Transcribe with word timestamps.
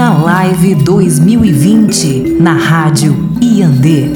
Indígena 0.00 0.24
Live 0.24 0.74
2020 0.76 2.40
na 2.40 2.54
Rádio 2.54 3.12
Iandê. 3.42 4.06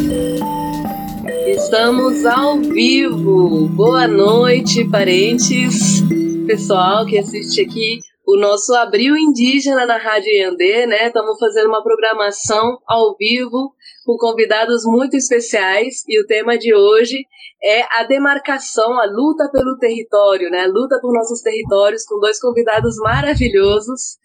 Estamos 1.46 2.24
ao 2.24 2.58
vivo. 2.58 3.68
Boa 3.68 4.08
noite, 4.08 4.88
parentes, 4.88 6.00
pessoal 6.46 7.04
que 7.04 7.18
assiste 7.18 7.60
aqui 7.60 7.98
o 8.26 8.38
nosso 8.38 8.74
Abril 8.74 9.14
Indígena 9.14 9.84
na 9.84 9.98
Rádio 9.98 10.32
Iandê, 10.32 10.86
né? 10.86 11.08
Estamos 11.08 11.38
fazendo 11.38 11.68
uma 11.68 11.82
programação 11.82 12.78
ao 12.86 13.14
vivo 13.18 13.74
com 14.04 14.16
convidados 14.16 14.84
muito 14.84 15.16
especiais 15.16 16.04
e 16.08 16.20
o 16.20 16.26
tema 16.26 16.58
de 16.58 16.74
hoje 16.74 17.26
é 17.62 17.82
a 17.98 18.04
demarcação, 18.04 19.00
a 19.00 19.06
luta 19.06 19.48
pelo 19.50 19.78
território, 19.78 20.50
né? 20.50 20.64
A 20.64 20.68
luta 20.68 20.98
por 21.00 21.14
nossos 21.14 21.40
territórios 21.40 22.04
com 22.04 22.20
dois 22.20 22.38
convidados 22.38 22.96
maravilhosos. 22.98 24.18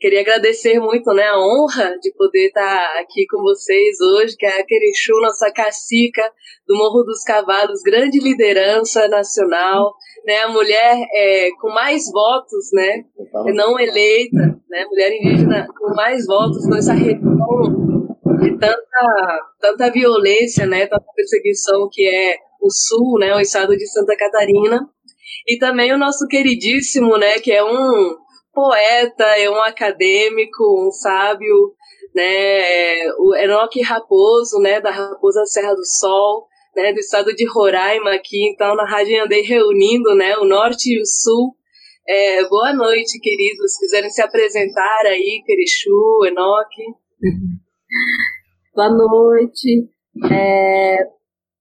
Queria 0.00 0.22
agradecer 0.22 0.80
muito, 0.80 1.12
né, 1.12 1.24
a 1.24 1.38
honra 1.38 1.96
de 2.00 2.12
poder 2.14 2.48
estar 2.48 3.00
aqui 3.00 3.26
com 3.30 3.40
vocês 3.42 4.00
hoje, 4.00 4.36
que 4.36 4.46
é 4.46 4.60
a 4.60 4.64
Querichu, 4.64 5.20
nossa 5.20 5.52
cacica 5.52 6.22
do 6.66 6.76
Morro 6.76 7.04
dos 7.04 7.22
Cavalos, 7.22 7.82
grande 7.82 8.18
liderança 8.18 9.06
nacional, 9.08 9.94
né? 10.26 10.40
A 10.40 10.48
mulher 10.48 11.06
é, 11.14 11.50
com 11.60 11.68
mais 11.68 12.10
votos, 12.10 12.70
né? 12.72 13.04
Não 13.54 13.78
eleita, 13.78 14.58
né? 14.68 14.84
Mulher 14.86 15.12
indígena 15.12 15.66
com 15.78 15.94
mais 15.94 16.26
votos 16.26 16.66
nessa 16.66 16.92
região 16.92 17.99
de 18.40 18.58
tanta, 18.58 19.50
tanta 19.60 19.90
violência, 19.90 20.66
né, 20.66 20.86
tanta 20.86 21.04
perseguição 21.14 21.88
que 21.90 22.06
é 22.06 22.36
o 22.60 22.70
Sul, 22.70 23.18
né, 23.18 23.34
o 23.34 23.40
estado 23.40 23.76
de 23.76 23.86
Santa 23.86 24.16
Catarina, 24.16 24.88
e 25.46 25.58
também 25.58 25.92
o 25.92 25.98
nosso 25.98 26.26
queridíssimo, 26.26 27.16
né, 27.16 27.38
que 27.38 27.52
é 27.52 27.62
um 27.62 28.16
poeta, 28.52 29.24
é 29.38 29.48
um 29.50 29.62
acadêmico, 29.62 30.86
um 30.86 30.90
sábio, 30.90 31.74
né, 32.14 33.10
o 33.18 33.34
Enoque 33.36 33.82
Raposo, 33.82 34.58
né, 34.58 34.80
da 34.80 34.90
Raposa 34.90 35.44
Serra 35.46 35.74
do 35.74 35.84
Sol, 35.84 36.48
né, 36.74 36.92
do 36.92 36.98
estado 36.98 37.34
de 37.34 37.46
Roraima 37.46 38.14
aqui, 38.14 38.48
então 38.50 38.74
na 38.74 38.88
Rádio 38.88 39.22
andei 39.22 39.42
reunindo, 39.42 40.14
né, 40.14 40.36
o 40.38 40.44
Norte 40.44 40.94
e 40.94 41.00
o 41.00 41.06
Sul. 41.06 41.54
É, 42.08 42.48
boa 42.48 42.74
noite, 42.74 43.20
queridos, 43.20 43.74
se 43.74 43.80
quiserem 43.80 44.10
se 44.10 44.20
apresentar 44.20 45.06
aí, 45.06 45.42
Querichu, 45.46 46.24
Enoque. 46.26 46.82
Boa 48.74 48.88
noite. 48.88 49.90
É, 50.30 51.02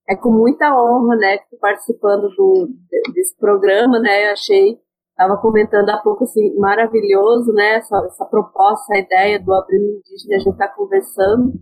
é 0.10 0.16
com 0.16 0.32
muita 0.32 0.74
honra, 0.74 1.16
né, 1.16 1.38
que 1.38 1.44
estou 1.46 1.60
participando 1.60 2.30
do, 2.36 2.70
desse 3.14 3.38
programa, 3.38 4.00
né, 4.00 4.28
eu 4.28 4.32
achei, 4.34 4.80
estava 5.12 5.40
comentando 5.40 5.90
há 5.90 5.98
pouco, 5.98 6.24
assim, 6.24 6.56
maravilhoso, 6.58 7.54
né, 7.54 7.76
essa, 7.76 7.96
essa 8.08 8.26
proposta, 8.26 8.94
a 8.94 9.00
ideia 9.00 9.40
do 9.40 9.54
Abril 9.54 9.82
Indígena, 9.82 10.36
a 10.36 10.40
gente 10.40 10.54
está 10.54 10.68
conversando, 10.68 11.54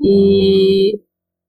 e 0.00 0.98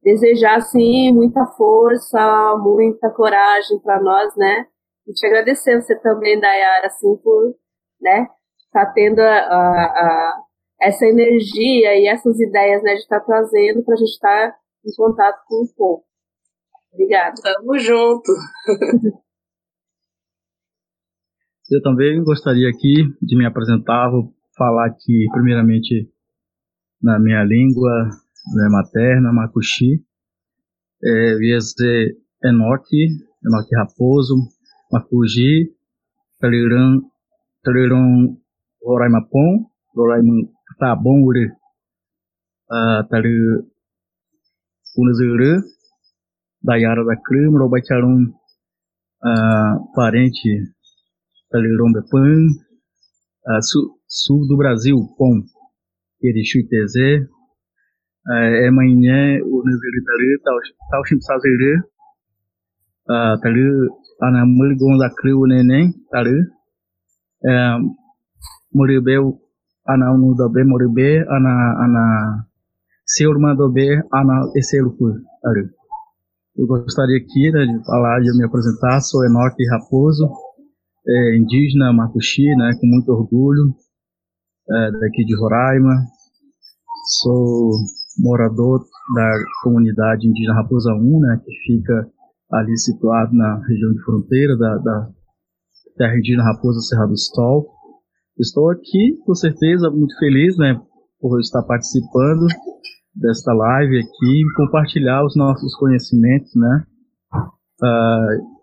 desejar, 0.03 0.58
assim, 0.58 1.14
muita 1.14 1.45
força, 1.58 2.58
muita 2.59 3.09
coragem 3.12 3.80
para 3.80 4.02
nós, 4.02 4.36
né, 4.36 4.67
e 5.08 5.14
te 5.14 5.25
agradecer 5.25 5.81
você 5.81 5.95
também, 6.00 6.40
Dayara, 6.40 6.88
assim, 6.88 7.16
por, 7.23 7.56
né, 8.02 8.28
tá 8.73 8.86
tendo 8.94 9.19
a, 9.19 9.25
a 9.25 10.44
essa 10.81 11.06
energia 11.06 11.97
e 11.97 12.08
essas 12.08 12.40
ideias 12.40 12.84
né, 12.84 12.94
de 12.94 13.02
estar 13.02 13.19
tá 13.19 13.25
trazendo 13.25 13.84
para 13.84 13.94
a 13.94 13.97
gente 13.97 14.09
estar 14.09 14.52
tá 14.52 14.58
em 14.86 14.96
contato 14.96 15.44
com 15.47 15.63
o 15.63 15.74
povo. 15.75 16.03
Obrigada. 16.94 17.36
Tamo 17.41 17.78
junto. 17.80 18.31
Eu 21.69 21.81
também 21.81 22.24
gostaria 22.24 22.69
aqui 22.69 23.06
de 23.22 23.36
me 23.36 23.44
apresentar, 23.46 24.12
vou 24.12 24.31
falar 24.56 24.86
aqui 24.86 25.25
primeiramente 25.31 26.08
na 27.02 27.19
minha 27.19 27.44
língua 27.44 28.09
né, 28.53 28.69
materna, 28.69 29.34
Makushi, 29.34 30.03
é, 31.03 31.36
via 31.38 31.57
dizer 31.57 32.16
Enoque, 32.44 33.07
Enoque 33.44 33.75
Raposo, 33.75 34.36
Makuji, 34.92 35.72
Taliran, 36.40 37.02
Taliran 37.63 38.38
Roraimapon, 38.84 39.66
Roraimapon, 39.96 40.55
Tabongue, 40.78 41.52
uh, 42.69 43.02
tali 43.09 43.36
Unazuru, 44.97 45.62
Dayara 46.63 47.03
da 47.03 47.16
Crime, 47.22 47.58
Robacharum, 47.58 48.34
uh, 49.22 49.91
parente 49.94 50.74
tali 51.52 51.69
Rombepan, 51.75 52.47
uh, 53.47 53.62
sul, 53.62 54.00
sul 54.08 54.47
do 54.47 54.58
Brasil, 54.58 54.97
Pom, 55.18 55.41
Erixu 56.24 56.59
e 56.59 56.68
Tezé, 56.68 57.28
uh, 58.28 58.66
Emanhé, 58.68 59.42
Unazuru 59.44 60.03
tali, 60.06 60.40
Tauxim 60.92 61.19
Sazere, 61.22 61.80
uh, 63.09 63.40
tali 63.42 63.63
Anamul 64.22 64.75
Gonza 64.78 65.09
Criu 65.16 65.46
Neném, 65.46 65.92
tali, 66.12 66.40
uh, 67.44 67.96
Ana 69.88 70.12
unu 70.13 70.34
dobe 70.34 70.63
moribe 70.63 71.09
ana 71.29 71.53
ana 71.84 72.03
seurma 73.06 73.53
dobe 73.56 73.88
ana 74.12 74.35
eseluku 74.56 75.06
ari. 75.46 75.69
Eu 76.57 76.66
gostaria 76.66 77.18
aqui 77.18 77.51
né, 77.51 77.66
de 77.66 77.85
falar, 77.85 78.22
de 78.22 78.31
me 78.38 78.45
apresentar, 78.45 79.01
sou 79.01 79.25
Enoque 79.25 79.68
Raposo, 79.69 80.25
é, 81.06 81.38
indígena 81.38 81.91
Macuxi, 81.91 82.47
né, 82.56 82.72
com 82.79 82.88
muito 82.88 83.09
orgulho, 83.09 83.75
é, 84.72 84.91
daqui 84.91 85.25
de 85.25 85.35
Roraima. 85.38 85.94
Sou 87.22 87.72
morador 88.18 88.79
da 89.13 89.29
comunidade 89.63 90.28
indígena 90.28 90.56
Raposa 90.56 90.94
1, 90.94 91.19
né, 91.19 91.41
que 91.44 91.51
fica 91.68 92.09
ali 92.53 92.78
situado 92.78 93.35
na 93.35 93.57
região 93.68 93.91
de 93.91 94.01
fronteira 94.03 94.57
da, 94.57 94.78
da 94.78 95.09
terra 95.97 96.18
indígena 96.18 96.45
Raposa 96.45 96.79
Serra 96.79 97.06
do 97.06 97.18
Sol. 97.18 97.75
Estou 98.38 98.69
aqui, 98.69 99.18
com 99.25 99.34
certeza, 99.34 99.90
muito 99.90 100.18
feliz, 100.19 100.57
né, 100.57 100.78
por 101.22 101.40
estar 101.40 101.63
participando 101.63 102.46
desta 103.16 103.53
live 103.53 103.97
aqui 103.97 104.41
e 104.41 104.53
compartilhar 104.57 105.25
os 105.25 105.38
nossos 105.38 105.73
conhecimentos, 105.75 106.51
né. 106.53 106.84
Uh, 107.81 108.56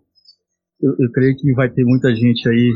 eu, 0.82 0.90
eu, 0.98 1.10
creio 1.12 1.34
que 1.36 1.52
vai 1.54 1.70
ter 1.70 1.84
muita 1.84 2.14
gente 2.14 2.46
aí 2.48 2.72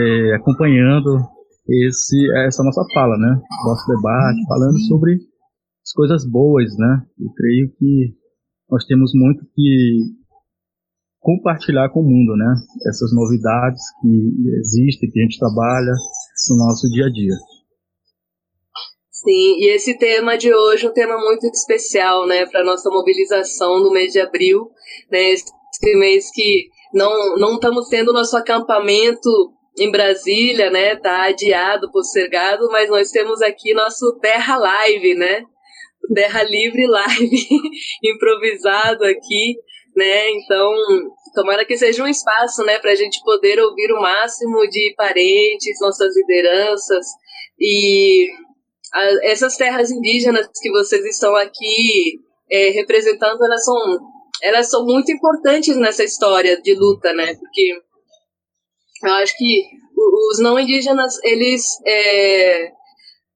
é, 0.00 0.34
acompanhando 0.34 1.20
esse, 1.68 2.32
essa 2.46 2.64
nossa 2.64 2.82
fala, 2.92 3.16
né, 3.16 3.40
nosso 3.64 3.86
debate, 3.86 4.46
falando 4.48 4.78
sobre 4.88 5.14
as 5.14 5.92
coisas 5.94 6.28
boas, 6.28 6.76
né. 6.76 7.02
Eu 7.20 7.32
creio 7.32 7.72
que 7.78 8.16
nós 8.68 8.84
temos 8.86 9.12
muito 9.14 9.44
que 9.54 10.21
compartilhar 11.22 11.88
com 11.90 12.00
o 12.00 12.02
mundo, 12.02 12.36
né? 12.36 12.52
Essas 12.88 13.14
novidades 13.14 13.80
que 14.00 14.58
existem, 14.58 15.08
que 15.08 15.20
a 15.20 15.22
gente 15.22 15.38
trabalha 15.38 15.92
no 16.50 16.56
nosso 16.56 16.90
dia 16.90 17.06
a 17.06 17.10
dia. 17.10 17.36
Sim, 19.10 19.60
e 19.60 19.70
esse 19.72 19.96
tema 19.96 20.36
de 20.36 20.52
hoje 20.52 20.84
é 20.84 20.90
um 20.90 20.92
tema 20.92 21.16
muito 21.16 21.46
especial, 21.46 22.26
né, 22.26 22.44
para 22.44 22.64
nossa 22.64 22.90
mobilização 22.90 23.78
no 23.78 23.92
mês 23.92 24.12
de 24.12 24.20
abril, 24.20 24.68
né? 25.10 25.30
Esse 25.30 25.96
mês 25.96 26.28
que 26.32 26.68
não 26.92 27.36
não 27.36 27.54
estamos 27.54 27.88
tendo 27.88 28.12
nosso 28.12 28.36
acampamento 28.36 29.30
em 29.78 29.92
Brasília, 29.92 30.70
né? 30.70 30.96
Tá 30.96 31.28
adiado, 31.28 31.90
postergado, 31.92 32.68
mas 32.72 32.90
nós 32.90 33.10
temos 33.10 33.40
aqui 33.40 33.72
nosso 33.72 34.18
Terra 34.20 34.56
Live, 34.56 35.14
né? 35.14 35.44
Terra 36.12 36.42
Livre 36.42 36.84
Live 36.84 37.46
improvisado 38.02 39.04
aqui 39.04 39.54
né? 39.96 40.30
Então, 40.30 40.72
tomara 41.34 41.64
que 41.64 41.76
seja 41.76 42.02
um 42.02 42.08
espaço, 42.08 42.64
né, 42.64 42.78
para 42.78 42.92
a 42.92 42.94
gente 42.94 43.22
poder 43.22 43.60
ouvir 43.60 43.92
o 43.92 44.00
máximo 44.00 44.66
de 44.68 44.94
parentes, 44.96 45.80
nossas 45.80 46.14
lideranças 46.16 47.06
e 47.58 48.26
a, 48.92 49.30
essas 49.30 49.56
terras 49.56 49.90
indígenas 49.90 50.48
que 50.60 50.70
vocês 50.70 51.04
estão 51.06 51.34
aqui 51.36 52.20
é, 52.50 52.70
representando, 52.70 53.42
elas 53.44 53.64
são, 53.64 53.98
elas 54.42 54.70
são 54.70 54.84
muito 54.84 55.10
importantes 55.10 55.76
nessa 55.76 56.04
história 56.04 56.60
de 56.60 56.74
luta, 56.74 57.12
né? 57.12 57.34
Porque 57.34 57.80
eu 59.04 59.12
acho 59.14 59.36
que 59.36 59.64
os 60.30 60.38
não 60.40 60.58
indígenas, 60.58 61.18
eles 61.22 61.78
é, 61.86 62.72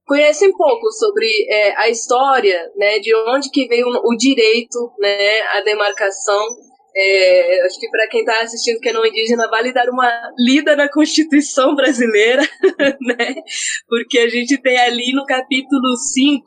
conhecem 0.06 0.52
pouco 0.56 0.90
sobre 0.92 1.26
é, 1.50 1.76
a 1.76 1.88
história, 1.88 2.70
né, 2.76 2.98
de 3.00 3.14
onde 3.28 3.50
que 3.50 3.66
veio 3.66 3.86
o 3.88 4.16
direito, 4.16 4.92
né, 4.98 5.40
a 5.52 5.60
demarcação. 5.62 6.46
É, 6.98 7.66
acho 7.66 7.78
que 7.78 7.90
para 7.90 8.08
quem 8.08 8.20
está 8.20 8.40
assistindo 8.40 8.80
que 8.80 8.88
é 8.88 8.92
não 8.92 9.04
indígena, 9.04 9.50
vale 9.50 9.72
dar 9.72 9.88
uma 9.90 10.08
lida 10.38 10.74
na 10.74 10.90
Constituição 10.90 11.74
brasileira, 11.74 12.42
né, 13.02 13.34
porque 13.88 14.18
a 14.20 14.28
gente 14.28 14.56
tem 14.62 14.78
ali 14.78 15.12
no 15.12 15.26
capítulo 15.26 15.96
5, 16.14 16.42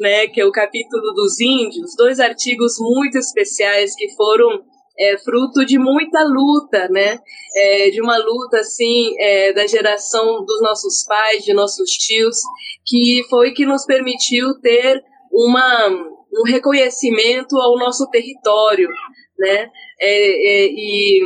né, 0.00 0.26
que 0.28 0.40
é 0.40 0.46
o 0.46 0.50
capítulo 0.50 1.12
dos 1.12 1.38
índios, 1.38 1.94
dois 1.96 2.18
artigos 2.18 2.74
muito 2.80 3.18
especiais 3.18 3.94
que 3.94 4.12
foram 4.16 4.64
é 4.98 5.18
fruto 5.18 5.64
de 5.64 5.78
muita 5.78 6.22
luta, 6.24 6.88
né? 6.88 7.18
É, 7.54 7.90
de 7.90 8.00
uma 8.00 8.16
luta 8.16 8.58
assim 8.58 9.14
é, 9.18 9.52
da 9.52 9.66
geração 9.66 10.44
dos 10.44 10.60
nossos 10.62 11.04
pais, 11.06 11.44
de 11.44 11.52
nossos 11.52 11.90
tios, 11.90 12.36
que 12.84 13.22
foi 13.28 13.52
que 13.52 13.66
nos 13.66 13.84
permitiu 13.84 14.58
ter 14.60 15.02
uma, 15.32 15.88
um 15.88 16.42
reconhecimento 16.46 17.56
ao 17.56 17.78
nosso 17.78 18.08
território, 18.10 18.88
né? 19.38 19.70
É, 20.00 20.64
é, 20.64 20.66
e, 20.70 21.20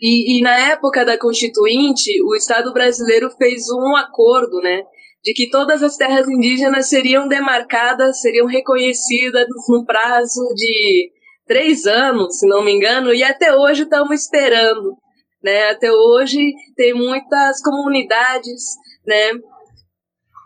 e, 0.00 0.38
e 0.38 0.40
na 0.42 0.70
época 0.70 1.04
da 1.04 1.18
Constituinte, 1.18 2.10
o 2.22 2.34
Estado 2.34 2.72
brasileiro 2.72 3.30
fez 3.30 3.70
um 3.70 3.96
acordo, 3.96 4.60
né? 4.60 4.82
de 5.22 5.32
que 5.32 5.50
todas 5.50 5.82
as 5.82 5.96
terras 5.96 6.28
indígenas 6.28 6.88
seriam 6.88 7.26
demarcadas, 7.26 8.20
seriam 8.20 8.46
reconhecidas 8.46 9.46
no 9.68 9.84
prazo 9.84 10.40
de 10.54 11.10
três 11.48 11.86
anos, 11.86 12.38
se 12.38 12.46
não 12.46 12.62
me 12.62 12.70
engano, 12.70 13.12
e 13.12 13.24
até 13.24 13.56
hoje 13.56 13.82
estamos 13.82 14.20
esperando. 14.20 14.96
Né? 15.42 15.70
Até 15.70 15.90
hoje 15.90 16.52
tem 16.76 16.92
muitas 16.94 17.60
comunidades 17.62 18.62
né, 19.06 19.32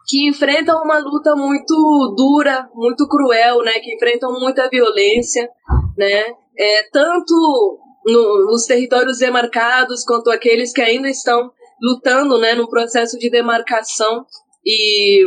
que 0.06 0.28
enfrentam 0.28 0.82
uma 0.82 0.98
luta 0.98 1.34
muito 1.34 2.14
dura, 2.16 2.68
muito 2.74 3.08
cruel, 3.08 3.62
né, 3.62 3.72
que 3.80 3.94
enfrentam 3.94 4.38
muita 4.38 4.68
violência, 4.68 5.48
né, 5.96 6.34
é, 6.56 6.88
tanto 6.92 7.78
no, 8.04 8.46
nos 8.50 8.66
territórios 8.66 9.18
demarcados 9.18 10.04
quanto 10.04 10.30
aqueles 10.30 10.72
que 10.72 10.82
ainda 10.82 11.08
estão 11.08 11.50
lutando 11.82 12.38
né, 12.38 12.54
no 12.54 12.68
processo 12.68 13.18
de 13.18 13.30
demarcação. 13.30 14.24
E 14.64 15.24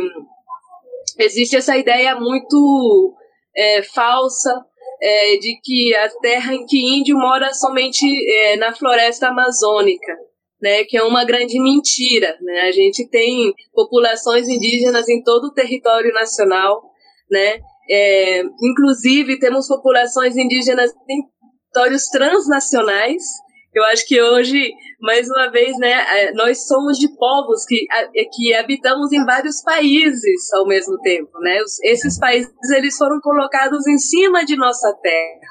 existe 1.18 1.56
essa 1.56 1.76
ideia 1.76 2.18
muito 2.18 3.14
é, 3.54 3.82
falsa 3.82 4.64
é, 5.00 5.36
de 5.36 5.58
que 5.62 5.94
a 5.94 6.08
terra 6.20 6.54
em 6.54 6.64
que 6.66 6.78
índio 6.78 7.16
mora 7.16 7.52
somente 7.52 8.06
é, 8.06 8.56
na 8.56 8.74
floresta 8.74 9.28
amazônica, 9.28 10.16
né, 10.60 10.84
que 10.84 10.96
é 10.96 11.02
uma 11.02 11.24
grande 11.24 11.60
mentira. 11.60 12.36
Né? 12.40 12.60
A 12.62 12.72
gente 12.72 13.08
tem 13.08 13.52
populações 13.72 14.48
indígenas 14.48 15.08
em 15.08 15.22
todo 15.22 15.46
o 15.46 15.52
território 15.52 16.12
nacional, 16.12 16.82
né? 17.30 17.58
É, 17.88 18.42
inclusive 18.62 19.38
temos 19.38 19.68
populações 19.68 20.36
indígenas 20.36 20.90
em 21.08 21.22
territórios 21.76 22.06
transnacionais, 22.06 23.22
eu 23.78 23.84
acho 23.84 24.06
que 24.06 24.20
hoje, 24.20 24.72
mais 25.00 25.28
uma 25.28 25.50
vez, 25.50 25.76
né, 25.78 25.92
é, 25.92 26.32
nós 26.32 26.66
somos 26.66 26.98
de 26.98 27.08
povos 27.16 27.64
que, 27.66 27.86
é, 27.92 28.24
que 28.24 28.54
habitamos 28.54 29.12
em 29.12 29.24
vários 29.24 29.62
países 29.62 30.52
ao 30.54 30.66
mesmo 30.66 30.98
tempo, 31.02 31.38
né? 31.40 31.58
Esses 31.84 32.18
países 32.18 32.50
eles 32.74 32.96
foram 32.96 33.20
colocados 33.20 33.86
em 33.86 33.98
cima 33.98 34.44
de 34.44 34.56
nossa 34.56 34.92
terra, 35.02 35.50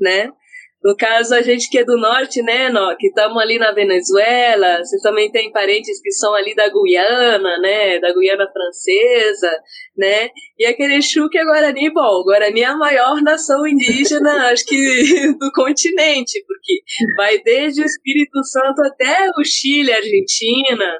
né? 0.00 0.32
No 0.82 0.96
caso, 0.96 1.34
a 1.34 1.42
gente 1.42 1.68
que 1.68 1.78
é 1.78 1.84
do 1.84 1.98
norte, 1.98 2.42
né, 2.42 2.70
que 2.98 3.08
estamos 3.08 3.36
ali 3.42 3.58
na 3.58 3.70
Venezuela, 3.70 4.78
vocês 4.78 5.02
também 5.02 5.30
têm 5.30 5.52
parentes 5.52 6.00
que 6.00 6.10
são 6.10 6.34
ali 6.34 6.54
da 6.54 6.70
Guiana, 6.70 7.58
né, 7.58 7.98
da 7.98 8.10
Guiana 8.14 8.50
Francesa, 8.50 9.50
né, 9.94 10.30
e 10.58 10.64
aquele 10.64 10.94
Exu 10.94 11.28
que 11.28 11.38
é 11.38 11.44
Guarani, 11.44 11.92
bom, 11.92 12.22
Guarani 12.24 12.62
é 12.62 12.64
a 12.64 12.76
maior 12.76 13.20
nação 13.20 13.66
indígena, 13.66 14.48
acho 14.50 14.64
que 14.64 15.34
do 15.38 15.52
continente, 15.52 16.42
porque 16.46 16.80
vai 17.14 17.38
desde 17.42 17.82
o 17.82 17.84
Espírito 17.84 18.42
Santo 18.44 18.82
até 18.82 19.28
o 19.38 19.44
Chile, 19.44 19.92
Argentina, 19.92 20.94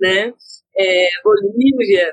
né, 0.00 0.32
é, 0.76 1.08
Bolívia. 1.24 2.12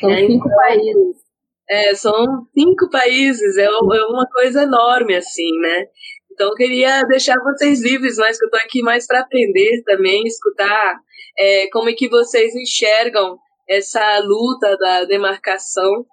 São 0.00 0.10
é, 0.10 0.16
cinco 0.26 0.34
então, 0.34 0.56
países. 0.56 1.27
É, 1.70 1.94
são 1.94 2.46
cinco 2.56 2.88
países, 2.90 3.56
é, 3.58 3.64
é 3.64 3.70
uma 4.06 4.26
coisa 4.32 4.62
enorme, 4.62 5.14
assim, 5.16 5.50
né? 5.60 5.86
Então, 6.32 6.48
eu 6.48 6.54
queria 6.54 7.02
deixar 7.02 7.34
vocês 7.42 7.82
livres, 7.82 8.16
mas 8.16 8.38
que 8.38 8.44
eu 8.44 8.48
estou 8.48 8.60
aqui 8.60 8.80
mais 8.80 9.06
para 9.06 9.20
aprender 9.20 9.82
também, 9.84 10.22
escutar 10.24 10.98
é, 11.38 11.68
como 11.70 11.90
é 11.90 11.92
que 11.92 12.08
vocês 12.08 12.54
enxergam 12.54 13.36
essa 13.68 14.18
luta 14.20 14.76
da 14.78 15.04
demarcação. 15.04 16.06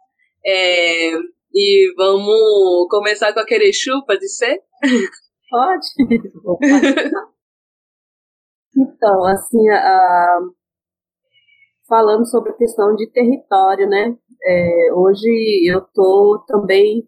É, 0.46 1.12
e 1.54 1.94
vamos 1.96 2.88
começar 2.90 3.34
com 3.34 3.40
aquele 3.40 3.72
chupa 3.72 4.18
de 4.18 4.28
ser? 4.28 4.62
Pode. 5.50 5.88
então, 8.75 9.25
assim, 9.25 9.69
a, 9.69 10.40
falando 11.88 12.30
sobre 12.30 12.52
a 12.52 12.57
questão 12.57 12.96
de 12.96 13.10
território, 13.12 13.88
né? 13.88 14.18
É, 14.44 14.94
hoje 14.94 15.30
eu 15.70 15.80
estou 15.80 16.40
também 16.46 17.08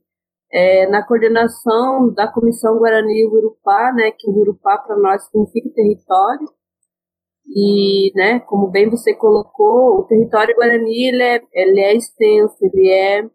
é, 0.51 0.87
na 0.87 1.05
coordenação 1.05 2.13
da 2.13 2.31
Comissão 2.31 2.77
Guarani 2.77 3.25
Urupá, 3.25 3.91
né, 3.93 4.11
que 4.11 4.29
Urupá 4.29 4.77
para 4.77 4.95
nós 4.97 5.23
significa 5.25 5.69
território, 5.73 6.47
e, 7.47 8.11
né, 8.15 8.39
como 8.41 8.67
bem 8.67 8.89
você 8.89 9.13
colocou, 9.13 9.99
o 9.99 10.03
território 10.03 10.55
Guarani 10.55 11.07
ele 11.07 11.23
é, 11.23 11.41
ele 11.53 11.79
é 11.79 11.95
extenso, 11.95 12.57
ele 12.61 12.89
é, 12.89 13.29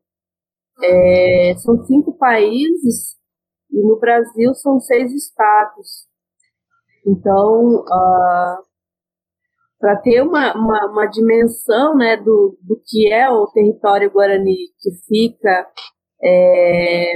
é, 0.83 1.55
são 1.57 1.83
cinco 1.85 2.17
países 2.17 3.17
e 3.71 3.81
no 3.83 3.99
Brasil 3.99 4.55
são 4.55 4.79
seis 4.81 5.13
estados. 5.13 6.07
Então, 7.07 7.85
uh, 7.85 8.63
para 9.83 9.97
ter 9.97 10.23
uma, 10.23 10.55
uma, 10.55 10.93
uma, 10.93 11.07
dimensão 11.07 11.97
né, 11.97 12.17
do, 12.17 12.57
do 12.63 12.81
que 12.87 13.13
é 13.13 13.29
o 13.29 13.49
território 13.49 14.13
Guarani, 14.13 14.55
que 14.79 14.93
fica 15.09 15.69
é, 16.23 17.15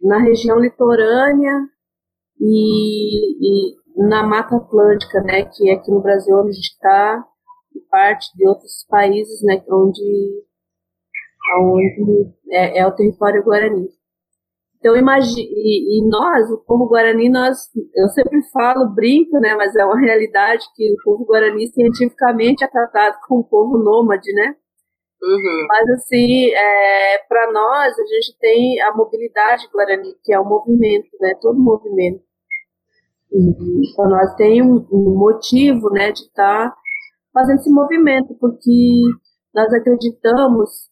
na 0.00 0.20
região 0.20 0.58
litorânea 0.58 1.52
e, 2.40 3.36
e, 3.42 3.76
na 4.08 4.22
Mata 4.22 4.56
Atlântica, 4.56 5.20
né, 5.20 5.44
que 5.44 5.68
é 5.68 5.74
aqui 5.74 5.90
no 5.90 6.00
Brasil 6.00 6.34
onde 6.34 6.48
a 6.48 6.52
gente 6.52 6.72
está, 6.72 7.22
e 7.76 7.80
parte 7.90 8.34
de 8.34 8.48
outros 8.48 8.86
países, 8.88 9.42
né, 9.42 9.62
onde, 9.70 10.44
onde 11.60 12.32
é, 12.52 12.78
é 12.78 12.86
o 12.86 12.92
território 12.92 13.44
Guarani. 13.44 13.86
Então, 14.78 14.96
imagine, 14.96 15.42
e, 15.42 15.98
e, 15.98 16.08
nós, 16.08 16.50
o 16.52 16.58
povo 16.58 16.86
guarani, 16.86 17.28
nós, 17.28 17.68
eu 17.96 18.08
sempre 18.10 18.40
falo, 18.52 18.94
brinco, 18.94 19.38
né, 19.40 19.54
mas 19.56 19.74
é 19.74 19.84
uma 19.84 19.98
realidade 19.98 20.64
que 20.74 20.92
o 20.92 21.02
povo 21.02 21.24
guarani 21.24 21.66
cientificamente 21.72 22.64
é 22.64 22.68
tratado 22.68 23.16
como 23.26 23.40
um 23.40 23.44
povo 23.44 23.76
nômade, 23.76 24.32
né? 24.34 24.54
Uhum. 25.20 25.66
Mas, 25.68 25.90
assim, 25.90 26.50
é, 26.54 27.18
para 27.28 27.52
nós, 27.52 27.98
a 27.98 28.02
gente 28.04 28.38
tem 28.38 28.80
a 28.82 28.94
mobilidade 28.94 29.68
guarani, 29.72 30.14
que 30.22 30.32
é 30.32 30.38
o 30.38 30.44
movimento, 30.44 31.08
né, 31.20 31.34
todo 31.40 31.58
movimento. 31.58 32.22
E 33.32 33.94
para 33.96 34.08
nós 34.08 34.34
tem 34.36 34.62
um, 34.62 34.86
um, 34.92 35.18
motivo, 35.18 35.90
né, 35.90 36.12
de 36.12 36.20
estar 36.20 36.70
tá 36.70 36.76
fazendo 37.34 37.58
esse 37.58 37.70
movimento, 37.70 38.34
porque 38.40 39.02
nós 39.52 39.72
acreditamos 39.72 40.88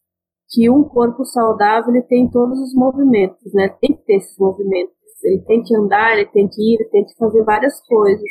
que 0.50 0.70
um 0.70 0.84
corpo 0.84 1.24
saudável 1.24 1.94
ele 1.94 2.02
tem 2.02 2.30
todos 2.30 2.58
os 2.60 2.74
movimentos, 2.74 3.52
né? 3.52 3.68
Tem 3.80 3.94
que 3.96 4.04
ter 4.04 4.16
esses 4.16 4.38
movimentos. 4.38 4.94
Ele 5.24 5.42
tem 5.42 5.62
que 5.62 5.74
andar, 5.74 6.12
ele 6.12 6.26
tem 6.26 6.48
que 6.48 6.60
ir, 6.62 6.80
ele 6.80 6.88
tem 6.90 7.04
que 7.04 7.16
fazer 7.16 7.42
várias 7.44 7.80
coisas. 7.86 8.30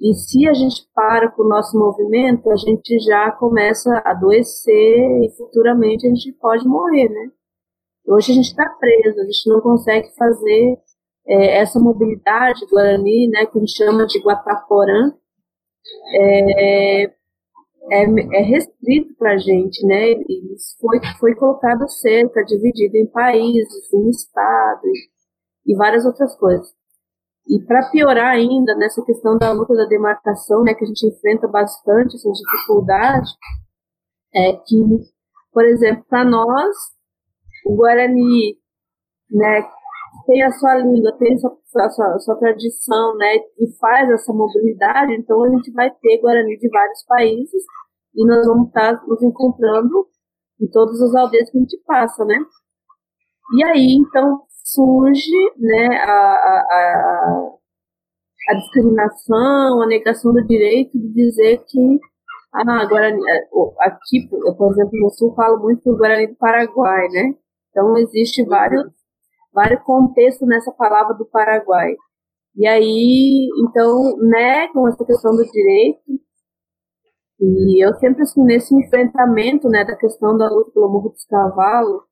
E 0.00 0.12
se 0.14 0.46
a 0.46 0.52
gente 0.52 0.82
para 0.94 1.30
com 1.30 1.44
o 1.44 1.48
nosso 1.48 1.78
movimento, 1.78 2.50
a 2.50 2.56
gente 2.56 2.98
já 2.98 3.30
começa 3.32 3.90
a 4.04 4.10
adoecer 4.10 5.22
e 5.22 5.30
futuramente 5.36 6.06
a 6.06 6.10
gente 6.10 6.32
pode 6.32 6.66
morrer, 6.66 7.08
né? 7.08 7.30
Hoje 8.06 8.32
a 8.32 8.34
gente 8.34 8.48
está 8.48 8.68
preso, 8.78 9.18
a 9.18 9.24
gente 9.24 9.48
não 9.48 9.60
consegue 9.62 10.14
fazer 10.16 10.78
é, 11.26 11.58
essa 11.58 11.80
mobilidade 11.80 12.66
Guarani, 12.66 13.28
né, 13.28 13.46
que 13.46 13.56
a 13.56 13.60
gente 13.60 13.74
chama 13.74 14.06
de 14.06 14.18
Guataporã, 14.20 15.14
é, 16.18 17.12
é, 17.90 18.02
é 18.38 18.42
restrito 18.42 19.14
para 19.16 19.32
a 19.32 19.38
gente, 19.38 19.86
né? 19.86 20.12
Isso 20.12 20.76
foi, 20.80 21.00
foi 21.18 21.34
colocado 21.34 21.88
cerca, 21.88 22.44
dividido 22.44 22.96
em 22.96 23.06
países, 23.06 23.92
em 23.92 24.08
estados 24.08 24.90
e, 25.66 25.72
e 25.72 25.76
várias 25.76 26.04
outras 26.04 26.36
coisas. 26.36 26.74
E 27.46 27.60
para 27.60 27.90
piorar 27.90 28.32
ainda 28.32 28.74
nessa 28.74 29.04
questão 29.04 29.36
da 29.36 29.52
luta 29.52 29.74
da 29.74 29.84
demarcação, 29.84 30.62
né, 30.62 30.72
que 30.72 30.84
a 30.84 30.86
gente 30.86 31.06
enfrenta 31.06 31.46
bastante 31.46 32.16
essa 32.16 32.30
dificuldade, 32.30 33.30
é 34.34 34.54
que, 34.54 34.76
por 35.52 35.64
exemplo, 35.64 36.04
para 36.08 36.24
nós, 36.24 36.74
o 37.66 37.76
Guarani, 37.76 38.56
né, 39.30 39.62
tem 40.26 40.42
a 40.42 40.50
sua 40.52 40.76
língua, 40.76 41.16
tem 41.18 41.34
a 41.34 41.38
sua, 41.38 41.56
a 41.76 41.90
sua, 41.90 42.14
a 42.14 42.18
sua 42.18 42.36
tradição, 42.36 43.16
né, 43.16 43.36
e 43.58 43.66
faz 43.78 44.10
essa 44.10 44.32
mobilidade, 44.32 45.14
então 45.14 45.42
a 45.44 45.48
gente 45.50 45.72
vai 45.72 45.90
ter 45.90 46.18
Guarani 46.18 46.56
de 46.58 46.68
vários 46.68 47.04
países 47.06 47.62
e 48.14 48.26
nós 48.26 48.46
vamos 48.46 48.68
estar 48.68 49.02
nos 49.06 49.22
encontrando 49.22 50.06
em 50.60 50.68
todas 50.70 51.00
as 51.02 51.14
aldeias 51.14 51.50
que 51.50 51.58
a 51.58 51.60
gente 51.60 51.82
passa, 51.84 52.24
né? 52.24 52.36
E 53.56 53.64
aí, 53.64 53.96
então, 53.96 54.42
surge, 54.64 55.52
né, 55.58 55.96
a, 55.96 56.12
a, 56.12 57.50
a 58.50 58.54
discriminação, 58.54 59.82
a 59.82 59.86
negação 59.86 60.32
do 60.32 60.46
direito 60.46 60.98
de 60.98 61.12
dizer 61.12 61.58
que 61.66 62.00
ah, 62.54 62.82
agora 62.82 63.10
é, 63.10 63.48
aqui, 63.80 64.28
por 64.28 64.70
exemplo, 64.70 65.00
no 65.00 65.10
Sul, 65.10 65.34
falo 65.34 65.60
muito 65.60 65.82
do 65.82 65.98
Guarani 65.98 66.28
do 66.28 66.36
Paraguai, 66.36 67.08
né? 67.08 67.34
Então, 67.70 67.96
existe 67.98 68.44
vários 68.44 68.84
vários 69.54 69.82
contextos 69.84 70.46
nessa 70.46 70.72
palavra 70.72 71.14
do 71.14 71.24
Paraguai. 71.24 71.94
E 72.56 72.66
aí, 72.66 73.48
então, 73.68 74.16
negam 74.18 74.86
essa 74.88 75.04
questão 75.04 75.32
do 75.32 75.44
direito. 75.44 76.02
E 77.40 77.84
eu 77.84 77.94
sempre, 77.94 78.22
assim, 78.22 78.42
nesse 78.44 78.74
enfrentamento, 78.74 79.68
né, 79.68 79.84
da 79.84 79.96
questão 79.96 80.36
da 80.36 80.48
luta 80.48 80.70
pelo 80.72 80.90
morro 80.90 81.10
dos 81.10 81.24
cavalos, 81.26 82.02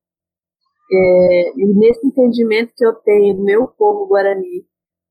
é, 0.90 1.52
e 1.56 1.66
nesse 1.74 2.06
entendimento 2.06 2.72
que 2.76 2.84
eu 2.84 2.92
tenho 2.94 3.36
do 3.36 3.44
meu 3.44 3.68
povo 3.68 4.06
guarani, 4.06 4.66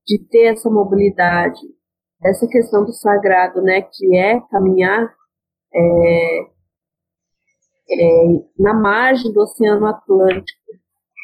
de 0.06 0.18
ter 0.28 0.52
essa 0.52 0.70
mobilidade, 0.70 1.60
essa 2.22 2.46
questão 2.46 2.84
do 2.84 2.92
sagrado, 2.92 3.60
né, 3.62 3.82
que 3.82 4.16
é 4.16 4.40
caminhar 4.50 5.12
é, 5.74 6.40
é, 7.90 8.44
na 8.58 8.74
margem 8.74 9.32
do 9.32 9.40
Oceano 9.40 9.86
Atlântico, 9.86 10.60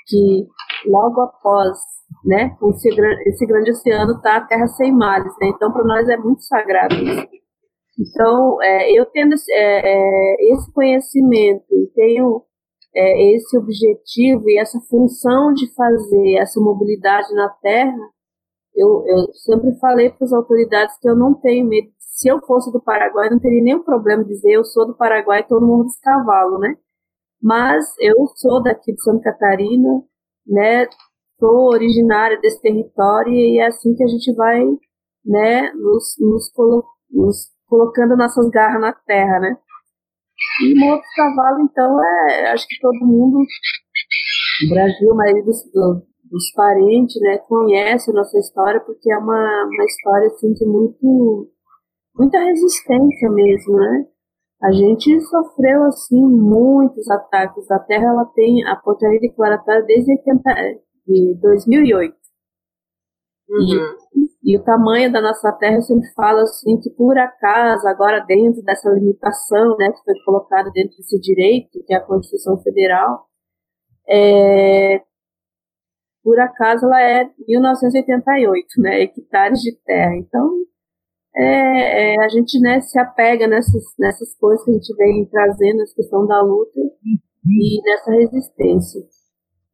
que 0.07 0.47
logo 0.87 1.21
após 1.21 1.79
né, 2.25 2.57
esse, 2.71 2.89
esse 3.27 3.47
grande 3.47 3.71
oceano 3.71 4.13
está 4.13 4.37
a 4.37 4.47
terra 4.47 4.67
sem 4.69 4.93
mares, 4.93 5.33
né, 5.41 5.49
então 5.49 5.73
para 5.73 5.85
nós 5.85 6.09
é 6.09 6.17
muito 6.17 6.43
sagrado 6.43 6.95
isso. 6.95 7.29
Então, 8.01 8.63
é, 8.63 8.93
eu 8.93 9.05
tendo 9.07 9.35
é, 9.35 9.81
é, 9.91 10.53
esse 10.53 10.73
conhecimento 10.73 11.65
e 11.73 11.91
tenho 11.95 12.45
é, 12.95 13.35
esse 13.35 13.59
objetivo 13.59 14.49
e 14.49 14.57
essa 14.57 14.79
função 14.89 15.53
de 15.53 15.73
fazer 15.75 16.37
essa 16.37 16.61
mobilidade 16.61 17.33
na 17.35 17.49
terra, 17.61 17.99
eu, 18.75 19.05
eu 19.05 19.33
sempre 19.35 19.77
falei 19.81 20.11
para 20.11 20.25
as 20.25 20.33
autoridades 20.33 20.97
que 20.99 21.09
eu 21.09 21.17
não 21.17 21.35
tenho 21.35 21.67
medo. 21.67 21.89
Se 21.99 22.29
eu 22.29 22.41
fosse 22.41 22.71
do 22.73 22.81
Paraguai, 22.81 23.29
não 23.31 23.41
teria 23.41 23.63
nenhum 23.63 23.83
problema 23.83 24.25
dizer 24.25 24.53
eu 24.53 24.65
sou 24.65 24.87
do 24.87 24.97
Paraguai, 24.97 25.45
todo 25.47 25.67
mundo 25.67 25.85
dos 25.85 25.99
cavalos, 25.99 26.61
né? 26.61 26.77
Mas 27.43 27.85
eu 28.01 28.27
sou 28.37 28.63
daqui 28.63 28.93
de 28.93 29.03
Santa 29.03 29.33
Catarina, 29.33 30.03
né? 30.49 30.87
Sou 31.39 31.73
originária 31.73 32.41
desse 32.41 32.61
território 32.61 33.33
e 33.33 33.61
é 33.61 33.67
assim 33.67 33.95
que 33.95 34.03
a 34.03 34.09
gente 34.09 34.35
vai, 34.35 34.65
né? 35.25 35.73
Nos, 35.75 36.17
nos, 36.19 36.51
colo 36.53 36.85
nos 37.11 37.49
colocando 37.67 38.17
nossas 38.17 38.49
garras 38.51 38.81
na 38.81 38.93
terra, 38.93 39.39
né? 39.41 39.57
E 40.65 40.75
Morro 40.79 40.97
dos 40.97 41.15
Cavalos, 41.15 41.69
então, 41.71 42.05
é, 42.05 42.53
acho 42.53 42.67
que 42.67 42.81
todo 42.81 43.07
mundo, 43.07 43.39
no 43.39 44.75
Brasil, 44.75 45.13
a 45.13 45.15
maioria 45.15 45.45
dos, 45.45 45.59
dos 46.31 46.53
parentes, 46.55 47.21
né, 47.21 47.39
conhece 47.39 48.11
a 48.11 48.15
nossa 48.15 48.39
história, 48.39 48.81
porque 48.81 49.13
é 49.13 49.19
uma, 49.19 49.65
uma 49.65 49.85
história, 49.85 50.27
assim, 50.29 50.53
de 50.53 50.65
muito, 50.65 51.51
muita 52.17 52.39
resistência 52.39 53.31
mesmo, 53.31 53.77
né? 53.77 54.07
A 54.61 54.73
gente 54.73 55.21
sofreu, 55.21 55.85
assim, 55.85 56.21
muitos 56.21 57.09
ataques. 57.09 57.71
A 57.71 57.79
Terra, 57.79 58.09
ela 58.09 58.25
tem 58.35 58.67
a 58.67 58.75
portaria 58.77 59.21
declaratória 59.21 59.85
desde 59.85 60.13
80, 60.13 60.43
de 61.07 61.39
2008. 61.41 62.17
Uhum. 63.49 63.97
E, 64.45 64.53
e, 64.53 64.59
o 64.59 64.63
tamanho 64.63 65.11
da 65.11 65.23
nossa 65.23 65.51
terra, 65.53 65.77
eu 65.77 65.83
sempre 65.83 66.07
falo 66.13 66.41
assim, 66.41 66.79
que 66.81 66.91
por 66.91 67.17
acaso, 67.17 67.89
agora 67.89 68.21
dentro 68.27 68.63
dessa 68.63 68.91
limitação, 68.91 69.75
né, 69.79 69.91
que 69.91 70.05
foi 70.05 70.15
colocada 70.25 70.71
dentro 70.71 70.97
desse 70.99 71.19
direito, 71.19 71.83
que 71.87 71.95
é 71.95 71.97
a 71.97 72.05
Constituição 72.05 72.59
Federal, 72.59 73.27
é, 74.07 75.03
por 76.23 76.39
acaso 76.39 76.85
ela 76.85 77.01
é 77.01 77.31
1988, 77.47 78.67
né, 78.83 79.03
hectares 79.03 79.61
de 79.61 79.73
terra. 79.83 80.15
Então, 80.17 80.51
é, 81.39 82.15
é, 82.15 82.25
a 82.25 82.29
gente 82.29 82.59
né, 82.61 82.81
se 82.81 82.99
apega 82.99 83.47
nessas, 83.47 83.85
nessas 83.97 84.35
coisas 84.39 84.65
que 84.65 84.71
a 84.73 84.75
gente 84.75 84.95
vem 84.97 85.25
trazendo, 85.27 85.83
essa 85.83 85.95
questão 85.95 86.27
da 86.27 86.43
luta 86.43 86.81
e 87.47 87.83
nessa 87.83 88.11
resistência. 88.11 89.01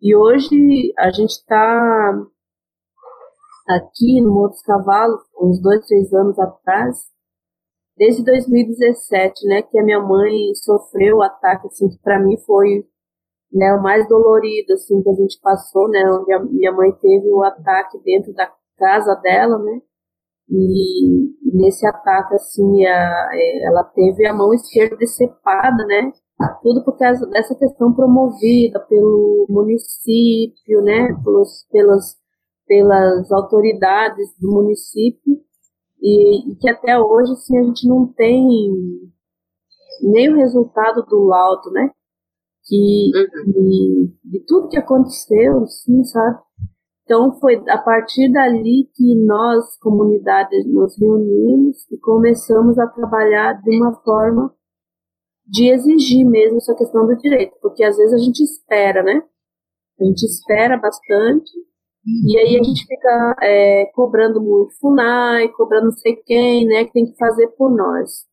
E 0.02 0.14
hoje 0.14 0.92
a 0.98 1.10
gente 1.10 1.30
está 1.30 2.12
aqui 3.66 4.20
no 4.20 4.34
Morro 4.34 4.48
dos 4.48 4.60
Cavalos, 4.60 5.22
uns 5.40 5.62
dois, 5.62 5.86
três 5.86 6.12
anos 6.12 6.38
atrás, 6.38 6.98
desde 7.96 8.22
2017, 8.24 9.46
né, 9.46 9.62
que 9.62 9.78
a 9.78 9.84
minha 9.84 10.00
mãe 10.00 10.54
sofreu 10.56 11.16
o 11.16 11.22
ataque, 11.22 11.68
assim, 11.68 11.88
que 11.88 11.98
para 12.02 12.20
mim 12.20 12.36
foi 12.44 12.84
né, 13.50 13.72
o 13.72 13.82
mais 13.82 14.06
dolorido, 14.06 14.74
assim, 14.74 15.02
que 15.02 15.08
a 15.08 15.14
gente 15.14 15.40
passou, 15.40 15.88
né, 15.88 16.02
onde 16.12 16.30
a 16.30 16.40
minha 16.40 16.72
mãe 16.72 16.92
teve 16.92 17.28
o 17.28 17.42
ataque 17.42 17.98
dentro 18.04 18.34
da 18.34 18.52
casa 18.76 19.14
dela, 19.22 19.58
né, 19.58 19.80
e 20.48 21.56
nesse 21.56 21.86
ataque, 21.86 22.34
assim, 22.34 22.84
a, 22.86 23.30
é, 23.32 23.66
ela 23.66 23.84
teve 23.84 24.26
a 24.26 24.34
mão 24.34 24.52
esquerda 24.52 24.96
decepada, 24.96 25.84
né, 25.86 26.12
tudo 26.62 26.84
por 26.84 26.98
causa 26.98 27.26
dessa 27.28 27.54
questão 27.54 27.94
promovida 27.94 28.80
pelo 28.80 29.46
município, 29.48 30.82
né, 30.82 31.08
pelos, 31.24 31.66
pelas 31.70 32.24
pelas 32.66 33.30
autoridades 33.30 34.34
do 34.40 34.50
município 34.50 35.40
e, 36.00 36.52
e, 36.52 36.56
que 36.56 36.68
até 36.68 36.98
hoje 36.98 37.32
assim, 37.32 37.58
a 37.58 37.62
gente 37.62 37.88
não 37.88 38.06
tem 38.06 38.46
nem 40.02 40.32
o 40.32 40.36
resultado 40.36 41.04
do 41.06 41.24
laudo, 41.24 41.70
né? 41.70 41.90
Que, 42.66 43.10
uhum. 43.14 44.12
de 44.24 44.40
tudo 44.46 44.68
que 44.68 44.78
aconteceu, 44.78 45.62
assim, 45.62 46.02
sabe? 46.04 46.38
Então 47.04 47.38
foi 47.38 47.62
a 47.68 47.78
partir 47.78 48.32
dali 48.32 48.88
que 48.94 49.14
nós, 49.26 49.76
comunidade, 49.78 50.56
nos 50.66 50.98
reunimos 50.98 51.90
e 51.90 51.98
começamos 51.98 52.78
a 52.78 52.86
trabalhar 52.86 53.60
de 53.60 53.76
uma 53.76 53.94
forma 54.02 54.54
de 55.46 55.68
exigir 55.68 56.26
mesmo 56.26 56.56
essa 56.56 56.74
questão 56.74 57.06
do 57.06 57.16
direito, 57.16 57.54
porque 57.60 57.84
às 57.84 57.96
vezes 57.96 58.14
a 58.14 58.24
gente 58.24 58.42
espera, 58.42 59.02
né? 59.02 59.22
A 60.00 60.04
gente 60.04 60.24
espera 60.24 60.78
bastante 60.78 61.50
e 62.26 62.38
aí 62.38 62.58
a 62.58 62.62
gente 62.62 62.86
fica 62.86 63.36
é, 63.42 63.86
cobrando 63.94 64.40
muito 64.40 64.74
FUNAI, 64.78 65.48
cobrando 65.48 65.86
não 65.86 65.92
sei 65.92 66.16
quem, 66.16 66.66
né, 66.66 66.84
que 66.84 66.92
tem 66.92 67.06
que 67.06 67.16
fazer 67.16 67.48
por 67.56 67.74
nós. 67.74 68.26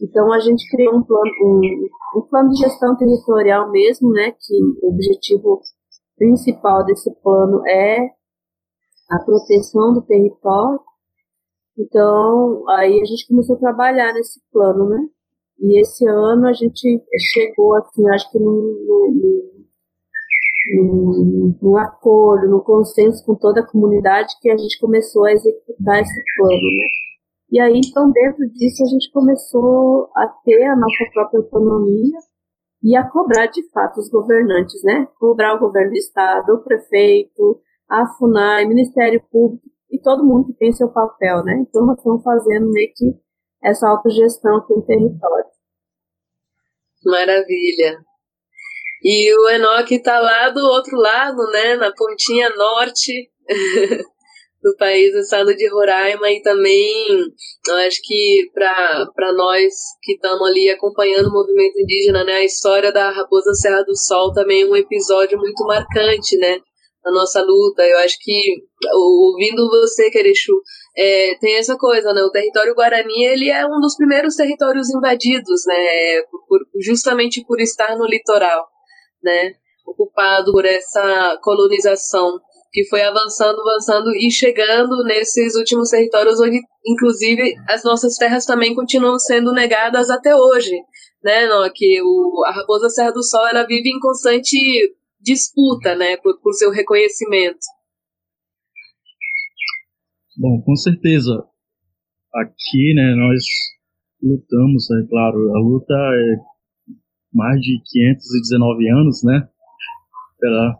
Então 0.00 0.32
a 0.32 0.38
gente 0.38 0.68
criou 0.70 0.96
um 0.96 1.02
plano, 1.02 1.30
um, 1.42 2.18
um 2.18 2.22
plano 2.28 2.50
de 2.50 2.60
gestão 2.60 2.96
territorial 2.96 3.70
mesmo, 3.70 4.12
né, 4.12 4.32
que 4.32 4.54
o 4.82 4.92
objetivo 4.92 5.60
principal 6.18 6.84
desse 6.84 7.10
plano 7.22 7.66
é 7.66 8.10
a 9.10 9.18
proteção 9.20 9.94
do 9.94 10.02
território. 10.02 10.80
Então, 11.78 12.68
aí 12.68 13.00
a 13.00 13.04
gente 13.04 13.26
começou 13.28 13.56
a 13.56 13.60
trabalhar 13.60 14.12
nesse 14.12 14.40
plano, 14.52 14.88
né? 14.88 14.98
E 15.60 15.80
esse 15.80 16.06
ano 16.06 16.46
a 16.46 16.52
gente 16.52 17.02
chegou, 17.32 17.74
assim, 17.76 18.08
acho 18.10 18.30
que 18.30 18.38
no, 18.38 18.52
no, 20.74 21.56
num, 21.62 21.76
acordo, 21.76 22.48
num 22.48 22.60
consenso 22.60 23.24
com 23.24 23.34
toda 23.34 23.60
a 23.60 23.66
comunidade 23.66 24.34
que 24.40 24.50
a 24.50 24.56
gente 24.56 24.78
começou 24.78 25.24
a 25.24 25.32
executar 25.32 26.00
esse 26.00 26.22
plano, 26.36 26.52
né? 26.52 26.86
E 27.50 27.60
aí, 27.60 27.80
então, 27.82 28.10
dentro 28.10 28.46
disso, 28.50 28.82
a 28.82 28.86
gente 28.86 29.10
começou 29.10 30.10
a 30.14 30.26
ter 30.44 30.64
a 30.64 30.76
nossa 30.76 31.10
própria 31.14 31.40
autonomia 31.40 32.18
e 32.82 32.96
a 32.96 33.08
cobrar, 33.08 33.46
de 33.46 33.68
fato, 33.70 33.98
os 33.98 34.08
governantes, 34.08 34.82
né? 34.84 35.06
Cobrar 35.18 35.54
o 35.54 35.58
governo 35.58 35.90
do 35.90 35.96
Estado, 35.96 36.54
o 36.54 36.62
prefeito, 36.62 37.60
a 37.88 38.06
FUNAI, 38.06 38.66
Ministério 38.66 39.22
Público 39.30 39.64
e 39.90 40.00
todo 40.00 40.24
mundo 40.24 40.46
que 40.46 40.58
tem 40.58 40.72
seu 40.72 40.88
papel, 40.88 41.42
né? 41.44 41.64
Então, 41.66 41.86
nós 41.86 41.98
estamos 41.98 42.22
fazendo 42.22 42.70
meio 42.70 42.92
que 42.94 43.14
essa 43.64 43.88
autogestão 43.88 44.58
aqui 44.58 44.74
no 44.74 44.82
território. 44.82 45.46
Maravilha. 47.04 47.98
E 49.02 49.34
o 49.34 49.48
Enoch 49.50 49.94
está 49.94 50.18
lá 50.18 50.50
do 50.50 50.60
outro 50.60 50.96
lado, 50.96 51.50
né, 51.52 51.76
na 51.76 51.92
pontinha 51.92 52.50
norte 52.50 53.30
do 54.70 54.76
país, 54.76 55.12
no 55.12 55.20
estado 55.20 55.54
de 55.54 55.68
Roraima, 55.68 56.30
e 56.30 56.42
também 56.42 57.06
eu 57.68 57.74
acho 57.86 58.00
que 58.02 58.50
para 58.54 59.32
nós 59.34 59.72
que 60.02 60.14
estamos 60.14 60.48
ali 60.48 60.68
acompanhando 60.70 61.28
o 61.28 61.32
movimento 61.32 61.78
indígena, 61.78 62.24
né, 62.24 62.34
a 62.34 62.44
história 62.44 62.92
da 62.92 63.10
Raposa 63.10 63.52
Serra 63.54 63.82
do 63.82 63.96
Sol 63.96 64.32
também 64.32 64.62
é 64.62 64.66
um 64.66 64.76
episódio 64.76 65.38
muito 65.38 65.64
marcante, 65.64 66.36
né, 66.38 66.58
da 67.04 67.12
nossa 67.12 67.40
luta. 67.42 67.82
Eu 67.82 67.98
acho 67.98 68.16
que 68.20 68.62
ouvindo 68.92 69.68
você, 69.68 70.10
Querechu, 70.10 70.60
é, 70.96 71.34
tem 71.40 71.56
essa 71.56 71.76
coisa, 71.76 72.12
né? 72.12 72.22
O 72.22 72.30
território 72.30 72.74
Guarani 72.74 73.24
ele 73.24 73.50
é 73.50 73.64
um 73.64 73.80
dos 73.80 73.96
primeiros 73.96 74.34
territórios 74.34 74.90
invadidos, 74.90 75.64
né? 75.66 76.22
Por, 76.48 76.60
justamente 76.82 77.44
por 77.46 77.60
estar 77.60 77.96
no 77.96 78.04
litoral 78.04 78.66
né, 79.22 79.52
ocupado 79.86 80.52
por 80.52 80.64
essa 80.64 81.38
colonização 81.42 82.38
que 82.72 82.86
foi 82.88 83.02
avançando, 83.02 83.58
avançando 83.60 84.14
e 84.14 84.30
chegando 84.30 85.02
nesses 85.04 85.54
últimos 85.56 85.90
territórios 85.90 86.40
onde, 86.40 86.60
inclusive, 86.86 87.54
as 87.68 87.82
nossas 87.82 88.16
terras 88.16 88.44
também 88.44 88.74
continuam 88.74 89.18
sendo 89.18 89.52
negadas 89.52 90.10
até 90.10 90.34
hoje, 90.34 90.72
né, 91.22 91.46
não, 91.46 91.68
que 91.74 92.00
o, 92.02 92.44
a 92.46 92.52
Raposa 92.52 92.88
Serra 92.88 93.12
do 93.12 93.22
Sol 93.22 93.46
ela 93.48 93.66
vive 93.66 93.88
em 93.88 93.98
constante 94.00 94.56
disputa, 95.20 95.96
né, 95.96 96.16
por, 96.18 96.38
por 96.40 96.52
seu 96.52 96.70
reconhecimento. 96.70 97.58
Bom, 100.36 100.62
com 100.62 100.76
certeza. 100.76 101.32
Aqui, 102.34 102.94
né, 102.94 103.14
nós 103.16 103.44
lutamos, 104.22 104.90
é 104.90 105.08
claro, 105.08 105.56
a 105.56 105.58
luta 105.58 105.94
é 105.94 106.36
mais 107.32 107.60
de 107.60 107.80
519 107.84 108.88
anos, 108.90 109.22
né? 109.24 109.48
Pela 110.38 110.76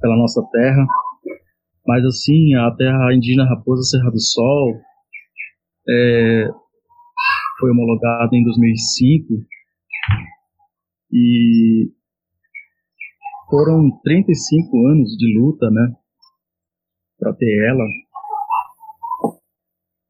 pela 0.00 0.16
nossa 0.16 0.42
terra. 0.50 0.86
Mas 1.90 2.04
assim, 2.04 2.54
a 2.54 2.70
terra 2.70 3.12
indígena 3.12 3.48
Raposa 3.48 3.82
Serra 3.82 4.12
do 4.12 4.20
Sol 4.20 4.80
é, 5.88 6.48
foi 7.58 7.68
homologada 7.68 8.30
em 8.32 8.44
2005 8.44 9.34
e 11.12 11.90
foram 13.50 13.90
35 14.04 14.86
anos 14.86 15.16
de 15.16 15.36
luta, 15.36 15.68
né, 15.68 15.92
para 17.18 17.34
ter 17.34 17.68
ela. 17.68 17.84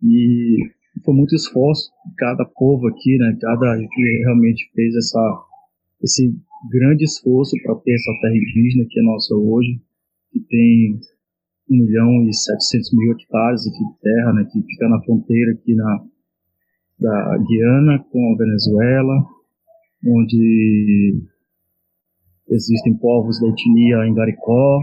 E 0.03 0.59
foi 1.03 1.15
muito 1.15 1.35
esforço 1.35 1.91
de 2.11 2.15
cada 2.17 2.45
povo 2.45 2.89
aqui, 2.89 3.17
né, 3.17 3.39
cada 3.41 3.79
que 3.79 4.23
realmente 4.27 4.71
fez 4.75 4.95
essa 4.97 5.47
esse 6.03 6.31
grande 6.71 7.05
esforço 7.05 7.57
para 7.63 7.75
ter 7.77 7.95
essa 7.95 8.13
terra 8.21 8.37
indígena 8.37 8.85
que 8.87 9.01
é 9.01 9.03
nossa 9.03 9.35
hoje, 9.35 9.81
que 10.31 10.41
tem 10.41 11.01
1 11.71 11.77
milhão 11.77 12.29
e 12.29 12.35
700 12.35 12.93
mil 12.95 13.13
hectares 13.13 13.67
aqui 13.67 13.79
de 13.79 14.01
terra, 14.01 14.33
né, 14.33 14.45
que 14.51 14.63
fica 14.63 14.89
na 14.89 15.01
fronteira 15.03 15.53
aqui 15.53 15.75
na 15.75 16.05
da 16.99 17.39
Guiana 17.39 18.05
com 18.11 18.35
a 18.35 18.37
Venezuela, 18.37 19.25
onde 20.07 21.19
existem 22.51 22.95
povos 22.99 23.41
da 23.41 23.49
etnia 23.49 24.07
Engaricó, 24.07 24.81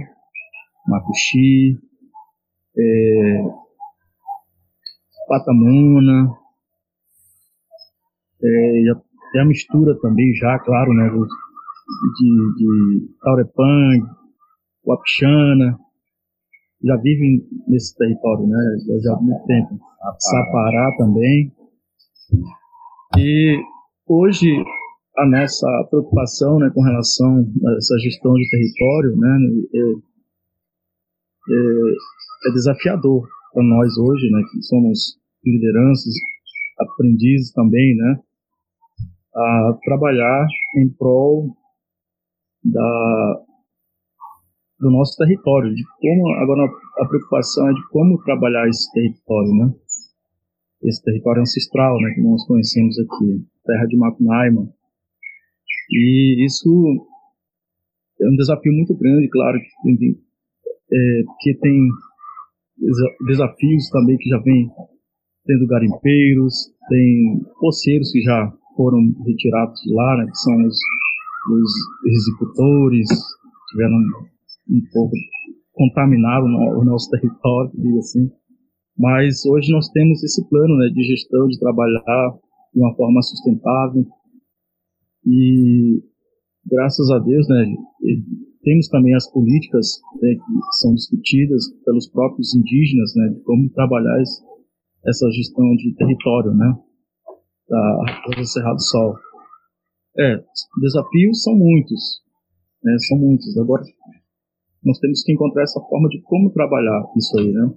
Macuxi, 0.87 1.77
é, 2.75 3.43
Patamuna, 5.27 6.31
é, 8.43 8.93
tem 9.31 9.41
a 9.41 9.45
mistura 9.45 9.99
também 9.99 10.33
já, 10.33 10.57
claro, 10.59 10.93
né, 10.93 11.09
de, 11.09 12.55
de 12.55 13.15
Taurepang, 13.21 14.01
Wapixana, 14.85 15.77
já 16.83 16.95
vivem 16.97 17.41
nesse 17.67 17.95
território, 17.95 18.47
né, 18.47 18.57
já 19.03 19.13
há 19.13 19.21
muito 19.21 19.45
tempo. 19.45 19.79
Sapará 20.19 20.95
também. 20.97 21.51
E 23.17 23.57
hoje 24.07 24.63
a 25.17 25.25
nossa 25.25 25.67
preocupação 25.89 26.59
né, 26.59 26.69
com 26.73 26.81
relação 26.81 27.39
a 27.65 27.77
essa 27.77 27.97
gestão 27.99 28.33
de 28.33 28.49
território 28.49 29.17
né, 29.17 29.37
é, 29.73 29.79
é, 31.53 32.49
é 32.49 32.53
desafiador 32.53 33.27
para 33.53 33.63
nós 33.63 33.97
hoje, 33.97 34.29
né, 34.29 34.41
que 34.51 34.61
somos 34.63 35.17
lideranças, 35.43 36.13
aprendizes 36.79 37.51
também, 37.53 37.95
né, 37.95 38.19
a 39.35 39.77
trabalhar 39.83 40.45
em 40.77 40.89
prol 40.89 41.55
da, 42.63 43.46
do 44.79 44.91
nosso 44.91 45.17
território, 45.17 45.73
de 45.73 45.83
como 45.99 46.29
agora 46.35 46.69
a 46.99 47.05
preocupação 47.05 47.69
é 47.69 47.73
de 47.73 47.87
como 47.89 48.21
trabalhar 48.23 48.67
esse 48.67 48.91
território, 48.91 49.53
né? 49.55 49.73
Esse 50.83 51.03
território 51.03 51.41
ancestral, 51.41 51.99
né, 51.99 52.13
que 52.13 52.21
nós 52.21 52.45
conhecemos 52.45 52.97
aqui, 52.99 53.43
terra 53.65 53.85
de 53.85 53.97
Macunaíma. 53.97 54.69
E 55.89 56.45
isso 56.45 56.69
é 58.21 58.27
um 58.29 58.35
desafio 58.35 58.71
muito 58.73 58.95
grande, 58.95 59.27
claro, 59.29 59.57
que 59.59 59.97
tem, 59.97 60.15
é, 60.93 61.23
que 61.39 61.53
tem 61.55 61.89
desafios 63.25 63.89
também 63.89 64.17
que 64.17 64.29
já 64.29 64.37
vem 64.39 64.69
tendo 65.45 65.67
garimpeiros, 65.67 66.53
tem 66.89 67.41
poceiros 67.59 68.11
que 68.11 68.21
já 68.21 68.53
foram 68.75 68.99
retirados 69.25 69.79
de 69.81 69.93
lá, 69.93 70.17
né, 70.17 70.25
que 70.25 70.37
são 70.37 70.55
os, 70.63 70.77
os 71.49 71.71
executores, 72.05 73.07
tiveram 73.71 73.97
um 74.69 74.81
pouco 74.91 75.15
contaminado 75.73 76.45
o 76.45 76.83
nosso 76.83 77.09
território, 77.11 77.71
digo 77.75 77.99
assim. 77.99 78.31
Mas 78.97 79.45
hoje 79.45 79.71
nós 79.71 79.89
temos 79.89 80.23
esse 80.23 80.47
plano 80.49 80.75
né, 80.77 80.89
de 80.89 81.03
gestão, 81.03 81.47
de 81.47 81.59
trabalhar 81.59 82.33
de 82.73 82.79
uma 82.79 82.95
forma 82.95 83.21
sustentável. 83.21 84.05
E 85.25 86.01
graças 86.65 87.09
a 87.11 87.19
Deus, 87.19 87.47
né, 87.47 87.75
temos 88.63 88.87
também 88.89 89.13
as 89.13 89.31
políticas 89.31 90.01
né, 90.21 90.35
que 90.35 90.79
são 90.81 90.93
discutidas 90.95 91.63
pelos 91.85 92.09
próprios 92.09 92.55
indígenas, 92.55 93.13
né, 93.15 93.29
de 93.35 93.41
como 93.41 93.69
trabalhar 93.69 94.19
essa 94.19 95.29
gestão 95.31 95.75
de 95.75 95.93
território, 95.95 96.53
né 96.53 96.77
da 97.69 98.73
do 98.73 98.81
Sol. 98.81 99.15
É, 100.17 100.43
desafios 100.81 101.43
são 101.43 101.55
muitos, 101.55 102.21
né, 102.83 102.97
são 103.07 103.17
muitos. 103.17 103.57
Agora, 103.57 103.83
nós 104.87 104.99
temos 104.99 105.21
que 105.23 105.33
encontrar 105.33 105.63
essa 105.63 105.81
forma 105.81 106.07
de 106.07 106.21
como 106.21 106.49
trabalhar 106.51 107.03
isso 107.17 107.37
aí, 107.37 107.51
né? 107.51 107.69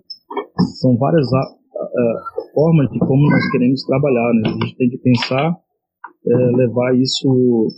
São 0.80 0.96
várias 0.96 1.26
uh, 1.26 2.52
formas 2.54 2.88
de 2.90 2.98
como 3.00 3.28
nós 3.28 3.50
queremos 3.50 3.84
trabalhar, 3.84 4.32
né? 4.34 4.42
A 4.48 4.64
gente 4.64 4.76
tem 4.76 4.90
que 4.90 4.98
pensar, 4.98 5.50
uh, 5.52 6.56
levar 6.56 6.94
isso 6.96 7.68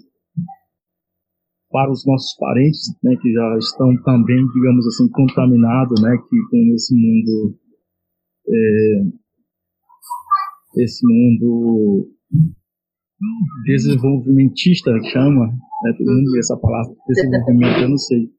para 1.71 1.90
os 1.90 2.05
nossos 2.07 2.37
parentes, 2.37 2.95
né, 3.03 3.16
que 3.16 3.33
já 3.33 3.57
estão 3.57 3.97
também, 4.03 4.47
digamos 4.53 4.87
assim, 4.88 5.09
contaminados, 5.09 6.03
né, 6.03 6.14
que 6.29 6.37
com 6.51 6.75
esse 6.75 6.95
mundo 6.95 7.57
é, 8.47 9.03
esse 10.83 11.01
mundo 11.07 12.11
desenvolvimentista 13.64 14.90
chama, 15.12 15.47
né, 15.47 15.92
todo 15.97 16.12
mundo 16.12 16.31
vê 16.33 16.40
essa 16.40 16.59
palavra, 16.59 16.92
desenvolvimento, 17.09 17.81
eu 17.81 17.88
não 17.88 17.97
sei, 17.97 18.31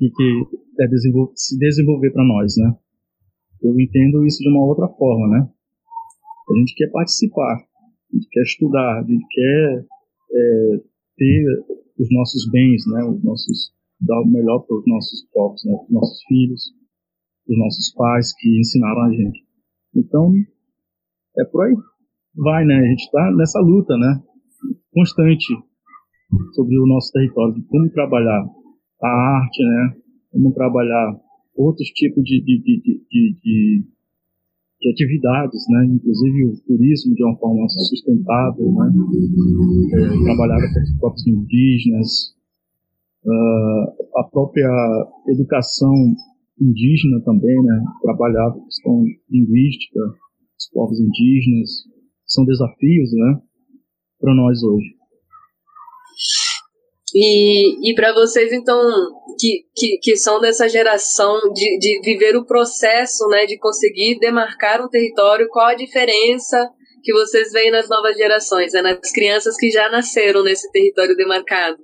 e 0.00 0.10
que 0.10 0.58
é 0.80 0.86
desenvol 0.86 1.32
se 1.34 1.58
desenvolver 1.58 2.10
para 2.12 2.24
nós, 2.24 2.54
né? 2.56 2.74
Eu 3.62 3.78
entendo 3.78 4.24
isso 4.24 4.38
de 4.38 4.48
uma 4.48 4.64
outra 4.64 4.88
forma, 4.88 5.28
né? 5.28 5.48
A 6.50 6.58
gente 6.58 6.74
quer 6.74 6.90
participar, 6.90 7.56
a 7.56 8.16
gente 8.16 8.28
quer 8.30 8.42
estudar, 8.42 9.00
a 9.00 9.02
gente 9.02 9.26
quer 9.30 9.86
é, 10.32 10.80
ter 11.16 11.44
os 11.98 12.08
nossos 12.10 12.48
bens, 12.50 12.82
né? 12.86 13.04
Os 13.04 13.22
nossos 13.22 13.72
dar 14.00 14.20
o 14.22 14.26
melhor 14.26 14.60
para 14.60 14.76
os 14.76 14.84
nossos 14.86 15.28
povos, 15.32 15.64
né? 15.64 15.74
Os 15.74 15.90
nossos 15.90 16.22
filhos, 16.24 16.72
os 17.48 17.58
nossos 17.58 17.92
pais 17.94 18.32
que 18.36 18.60
ensinaram 18.60 19.02
a 19.02 19.10
gente. 19.10 19.44
Então 19.94 20.32
é 21.38 21.44
por 21.44 21.64
aí 21.64 21.74
vai, 22.38 22.64
né? 22.64 22.78
A 22.78 22.86
gente 22.86 23.02
está 23.02 23.30
nessa 23.32 23.60
luta, 23.60 23.96
né? 23.96 24.22
Constante 24.92 25.46
sobre 26.54 26.78
o 26.78 26.86
nosso 26.86 27.12
território, 27.12 27.54
de 27.54 27.62
como 27.62 27.90
trabalhar 27.90 28.46
a 29.02 29.08
arte, 29.08 29.62
né? 29.62 29.96
Como 30.32 30.52
trabalhar 30.52 31.16
outros 31.56 31.88
tipos 31.88 32.22
de, 32.24 32.40
de, 32.42 32.58
de, 32.62 33.02
de, 33.10 33.84
de 34.80 34.90
atividades, 34.90 35.64
né? 35.70 35.86
Inclusive 35.86 36.44
o 36.46 36.60
turismo 36.66 37.14
de 37.14 37.24
uma 37.24 37.36
forma 37.38 37.68
sustentável, 37.68 38.72
né? 38.72 38.92
É, 39.94 40.24
trabalhar 40.24 40.58
com 40.60 40.80
os 40.80 40.98
próprios 40.98 41.26
indígenas, 41.26 42.34
uh, 43.24 44.20
a 44.20 44.24
própria 44.30 44.68
educação 45.28 45.94
indígena 46.60 47.20
também, 47.24 47.62
né? 47.62 47.82
Trabalhar 48.02 48.48
a 48.48 48.64
questão 48.64 49.04
linguística, 49.30 50.00
os 50.58 50.70
povos 50.72 51.00
indígenas, 51.00 51.70
são 52.28 52.44
desafios, 52.44 53.10
né, 53.12 53.40
para 54.20 54.34
nós 54.34 54.62
hoje. 54.62 54.97
E, 57.20 57.90
e 57.90 57.94
para 57.96 58.12
vocês, 58.12 58.52
então, 58.52 58.80
que, 59.36 59.64
que, 59.74 59.98
que 60.00 60.16
são 60.16 60.38
dessa 60.40 60.68
geração 60.68 61.36
de, 61.52 61.76
de 61.80 62.00
viver 62.04 62.36
o 62.36 62.46
processo, 62.46 63.26
né, 63.26 63.44
de 63.44 63.58
conseguir 63.58 64.20
demarcar 64.20 64.80
um 64.80 64.88
território, 64.88 65.48
qual 65.48 65.66
a 65.66 65.74
diferença 65.74 66.70
que 67.02 67.12
vocês 67.12 67.50
veem 67.50 67.72
nas 67.72 67.88
novas 67.88 68.16
gerações, 68.16 68.72
né, 68.72 68.82
nas 68.82 69.10
crianças 69.10 69.56
que 69.56 69.68
já 69.68 69.90
nasceram 69.90 70.44
nesse 70.44 70.70
território 70.70 71.16
demarcado? 71.16 71.78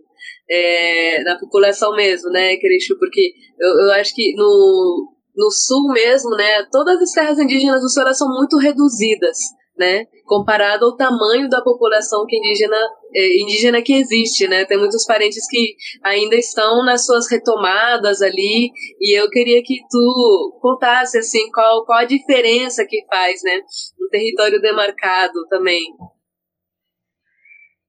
É, 0.49 1.25
na 1.25 1.37
população 1.37 1.97
mesmo, 1.97 2.31
né, 2.31 2.57
Querexu? 2.57 2.97
Porque 2.97 3.33
eu, 3.59 3.87
eu 3.87 3.93
acho 3.95 4.15
que 4.15 4.35
no, 4.37 5.13
no 5.35 5.51
sul 5.51 5.93
mesmo, 5.93 6.31
né, 6.37 6.65
todas 6.71 7.03
as 7.03 7.11
terras 7.11 7.41
indígenas 7.41 7.81
do 7.81 7.89
sul 7.89 8.15
são 8.15 8.29
muito 8.29 8.57
reduzidas, 8.57 9.37
né, 9.77 10.07
comparado 10.25 10.85
ao 10.85 10.97
tamanho 10.97 11.49
da 11.49 11.61
população 11.63 12.25
que 12.27 12.37
indígena, 12.37 12.77
é, 13.15 13.43
indígena 13.43 13.83
que 13.83 13.95
existe, 13.95 14.47
né, 14.47 14.65
tem 14.65 14.79
muitos 14.79 15.05
parentes 15.05 15.47
que 15.49 15.75
ainda 16.03 16.37
estão 16.37 16.85
nas 16.85 17.05
suas 17.05 17.31
retomadas 17.31 18.23
ali, 18.23 18.71
e 19.01 19.19
eu 19.19 19.29
queria 19.31 19.63
que 19.63 19.81
tu 19.91 20.59
contasse, 20.61 21.19
assim, 21.19 21.51
qual, 21.51 21.85
qual 21.85 21.99
a 21.99 22.05
diferença 22.05 22.87
que 22.89 23.05
faz, 23.07 23.41
né, 23.43 23.61
no 23.99 24.09
território 24.09 24.61
demarcado 24.61 25.47
também. 25.49 25.83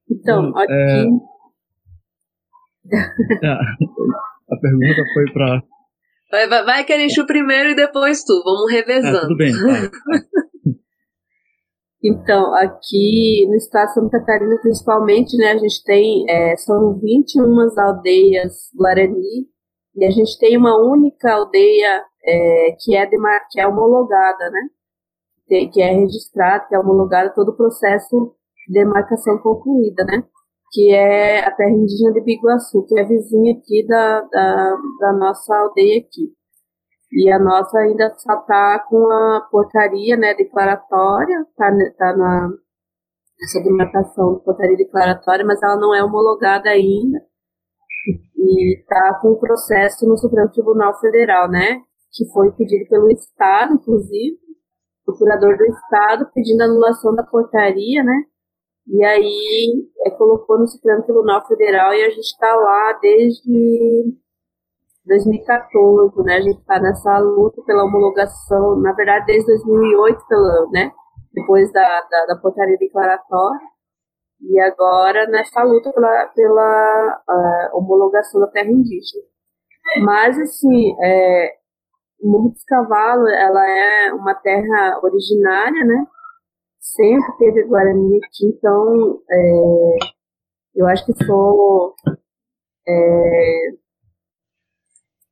Então, 0.10 0.56
aqui... 0.58 0.74
É... 0.74 1.06
a 4.52 4.58
pergunta 4.62 5.02
foi 5.14 5.26
para 5.34 5.60
Vai, 6.32 6.48
vai, 6.50 6.66
vai 6.66 6.84
Kerenchu 6.84 7.26
primeiro 7.26 7.70
e 7.70 7.76
depois 7.76 8.24
tu. 8.24 8.42
Vamos 8.44 8.72
revezando. 8.72 9.18
Ah, 9.18 9.22
tudo 9.22 9.38
bem. 9.38 9.54
então, 12.08 12.54
aqui 12.56 13.48
no 13.48 13.56
estado 13.56 13.88
de 13.88 13.94
Santa 13.94 14.20
Catarina, 14.20 14.58
principalmente, 14.62 15.36
né, 15.38 15.54
a 15.54 15.58
gente 15.58 15.84
tem, 15.84 16.30
é, 16.30 16.56
são 16.58 17.00
21 17.00 17.80
aldeias 17.80 18.70
Guarani 18.78 19.48
E 19.96 20.06
a 20.06 20.12
gente 20.12 20.38
tem 20.38 20.58
uma 20.58 20.78
única 20.78 21.34
aldeia 21.34 22.04
é, 22.24 22.76
que, 22.80 22.96
é 22.96 23.08
que 23.50 23.60
é 23.60 23.68
homologada, 23.68 24.50
né? 24.52 24.62
Que 25.48 25.82
é 25.82 25.94
registrada, 25.94 26.66
que 26.68 26.76
é 26.76 26.80
homologada 26.80 27.34
todo 27.34 27.50
o 27.50 27.58
processo 27.58 28.36
de 28.68 28.74
demarcação 28.74 29.38
concluída, 29.40 30.04
né? 30.06 30.24
Que 30.72 30.92
é 30.92 31.46
a 31.46 31.52
terra 31.52 31.72
indígena 31.72 32.14
de 32.14 32.22
Biguaçu, 32.22 32.86
que 32.88 33.00
é 33.00 33.04
vizinha 33.04 33.54
aqui 33.54 33.86
da, 33.88 34.22
da, 34.22 34.78
da 35.00 35.14
nossa 35.14 35.56
aldeia 35.56 36.00
aqui. 36.00 36.34
E 37.12 37.32
a 37.32 37.40
nossa 37.40 37.78
ainda 37.80 38.14
só 38.18 38.40
está 38.40 38.80
com 38.90 39.12
a 39.12 39.48
portaria 39.52 40.18
né, 40.18 40.34
declaratória, 40.34 41.46
está 41.50 41.72
tá 41.98 42.18
na 42.18 42.50
essa 43.44 43.62
demarcação 43.62 44.36
de 44.36 44.44
portaria 44.44 44.78
declaratória, 44.78 45.46
mas 45.46 45.62
ela 45.62 45.76
não 45.78 45.94
é 45.94 46.02
homologada 46.02 46.70
ainda 46.70 47.20
e 48.38 48.80
está 48.80 49.20
com 49.22 49.30
o 49.32 49.40
processo 49.40 50.08
no 50.08 50.18
Supremo 50.18 50.50
Tribunal 50.52 51.00
Federal, 51.00 51.50
né? 51.50 51.82
Que 52.14 52.26
foi 52.32 52.52
pedido 52.52 52.88
pelo 52.88 53.10
Estado, 53.12 53.74
inclusive, 53.74 54.38
o 55.02 55.06
procurador 55.06 55.58
do 55.58 55.66
Estado 55.66 56.30
pedindo 56.34 56.62
anulação 56.62 57.14
da 57.16 57.24
portaria, 57.24 58.04
né? 58.04 58.24
E 58.88 59.04
aí 59.04 59.90
é, 60.06 60.12
colocou 60.12 60.60
no 60.60 60.68
Supremo 60.68 61.04
Tribunal 61.04 61.46
Federal 61.48 61.94
e 61.94 62.04
a 62.04 62.10
gente 62.10 62.20
está 62.20 62.56
lá 62.56 63.00
desde 63.02 64.16
2014, 65.06 66.24
né? 66.24 66.36
A 66.36 66.42
gente 66.42 66.60
está 66.60 66.80
nessa 66.80 67.18
luta 67.20 67.62
pela 67.64 67.84
homologação, 67.84 68.80
na 68.82 68.94
verdade 68.94 69.26
desde 69.28 69.48
2008, 69.48 70.28
pela, 70.28 70.68
né? 70.72 70.92
Depois 71.34 71.72
da, 71.72 71.82
da, 71.82 72.26
da 72.28 72.40
portaria 72.42 72.78
declaratória 72.78 73.68
e 74.42 74.60
agora 74.60 75.28
nesta 75.28 75.64
luta 75.64 75.92
pela, 75.92 76.28
pela 76.28 77.22
homologação 77.74 78.42
da 78.42 78.48
terra 78.48 78.70
indígena. 78.70 79.24
Mas, 80.04 80.40
assim, 80.40 80.96
é, 81.02 81.56
Morro 82.22 82.50
dos 82.50 82.64
Cavalos, 82.64 83.32
ela 83.34 83.70
é 83.70 84.14
uma 84.14 84.34
terra 84.36 85.00
originária, 85.04 85.86
né? 85.86 86.08
Sempre 86.80 87.38
teve 87.38 87.64
Guarani 87.64 88.18
aqui, 88.18 88.48
então 88.48 89.22
é, 89.30 89.98
eu 90.76 90.88
acho 90.88 91.06
que 91.06 91.26
sou 91.26 91.96
é, 92.88 93.70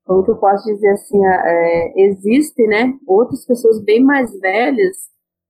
como 0.05 0.23
que 0.23 0.31
eu 0.31 0.37
posso 0.37 0.65
dizer 0.65 0.89
assim, 0.89 1.25
é, 1.25 2.01
existem, 2.07 2.67
né, 2.67 2.93
outras 3.07 3.45
pessoas 3.45 3.81
bem 3.83 4.03
mais 4.03 4.37
velhas 4.39 4.97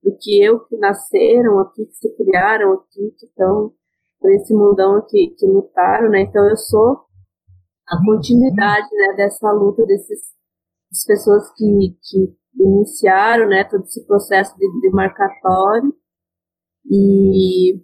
do 0.02 0.16
que 0.20 0.42
eu 0.42 0.60
que 0.60 0.76
nasceram 0.76 1.58
aqui, 1.60 1.86
que 1.86 1.94
se 1.94 2.16
criaram 2.16 2.74
aqui, 2.74 3.14
que 3.18 3.26
estão 3.26 3.72
por 4.20 4.30
esse 4.32 4.54
mundão 4.54 4.96
aqui, 4.96 5.34
que 5.36 5.46
lutaram, 5.46 6.10
né, 6.10 6.20
então 6.22 6.48
eu 6.48 6.56
sou 6.56 7.04
a 7.88 7.96
continuidade, 8.04 8.86
né, 8.92 9.14
dessa 9.16 9.50
luta 9.52 9.84
desses, 9.84 10.20
dessas 10.90 11.06
pessoas 11.06 11.52
que, 11.54 11.96
que 12.02 12.34
iniciaram, 12.62 13.48
né, 13.48 13.64
todo 13.64 13.82
esse 13.84 14.06
processo 14.06 14.56
de 14.56 14.80
demarcatório. 14.80 15.94
E 16.86 17.82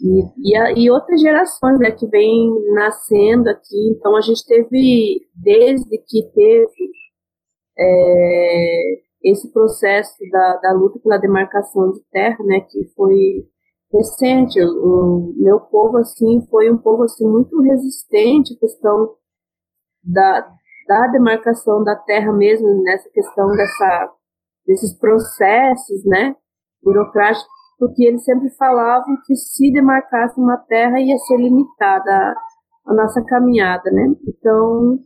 e, 0.00 0.50
e, 0.50 0.56
a, 0.56 0.72
e, 0.72 0.90
outras 0.90 1.20
gerações 1.20 1.78
né, 1.78 1.90
que 1.90 2.06
vêm 2.06 2.50
nascendo 2.74 3.50
aqui. 3.50 3.90
Então, 3.90 4.16
a 4.16 4.20
gente 4.20 4.44
teve, 4.46 5.26
desde 5.34 5.98
que 5.98 6.22
teve 6.34 6.90
é, 7.78 9.00
esse 9.24 9.52
processo 9.52 10.16
da, 10.30 10.56
da 10.56 10.72
luta 10.72 10.98
pela 11.00 11.18
demarcação 11.18 11.92
de 11.92 12.00
terra, 12.10 12.42
né, 12.44 12.60
que 12.60 12.84
foi 12.96 13.46
recente, 13.92 14.60
o, 14.62 15.32
o 15.32 15.34
meu 15.36 15.60
povo, 15.60 15.98
assim, 15.98 16.46
foi 16.50 16.70
um 16.70 16.78
povo, 16.78 17.02
assim, 17.02 17.28
muito 17.28 17.60
resistente 17.60 18.54
à 18.54 18.58
questão 18.58 19.14
da, 20.02 20.48
da 20.88 21.06
demarcação 21.08 21.84
da 21.84 21.96
terra 21.96 22.32
mesmo, 22.32 22.82
nessa 22.82 23.10
questão 23.10 23.48
dessa, 23.48 24.12
desses 24.66 24.98
processos, 24.98 26.04
né, 26.06 26.34
burocráticos 26.82 27.59
porque 27.80 28.04
eles 28.04 28.22
sempre 28.22 28.50
falavam 28.50 29.16
que 29.24 29.34
se 29.34 29.72
demarcasse 29.72 30.38
uma 30.38 30.58
terra 30.58 31.00
ia 31.00 31.16
ser 31.16 31.38
limitada 31.38 32.36
a, 32.86 32.94
nossa 32.94 33.24
caminhada, 33.24 33.90
né? 33.90 34.14
Então, 34.28 34.98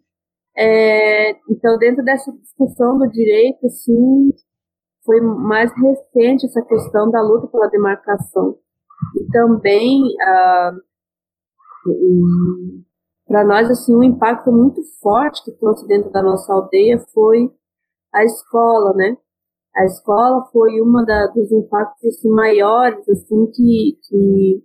é, 0.57 1.31
então 1.49 1.79
dentro 1.79 2.05
dessa 2.05 2.33
discussão 2.33 2.99
do 2.99 3.09
direito, 3.11 3.65
assim, 3.65 4.31
foi 5.05 5.21
mais 5.21 5.71
recente 5.81 6.47
essa 6.47 6.63
questão 6.63 7.09
da 7.13 7.23
luta 7.23 7.47
pela 7.47 7.69
demarcação 7.69 8.59
e 9.17 9.25
também 9.31 10.03
para 13.27 13.45
nós 13.45 13.71
assim 13.71 13.95
um 13.95 14.03
impacto 14.03 14.51
muito 14.51 14.83
forte 15.01 15.45
que 15.45 15.53
trouxe 15.53 15.87
dentro 15.87 16.11
da 16.11 16.23
nossa 16.23 16.53
aldeia 16.53 16.99
foi 17.13 17.53
a 18.13 18.25
escola, 18.25 18.95
né? 18.95 19.17
A 19.77 19.85
escola 19.85 20.45
foi 20.53 20.81
uma 20.81 21.05
da, 21.05 21.27
dos 21.29 21.51
impactos 21.51 22.05
assim, 22.05 22.31
maiores, 22.31 23.09
assim, 23.09 23.47
que, 23.53 23.99
que 24.09 24.63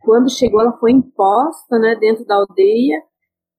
quando 0.00 0.30
chegou 0.30 0.60
ela 0.60 0.78
foi 0.78 0.92
imposta, 0.92 1.78
né, 1.78 1.96
dentro 1.96 2.24
da 2.24 2.36
aldeia, 2.36 3.02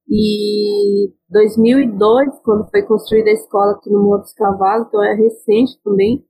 e 0.07 1.13
2002, 1.29 2.39
quando 2.43 2.69
foi 2.69 2.81
construída 2.83 3.29
a 3.29 3.33
escola 3.33 3.73
aqui 3.73 3.91
no 3.91 4.03
Morro 4.03 4.21
dos 4.21 4.33
Cavalos, 4.33 4.87
então 4.87 5.03
é 5.03 5.13
recente 5.13 5.79
também, 5.83 6.25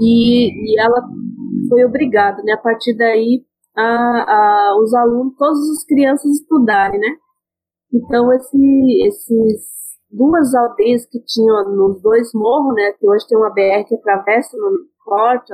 e, 0.00 0.50
e 0.50 0.80
ela 0.80 1.08
foi 1.68 1.84
obrigada, 1.84 2.42
né, 2.42 2.54
a 2.54 2.60
partir 2.60 2.94
daí, 2.96 3.44
a, 3.74 3.82
a, 3.82 4.78
os 4.82 4.92
alunos, 4.94 5.34
todas 5.38 5.60
as 5.70 5.84
crianças 5.84 6.30
estudarem, 6.32 6.98
né, 6.98 7.16
então 7.94 8.32
esse, 8.32 9.06
esses 9.06 9.76
duas 10.10 10.54
aldeias 10.54 11.06
que 11.06 11.20
tinham 11.20 11.70
nos 11.74 12.00
dois 12.00 12.30
morros, 12.34 12.74
né, 12.74 12.92
que 12.92 13.08
hoje 13.08 13.26
tem 13.28 13.36
uma 13.36 13.50
BR 13.50 13.84
que 13.86 13.94
atravessa 13.94 14.56
no 14.56 14.86
corte, 15.04 15.52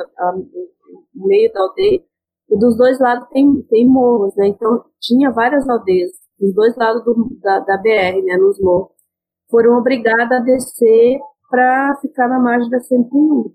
no 1.14 1.26
meio 1.26 1.52
da 1.52 1.60
aldeia, 1.60 2.02
e 2.50 2.58
dos 2.58 2.76
dois 2.76 3.00
lados 3.00 3.28
tem, 3.30 3.62
tem 3.62 3.88
morros, 3.88 4.36
né, 4.36 4.48
então 4.48 4.84
tinha 5.00 5.30
várias 5.30 5.68
aldeias, 5.68 6.10
dos 6.38 6.54
dois 6.54 6.76
lados 6.76 7.04
do, 7.04 7.28
da, 7.40 7.60
da 7.60 7.78
BR, 7.78 8.22
né, 8.24 8.36
nos 8.36 8.60
morros, 8.60 8.92
foram 9.50 9.78
obrigadas 9.78 10.32
a 10.32 10.40
descer 10.40 11.20
para 11.50 11.96
ficar 12.00 12.28
na 12.28 12.38
margem 12.38 12.70
da 12.70 12.80
101. 12.80 13.52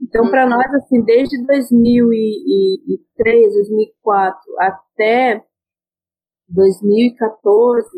Então, 0.00 0.30
para 0.30 0.44
uhum. 0.44 0.50
nós, 0.50 0.72
assim, 0.74 1.02
desde 1.02 1.44
2003, 1.44 3.54
2004 3.54 4.40
até 4.60 5.44
2014, 6.48 7.88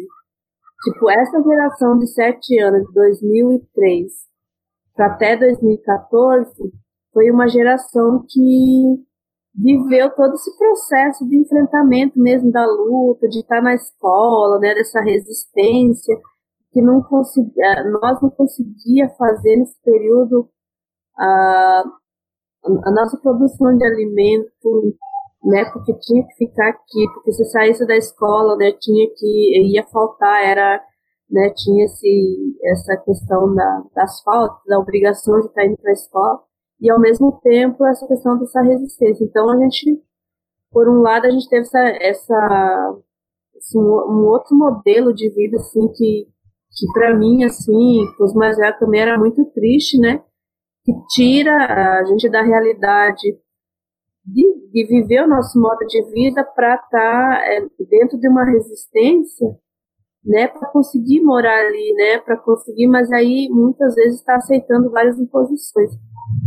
Tipo, 0.83 1.11
essa 1.11 1.43
geração 1.43 1.99
de 1.99 2.07
sete 2.07 2.59
anos, 2.59 2.87
de 2.87 2.95
2003 2.95 4.31
para 4.95 5.07
até 5.07 5.37
2014, 5.37 6.51
foi 7.13 7.31
uma 7.31 7.49
geração 7.49 8.25
que 8.29 9.05
viveu 9.55 10.11
todo 10.15 10.35
esse 10.35 10.57
processo 10.57 11.27
de 11.29 11.39
enfrentamento 11.39 12.19
mesmo 12.19 12.51
da 12.51 12.65
luta, 12.67 13.29
de 13.29 13.41
estar 13.41 13.63
na 13.63 13.75
escola, 13.75 14.59
né, 14.59 14.75
dessa 14.75 15.01
resistência, 15.01 16.17
que 16.73 16.81
não 16.81 17.03
conseguia, 17.03 17.85
nós 18.01 18.21
não 18.23 18.31
conseguia 18.31 19.09
fazer 19.19 19.57
nesse 19.57 19.81
período 19.83 20.49
a, 21.19 21.85
a 22.85 22.91
nossa 22.91 23.19
produção 23.19 23.77
de 23.77 23.85
alimento, 23.85 24.97
né, 25.43 25.65
porque 25.73 25.95
tinha 26.01 26.27
que 26.27 26.35
ficar 26.35 26.69
aqui, 26.69 27.07
porque 27.15 27.33
se 27.33 27.45
saísse 27.47 27.87
da 27.87 27.97
escola, 27.97 28.57
né, 28.57 28.73
tinha 28.73 29.09
que, 29.17 29.73
ia 29.73 29.87
faltar, 29.87 30.45
era, 30.45 30.83
né, 31.31 31.51
tinha 31.57 31.85
esse, 31.85 32.59
essa 32.65 32.97
questão 32.99 33.55
da, 33.55 33.83
das 33.95 34.23
faltas, 34.23 34.63
da 34.67 34.79
obrigação 34.79 35.41
de 35.41 35.47
estar 35.47 35.65
indo 35.65 35.79
para 35.79 35.91
a 35.91 35.95
escola, 35.95 36.41
e 36.81 36.91
ao 36.91 37.01
mesmo 37.01 37.41
tempo 37.43 37.85
essa 37.87 38.07
questão 38.07 38.39
dessa 38.39 38.63
resistência. 38.63 39.25
Então 39.25 39.51
a 39.51 39.57
gente, 39.59 40.03
por 40.71 40.89
um 40.89 41.01
lado, 41.01 41.27
a 41.27 41.31
gente 41.31 41.49
teve 41.49 41.63
essa, 41.63 41.79
essa 42.01 42.99
assim, 43.57 43.79
um 43.79 44.27
outro 44.27 44.57
modelo 44.57 45.15
de 45.15 45.31
vida, 45.31 45.57
assim, 45.57 45.89
que, 45.89 46.27
que 46.73 46.93
para 46.93 47.17
mim, 47.17 47.45
assim, 47.45 48.05
os 48.21 48.35
mais 48.35 48.57
velhos 48.57 48.79
também 48.79 49.01
era 49.01 49.19
muito 49.19 49.45
triste, 49.53 49.99
né, 49.99 50.23
que 50.85 50.93
tira 51.09 52.01
a 52.01 52.05
gente 52.05 52.29
da 52.29 52.43
realidade 52.43 53.39
de, 54.25 54.71
de 54.73 54.87
viver 54.87 55.25
o 55.25 55.29
nosso 55.29 55.61
modo 55.61 55.85
de 55.87 56.03
vida 56.13 56.45
para 56.45 56.75
estar 56.75 56.89
tá, 56.91 57.43
é, 57.45 57.67
dentro 57.89 58.19
de 58.19 58.29
uma 58.29 58.45
resistência, 58.45 59.49
né, 60.25 60.49
para 60.49 60.69
conseguir 60.69 61.23
morar 61.23 61.67
ali, 61.67 61.95
né, 61.95 62.19
para 62.19 62.37
conseguir, 62.37 62.87
mas 62.87 63.11
aí 63.11 63.49
muitas 63.51 63.95
vezes 63.95 64.19
está 64.19 64.37
aceitando 64.37 64.91
várias 64.91 65.19
imposições. 65.19 65.91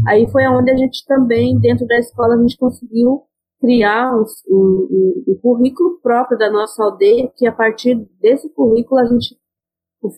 Aí 0.07 0.29
foi 0.31 0.47
onde 0.47 0.71
a 0.71 0.77
gente 0.77 1.05
também, 1.05 1.59
dentro 1.59 1.85
da 1.87 1.97
escola, 1.97 2.35
a 2.35 2.41
gente 2.41 2.57
conseguiu 2.57 3.23
criar 3.59 4.13
um, 4.13 4.23
um, 4.49 5.23
um 5.27 5.39
currículo 5.41 5.99
próprio 6.01 6.37
da 6.37 6.51
nossa 6.51 6.83
aldeia, 6.83 7.31
que 7.35 7.47
a 7.47 7.51
partir 7.51 7.95
desse 8.21 8.49
currículo 8.49 8.99
a 8.99 9.05
gente 9.05 9.37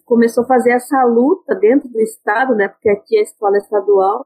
começou 0.04 0.44
a 0.44 0.48
fazer 0.48 0.72
essa 0.72 1.04
luta 1.06 1.54
dentro 1.56 1.88
do 1.88 2.00
estado, 2.02 2.56
né, 2.56 2.68
porque 2.68 2.89
aqui 2.89 3.18
a 3.18 3.22
escola 3.22 3.56
é 3.56 3.60
estadual, 3.60 4.26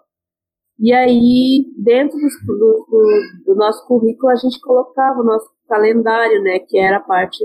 e 0.80 0.94
aí, 0.94 1.66
dentro 1.78 2.18
do, 2.18 2.56
do, 2.56 3.44
do, 3.46 3.56
nosso 3.56 3.86
currículo, 3.86 4.32
a 4.32 4.36
gente 4.36 4.62
colocava 4.62 5.20
o 5.20 5.26
nosso 5.26 5.50
calendário, 5.68 6.42
né, 6.42 6.60
que 6.60 6.78
era 6.80 6.98
a 6.98 7.02
parte 7.02 7.44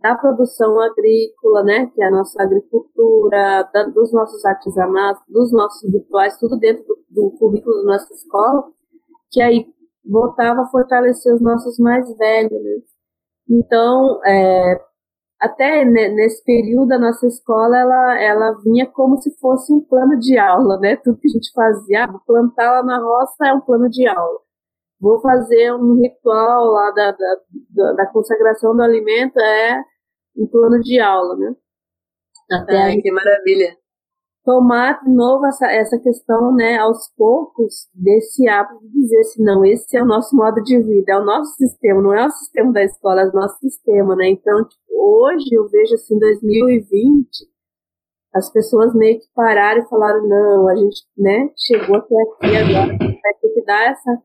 da 0.00 0.16
produção 0.16 0.80
agrícola, 0.80 1.62
né, 1.62 1.86
que 1.94 2.02
é 2.02 2.06
a 2.06 2.10
nossa 2.10 2.42
agricultura, 2.42 3.70
da, 3.72 3.84
dos 3.84 4.12
nossos 4.12 4.44
artesanatos, 4.44 5.22
dos 5.28 5.52
nossos 5.52 5.92
rituais, 5.92 6.36
tudo 6.38 6.58
dentro 6.58 6.84
do, 6.84 6.98
do 7.08 7.30
currículo 7.38 7.76
da 7.84 7.92
nossa 7.92 8.12
escola, 8.12 8.64
que 9.30 9.40
aí 9.40 9.64
voltava 10.04 10.62
a 10.62 10.66
fortalecer 10.66 11.32
os 11.32 11.40
nossos 11.40 11.78
mais 11.78 12.04
velhos, 12.16 12.50
né? 12.50 12.80
Então, 13.48 14.20
é, 14.26 14.80
até 15.42 15.84
nesse 15.84 16.44
período 16.44 16.92
a 16.92 16.98
nossa 16.98 17.26
escola 17.26 17.76
ela, 17.76 18.22
ela 18.22 18.52
vinha 18.62 18.86
como 18.86 19.16
se 19.18 19.36
fosse 19.40 19.72
um 19.72 19.80
plano 19.80 20.16
de 20.20 20.38
aula, 20.38 20.78
né? 20.78 20.94
Tudo 20.96 21.18
que 21.18 21.26
a 21.26 21.32
gente 21.32 21.50
fazia, 21.52 22.04
ah, 22.04 22.20
plantar 22.24 22.70
lá 22.70 22.82
na 22.84 22.98
roça 22.98 23.48
é 23.48 23.52
um 23.52 23.60
plano 23.60 23.90
de 23.90 24.06
aula. 24.06 24.38
Vou 25.00 25.20
fazer 25.20 25.74
um 25.74 26.00
ritual 26.00 26.66
lá 26.66 26.92
da, 26.92 27.10
da, 27.10 27.92
da 27.94 28.06
consagração 28.06 28.76
do 28.76 28.82
alimento 28.82 29.36
é 29.40 29.82
um 30.36 30.46
plano 30.46 30.80
de 30.80 31.00
aula, 31.00 31.36
né? 31.36 31.56
Até 32.52 32.76
Ai, 32.76 32.96
que 32.98 33.10
maravilha! 33.10 33.81
Tomar 34.44 35.02
de 35.02 35.10
novo 35.10 35.46
essa, 35.46 35.70
essa 35.70 35.98
questão, 35.98 36.54
né, 36.54 36.78
aos 36.78 37.08
poucos, 37.16 37.88
desse 37.94 38.48
hábito 38.48 38.80
de 38.80 39.00
dizer 39.00 39.20
assim, 39.20 39.42
não, 39.42 39.64
esse 39.64 39.96
é 39.96 40.02
o 40.02 40.06
nosso 40.06 40.34
modo 40.36 40.62
de 40.62 40.78
vida, 40.80 41.12
é 41.12 41.18
o 41.18 41.24
nosso 41.24 41.54
sistema, 41.56 42.02
não 42.02 42.14
é 42.14 42.26
o 42.26 42.30
sistema 42.30 42.72
da 42.72 42.82
escola, 42.82 43.22
é 43.22 43.28
o 43.28 43.32
nosso 43.32 43.58
sistema, 43.58 44.16
né? 44.16 44.28
Então, 44.30 44.64
tipo, 44.64 44.82
hoje 44.90 45.46
eu 45.52 45.68
vejo 45.68 45.94
assim, 45.94 46.18
2020, 46.18 47.28
as 48.34 48.50
pessoas 48.50 48.94
meio 48.94 49.20
que 49.20 49.26
pararam 49.34 49.82
e 49.82 49.88
falaram, 49.88 50.26
não, 50.26 50.68
a 50.68 50.76
gente, 50.76 51.02
né, 51.16 51.50
chegou 51.56 51.96
até 51.96 52.14
aqui 52.14 52.56
agora, 52.56 52.98
vai 52.98 53.34
ter 53.40 53.48
que 53.54 53.64
dar 53.64 53.90
essa, 53.90 54.22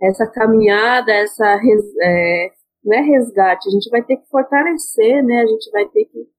essa 0.00 0.26
caminhada, 0.26 1.12
essa, 1.12 1.58
é, 2.02 2.50
não 2.84 2.96
é 2.96 3.00
resgate, 3.00 3.68
a 3.68 3.72
gente 3.72 3.90
vai 3.90 4.02
ter 4.02 4.16
que 4.16 4.28
fortalecer, 4.28 5.24
né, 5.24 5.40
a 5.40 5.46
gente 5.46 5.70
vai 5.70 5.86
ter 5.86 6.04
que 6.04 6.36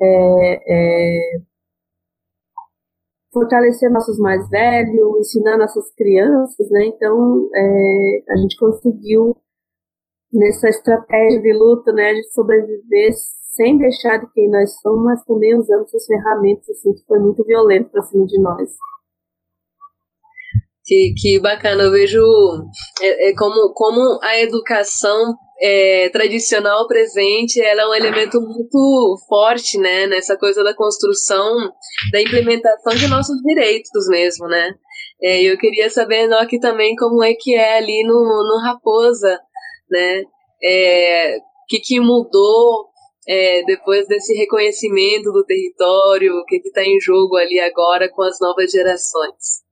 é, 0.00 0.60
é, 0.66 1.40
fortalecer 3.32 3.90
nossos 3.90 4.18
mais 4.18 4.48
velhos, 4.48 5.18
ensinar 5.20 5.56
nossas 5.56 5.92
crianças, 5.94 6.70
né? 6.70 6.86
Então, 6.86 7.48
é, 7.54 8.22
a 8.30 8.36
gente 8.36 8.56
conseguiu, 8.58 9.36
nessa 10.32 10.68
estratégia 10.68 11.40
de 11.40 11.52
luta, 11.52 11.92
né, 11.92 12.14
de 12.14 12.30
sobreviver 12.32 13.12
sem 13.54 13.76
deixar 13.76 14.18
de 14.18 14.30
quem 14.32 14.50
nós 14.50 14.70
somos, 14.80 15.04
mas 15.04 15.24
também 15.24 15.58
usando 15.58 15.82
essas 15.82 16.06
ferramentas, 16.06 16.68
assim, 16.70 16.92
que 16.94 17.04
foi 17.06 17.18
muito 17.18 17.44
violento 17.44 17.90
para 17.90 18.02
cima 18.02 18.26
de 18.26 18.40
nós. 18.40 18.70
Que, 20.84 21.14
que 21.16 21.40
bacana, 21.40 21.84
eu 21.84 21.92
vejo 21.92 22.22
é, 23.00 23.30
é 23.30 23.34
como, 23.36 23.72
como 23.74 24.18
a 24.22 24.38
educação 24.40 25.34
é, 25.62 26.08
tradicional 26.08 26.88
presente, 26.88 27.60
ela 27.60 27.82
é 27.82 27.86
um 27.86 27.94
elemento 27.94 28.40
muito 28.40 29.16
forte, 29.28 29.78
né, 29.78 30.08
nessa 30.08 30.36
coisa 30.36 30.64
da 30.64 30.74
construção, 30.74 31.72
da 32.10 32.20
implementação 32.20 32.94
de 32.96 33.06
nossos 33.06 33.40
direitos 33.42 34.08
mesmo, 34.08 34.48
né. 34.48 34.74
É, 35.22 35.42
eu 35.42 35.56
queria 35.56 35.88
saber, 35.88 36.32
aqui 36.34 36.58
também, 36.58 36.96
como 36.96 37.22
é 37.22 37.32
que 37.34 37.54
é 37.54 37.78
ali 37.78 38.02
no, 38.04 38.12
no 38.12 38.60
Raposa, 38.60 39.38
né, 39.88 40.24
é, 40.64 41.38
que, 41.68 41.78
que 41.78 42.00
mudou 42.00 42.88
é, 43.28 43.62
depois 43.64 44.08
desse 44.08 44.34
reconhecimento 44.34 45.30
do 45.30 45.44
território, 45.44 46.34
o 46.34 46.44
que 46.44 46.56
está 46.56 46.82
em 46.82 46.98
jogo 47.00 47.36
ali 47.36 47.60
agora 47.60 48.10
com 48.10 48.22
as 48.22 48.36
novas 48.40 48.72
gerações. 48.72 49.62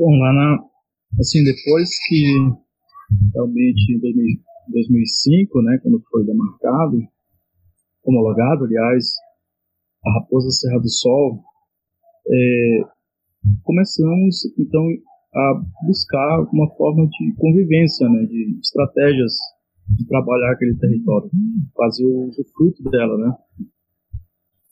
Bom, 0.00 0.16
lá 0.16 0.32
na, 0.32 0.64
assim, 1.20 1.44
depois 1.44 1.90
que 2.08 2.24
realmente 3.34 3.92
em 3.92 4.00
2005, 4.70 5.60
né, 5.60 5.78
quando 5.82 6.02
foi 6.10 6.24
demarcado, 6.24 7.06
homologado, 8.02 8.64
aliás, 8.64 9.04
a 10.02 10.12
Raposa 10.14 10.48
Serra 10.52 10.78
do 10.78 10.88
Sol, 10.88 11.42
é, 12.26 12.80
começamos 13.62 14.46
então 14.58 14.82
a 15.34 15.60
buscar 15.86 16.48
uma 16.50 16.74
forma 16.76 17.06
de 17.06 17.34
convivência, 17.36 18.08
né, 18.08 18.24
de 18.24 18.58
estratégias 18.58 19.34
de 19.86 20.06
trabalhar 20.06 20.52
aquele 20.52 20.78
território, 20.78 21.28
fazer 21.76 22.06
o 22.06 22.30
fruto 22.56 22.82
dela, 22.84 23.18
né. 23.18 23.34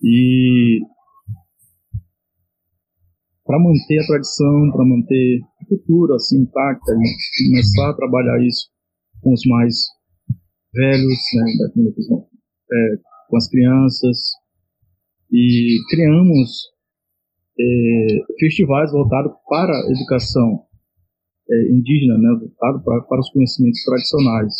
E 0.03 0.81
para 3.48 3.58
manter 3.58 3.98
a 3.98 4.06
tradição, 4.06 4.70
para 4.72 4.84
manter 4.84 5.40
a 5.62 5.64
cultura 5.64 6.16
assim 6.16 6.42
intacta 6.42 6.92
e 6.92 7.48
começar 7.48 7.88
a 7.88 7.94
trabalhar 7.94 8.46
isso 8.46 8.68
com 9.22 9.32
os 9.32 9.40
mais 9.46 9.74
velhos, 10.74 11.18
né, 11.34 11.88
é, 12.70 12.96
com 13.26 13.37
as 13.38 13.48
crianças. 13.48 14.18
E 15.32 15.78
criamos 15.88 16.68
é, 17.58 18.06
festivais 18.38 18.92
voltados 18.92 19.32
para 19.48 19.72
a 19.72 19.90
educação 19.92 20.66
é, 21.50 21.72
indígena, 21.72 22.18
né, 22.18 22.38
voltado 22.38 22.84
para, 22.84 23.00
para 23.00 23.20
os 23.20 23.30
conhecimentos 23.30 23.82
tradicionais. 23.82 24.54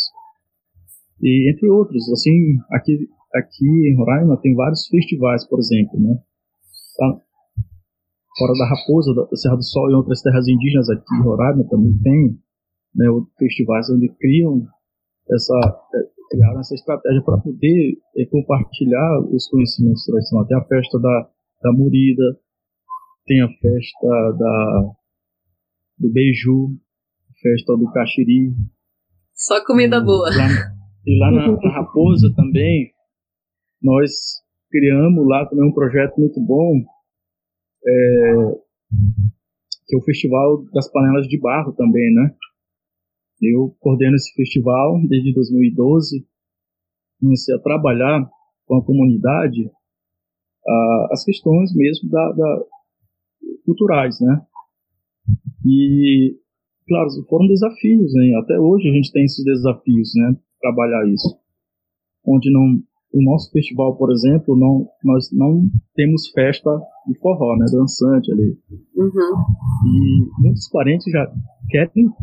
E 1.21 1.51
entre 1.53 1.69
outros, 1.69 2.11
assim 2.11 2.57
aqui 2.71 3.07
aqui 3.35 3.67
em 3.67 3.95
Roraima 3.95 4.41
tem 4.41 4.55
vários 4.55 4.87
festivais, 4.87 5.47
por 5.47 5.59
exemplo, 5.59 5.99
né, 5.99 6.15
tá, 6.97 7.21
fora 8.39 8.53
da 8.57 8.65
Raposa, 8.65 9.13
da 9.13 9.35
Serra 9.35 9.57
do 9.57 9.63
Sol 9.63 9.91
e 9.91 9.93
outras 9.93 10.21
terras 10.21 10.47
indígenas 10.47 10.89
aqui 10.89 11.15
em 11.15 11.23
Roraima 11.23 11.67
também 11.69 11.93
tem 12.01 12.39
né, 12.95 13.05
festivais 13.37 13.89
onde 13.89 14.07
criam 14.17 14.65
essa, 15.29 15.87
é, 15.93 15.99
criaram 16.31 16.59
essa 16.61 16.73
estratégia 16.73 17.21
para 17.21 17.37
poder 17.37 17.97
é, 18.17 18.25
compartilhar 18.25 19.19
os 19.29 19.47
conhecimentos 19.49 20.05
tradicionais. 20.05 20.47
Tem 20.47 20.57
a 20.57 20.65
festa 20.65 20.99
da, 20.99 21.29
da 21.61 21.73
Murida, 21.73 22.39
tem 23.25 23.41
a 23.41 23.47
festa 23.47 24.31
da, 24.39 24.91
do 25.99 26.09
Beiju, 26.11 26.71
a 27.29 27.33
festa 27.41 27.77
do 27.77 27.91
Caxiri. 27.91 28.53
Só 29.35 29.63
comida 29.65 29.97
e, 29.97 30.03
boa. 30.03 30.29
Lá, 30.29 30.47
e 31.05 31.19
lá 31.19 31.31
na, 31.31 31.51
na 31.51 31.71
Raposa 31.73 32.33
também, 32.35 32.91
nós 33.83 34.09
criamos 34.71 35.27
lá 35.27 35.45
também 35.45 35.67
um 35.67 35.73
projeto 35.73 36.17
muito 36.17 36.39
bom 36.41 36.83
é, 37.85 38.35
que 39.87 39.95
é 39.95 39.97
o 39.97 40.03
Festival 40.03 40.63
das 40.73 40.91
Panelas 40.91 41.27
de 41.27 41.39
Barro 41.39 41.73
também, 41.73 42.13
né? 42.13 42.35
Eu 43.41 43.75
coordeno 43.79 44.15
esse 44.15 44.33
festival 44.33 44.99
desde 45.07 45.33
2012, 45.33 46.27
comecei 47.19 47.55
a 47.55 47.59
trabalhar 47.59 48.29
com 48.65 48.75
a 48.75 48.85
comunidade 48.85 49.65
uh, 49.65 51.11
as 51.11 51.23
questões 51.23 51.73
mesmo 51.73 52.09
da, 52.09 52.31
da, 52.33 52.65
culturais, 53.65 54.19
né? 54.21 54.41
E, 55.65 56.35
claro, 56.87 57.09
foram 57.29 57.47
desafios, 57.47 58.13
né? 58.13 58.35
Até 58.41 58.59
hoje 58.59 58.89
a 58.89 58.93
gente 58.93 59.11
tem 59.11 59.23
esses 59.23 59.43
desafios, 59.43 60.11
né? 60.15 60.35
Trabalhar 60.59 61.07
isso. 61.07 61.39
Onde 62.25 62.51
não 62.51 62.81
o 63.11 63.23
nosso 63.23 63.51
festival, 63.51 63.95
por 63.97 64.11
exemplo, 64.11 64.55
não, 64.55 64.87
nós 65.03 65.29
não 65.31 65.67
temos 65.95 66.29
festa 66.29 66.69
de 67.07 67.17
forró, 67.19 67.55
né, 67.57 67.65
dançante 67.71 68.31
ali. 68.31 68.57
Uhum. 68.95 69.09
E 69.87 70.41
muitos 70.41 70.69
parentes 70.69 71.11
já 71.11 71.25
querem 71.69 72.05
estar 72.05 72.15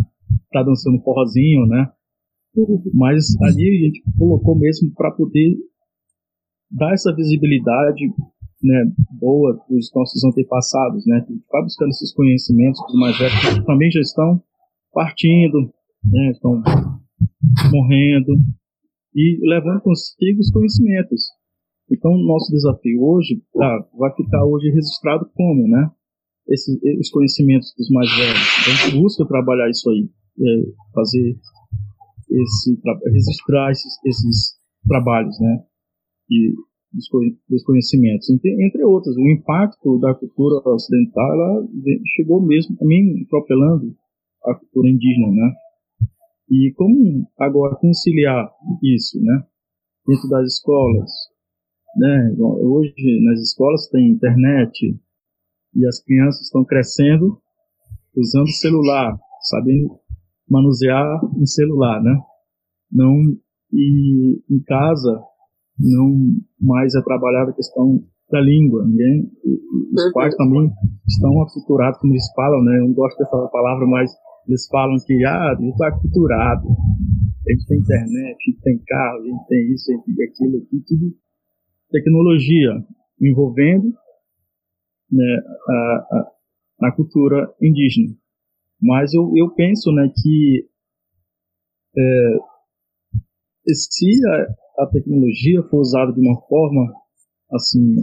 tá 0.52 0.62
dançando 0.62 1.00
forrozinho, 1.02 1.66
né? 1.66 1.90
Uhum. 2.56 2.82
Mas 2.94 3.34
ali 3.42 3.68
a 3.68 3.86
gente 3.86 4.02
colocou 4.16 4.56
mesmo 4.56 4.92
para 4.94 5.10
poder 5.10 5.56
dar 6.70 6.92
essa 6.92 7.14
visibilidade 7.14 8.08
né, 8.62 8.90
boa 9.20 9.56
para 9.56 9.76
os 9.76 9.90
nossos 9.94 10.24
antepassados, 10.24 11.04
né? 11.06 11.24
Ficar 11.26 11.62
buscando 11.62 11.90
esses 11.90 12.12
conhecimentos 12.14 12.80
dos 12.86 12.98
mais 12.98 13.18
velhos 13.18 13.54
que 13.54 13.66
também 13.66 13.90
já 13.90 14.00
estão 14.00 14.42
partindo, 14.92 15.70
né, 16.04 16.30
estão 16.30 16.62
morrendo, 17.70 18.34
e 19.16 19.40
levando 19.48 19.80
consigo 19.80 20.40
os 20.40 20.50
conhecimentos. 20.50 21.22
Então, 21.90 22.12
nosso 22.18 22.52
desafio 22.52 23.02
hoje 23.02 23.42
tá, 23.54 23.88
vai 23.96 24.14
ficar 24.14 24.44
hoje 24.44 24.68
registrado 24.68 25.26
como, 25.34 25.66
né? 25.66 25.90
Esses, 26.48 26.78
os 27.00 27.10
conhecimentos 27.10 27.72
dos 27.76 27.88
mais 27.90 28.10
velhos. 28.14 28.38
Então, 28.60 28.74
a 28.74 28.76
gente 28.76 29.00
busca 29.00 29.26
trabalhar 29.26 29.70
isso 29.70 29.88
aí, 29.88 30.08
é, 30.38 30.62
fazer 30.92 31.38
esse, 32.30 32.78
registrar 33.06 33.70
esses, 33.70 33.92
esses 34.04 34.58
trabalhos, 34.86 35.34
né? 35.40 35.64
E 36.30 36.52
dos, 37.48 37.62
conhecimentos, 37.64 38.28
entre, 38.30 38.84
outros. 38.84 39.16
O 39.16 39.30
impacto 39.30 39.98
da 39.98 40.14
cultura 40.14 40.56
ocidental, 40.68 41.32
ela 41.32 41.68
chegou 42.14 42.44
mesmo 42.44 42.76
também 42.76 43.22
atropelando 43.24 43.94
a 44.44 44.54
cultura 44.54 44.90
indígena, 44.90 45.28
né? 45.30 45.54
E 46.50 46.72
como 46.76 47.28
agora 47.38 47.76
conciliar 47.76 48.48
isso, 48.82 49.20
né? 49.22 49.42
Dentro 50.06 50.28
das 50.28 50.54
escolas, 50.54 51.10
né? 51.96 52.34
Hoje 52.38 52.94
nas 53.24 53.40
escolas 53.40 53.88
tem 53.88 54.10
internet 54.10 54.96
e 55.74 55.86
as 55.86 56.02
crianças 56.02 56.42
estão 56.42 56.64
crescendo 56.64 57.40
usando 58.16 58.48
celular, 58.48 59.18
sabendo 59.42 59.98
manusear 60.48 61.24
um 61.36 61.44
celular, 61.44 62.02
né? 62.02 62.16
Não 62.90 63.12
e 63.72 64.42
em 64.48 64.62
casa 64.62 65.20
não 65.78 66.14
mais 66.60 66.94
é 66.94 67.02
trabalhada 67.02 67.50
a 67.50 67.54
questão 67.54 68.02
da 68.30 68.40
língua. 68.40 68.84
Ninguém, 68.86 69.30
os 69.92 70.12
pais 70.12 70.34
também 70.36 70.70
estão 71.06 71.42
aculturados, 71.42 71.98
como 72.00 72.12
eles 72.12 72.32
falam, 72.34 72.62
né? 72.62 72.78
Eu 72.78 72.86
não 72.86 72.94
gosto 72.94 73.18
dessa 73.18 73.48
palavra, 73.48 73.86
mas 73.86 74.10
eles 74.48 74.66
falam 74.68 74.96
que 75.04 75.24
ah, 75.24 75.52
a 75.52 75.54
gente 75.54 75.72
está 75.72 75.88
aculturado. 75.88 76.68
A 76.68 77.52
gente 77.52 77.66
tem 77.66 77.78
internet, 77.78 78.36
a 78.36 78.50
gente 78.50 78.60
tem 78.62 78.78
carro, 78.86 79.18
a 79.18 79.24
gente 79.24 79.46
tem 79.46 79.72
isso, 79.72 79.92
a 79.92 79.94
gente 79.96 80.16
tem 80.16 80.26
aquilo, 80.26 80.58
aqui, 80.58 80.84
tudo 80.86 81.16
tecnologia 81.90 82.72
envolvendo 83.20 83.92
né, 85.10 85.42
a, 85.68 86.32
a, 86.82 86.92
cultura 86.92 87.54
indígena. 87.62 88.14
Mas 88.80 89.14
eu, 89.14 89.32
eu 89.36 89.54
penso 89.54 89.92
né, 89.92 90.10
que 90.14 90.68
é, 91.96 92.36
se 93.72 94.10
a, 94.28 94.82
a, 94.82 94.86
tecnologia 94.88 95.62
for 95.70 95.80
usada 95.80 96.12
de 96.12 96.20
uma 96.20 96.40
forma 96.42 96.92
assim 97.52 97.94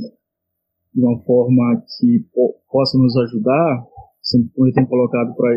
de 0.93 1.01
uma 1.01 1.19
forma 1.23 1.83
que 1.97 2.19
po, 2.33 2.55
possa 2.69 2.97
nos 2.99 3.17
ajudar, 3.17 3.83
como 4.53 4.67
eu 4.67 4.73
tenho 4.73 4.87
colocado 4.87 5.35
para 5.35 5.49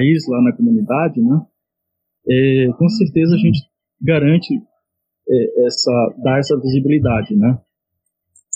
isso 0.00 0.30
lá 0.30 0.42
na 0.42 0.56
comunidade, 0.56 1.20
né? 1.20 1.40
É, 2.28 2.66
com 2.78 2.88
certeza 2.88 3.34
a 3.34 3.38
gente 3.38 3.60
garante 4.00 4.54
é, 5.28 5.66
essa 5.66 6.14
dar 6.22 6.38
essa 6.38 6.58
visibilidade, 6.60 7.34
né? 7.36 7.58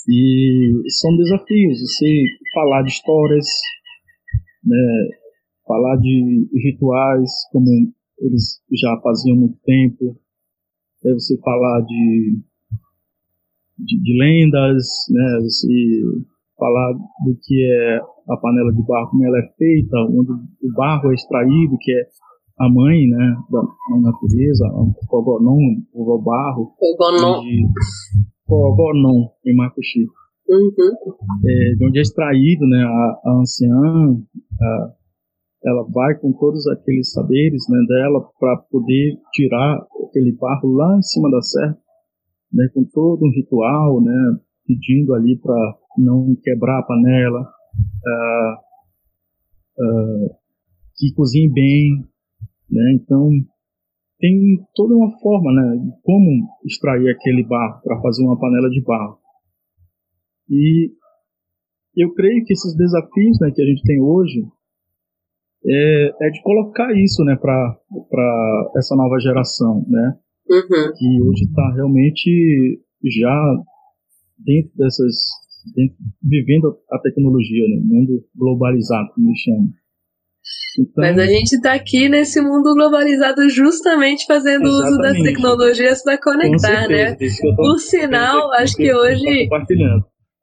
E 0.09 0.83
são 1.01 1.17
desafios, 1.17 1.81
você 1.81 2.25
falar 2.55 2.83
de 2.83 2.91
histórias, 2.91 3.47
né? 4.65 5.09
Falar 5.67 5.97
de 5.97 6.49
rituais 6.55 7.31
como 7.51 7.93
eles 8.21 8.61
já 8.73 8.97
faziam 9.03 9.37
muito 9.37 9.59
tempo, 9.65 10.17
é 11.05 11.13
você 11.13 11.37
falar 11.41 11.81
de, 11.83 12.41
de, 13.79 14.03
de 14.03 14.19
lendas, 14.19 14.85
né? 15.11 15.41
Você 15.43 16.03
falar 16.57 16.93
do 16.93 17.37
que 17.43 17.65
é 17.65 18.01
a 18.29 18.37
panela 18.37 18.73
de 18.73 18.83
barro, 18.87 19.11
como 19.11 19.25
ela 19.25 19.39
é 19.39 19.49
feita, 19.57 19.97
onde 20.11 20.33
o 20.33 20.73
barro 20.75 21.11
é 21.11 21.15
extraído, 21.15 21.77
que 21.81 21.93
é 21.93 22.03
a 22.59 22.69
mãe, 22.71 23.07
né, 23.07 23.37
da, 23.51 23.61
da 23.61 24.01
natureza, 24.01 24.67
o 24.73 24.93
Kogonon, 25.07 25.59
o 25.93 26.23
barro. 26.23 26.73
Kogonon. 26.79 27.43
Kogonon, 28.47 29.29
em 29.45 29.57
Makushi. 29.57 30.07
Uhum. 30.49 30.71
É, 31.45 31.75
de 31.77 31.87
onde 31.87 31.99
é 31.99 32.03
extraído, 32.03 32.67
né, 32.67 32.83
a, 32.83 33.21
a 33.31 33.41
anciã, 33.41 34.17
a, 34.61 34.93
ela 35.65 35.83
vai 35.93 36.15
com 36.19 36.33
todos 36.33 36.67
aqueles 36.69 37.13
saberes, 37.13 37.65
né, 37.69 37.79
dela 37.89 38.21
para 38.39 38.57
poder 38.71 39.19
tirar 39.33 39.85
aquele 40.07 40.33
barro 40.33 40.73
lá 40.73 40.97
em 40.97 41.03
cima 41.03 41.31
da 41.31 41.43
serra, 41.43 41.77
né, 42.53 42.69
com 42.73 42.85
todo 42.85 43.27
um 43.27 43.31
ritual, 43.31 44.01
né, 44.01 44.39
pedindo 44.67 45.15
ali 45.15 45.37
para 45.39 45.57
não 45.99 46.35
quebrar 46.43 46.79
a 46.79 46.83
panela, 46.85 47.56
uh, 48.07 48.53
uh, 49.83 50.37
que 50.97 51.13
cozinhe 51.15 51.53
bem, 51.53 52.05
né? 52.71 52.93
Então, 52.95 53.31
tem 54.19 54.65
toda 54.75 54.95
uma 54.95 55.11
forma 55.19 55.53
né, 55.53 55.77
de 55.77 56.03
como 56.03 56.49
extrair 56.65 57.11
aquele 57.11 57.45
barro 57.45 57.81
para 57.83 58.01
fazer 58.01 58.25
uma 58.25 58.39
panela 58.39 58.71
de 58.71 58.83
barro. 58.83 59.19
E 60.49 60.91
eu 61.97 62.13
creio 62.15 62.45
que 62.45 62.53
esses 62.53 62.75
desafios 62.77 63.39
né, 63.41 63.51
que 63.55 63.63
a 63.63 63.67
gente 63.67 63.83
tem 63.83 64.01
hoje 64.01 64.47
é, 65.67 66.13
é 66.23 66.31
de 66.31 66.43
colocar 66.43 66.93
isso 66.95 67.25
né, 67.25 67.37
para 67.37 68.73
essa 68.77 68.95
nova 68.95 69.19
geração, 69.19 69.85
né? 69.89 70.19
Uhum. 70.49 70.93
Que 70.97 71.23
hoje 71.23 71.45
está 71.45 71.73
realmente 71.75 72.81
já 73.05 73.65
dentro 74.39 74.71
dessas. 74.77 75.15
Dentro, 75.75 75.97
vivendo 76.23 76.79
a 76.91 76.99
tecnologia, 76.99 77.65
né? 77.69 77.83
mundo 77.83 78.25
globalizado, 78.35 79.09
como 79.15 79.29
eles 79.29 79.41
chamam. 79.41 79.69
Então, 80.79 81.05
Mas 81.05 81.19
a 81.19 81.27
gente 81.27 81.55
está 81.55 81.73
aqui 81.73 82.09
nesse 82.09 82.41
mundo 82.41 82.75
globalizado 82.75 83.49
justamente 83.49 84.27
fazendo 84.27 84.69
uso 84.69 84.99
das 84.99 85.17
tecnologias 85.19 86.03
para 86.03 86.21
conectar, 86.21 86.87
né? 86.89 87.17
Por 87.57 87.79
sinal, 87.79 88.53
acho 88.53 88.77
que 88.77 88.93
hoje. 88.93 89.49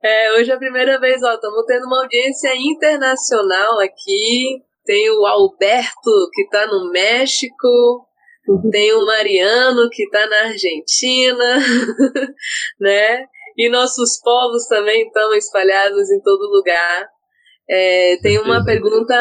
É, 0.04 0.34
hoje 0.34 0.52
é 0.52 0.54
a 0.54 0.58
primeira 0.58 1.00
vez, 1.00 1.22
ó, 1.24 1.34
estamos 1.36 1.66
tendo 1.66 1.86
uma 1.86 2.02
audiência 2.02 2.52
internacional 2.58 3.80
aqui. 3.80 4.62
Tem 4.86 5.10
o 5.12 5.26
Alberto, 5.26 6.30
que 6.34 6.42
está 6.42 6.68
no 6.68 6.92
México. 6.92 8.08
Uhum. 8.48 8.70
Tem 8.70 8.92
o 8.94 9.06
Mariano, 9.06 9.90
que 9.90 10.04
está 10.04 10.28
na 10.28 10.50
Argentina, 10.50 11.58
né? 12.82 13.26
E 13.58 13.70
nossos 13.70 14.20
povos 14.22 14.66
também 14.68 15.06
estão 15.06 15.34
espalhados 15.34 16.10
em 16.10 16.22
todo 16.22 16.52
lugar. 16.52 17.10
É, 17.70 18.18
tem 18.22 18.40
uma 18.40 18.64
pergunta 18.64 19.14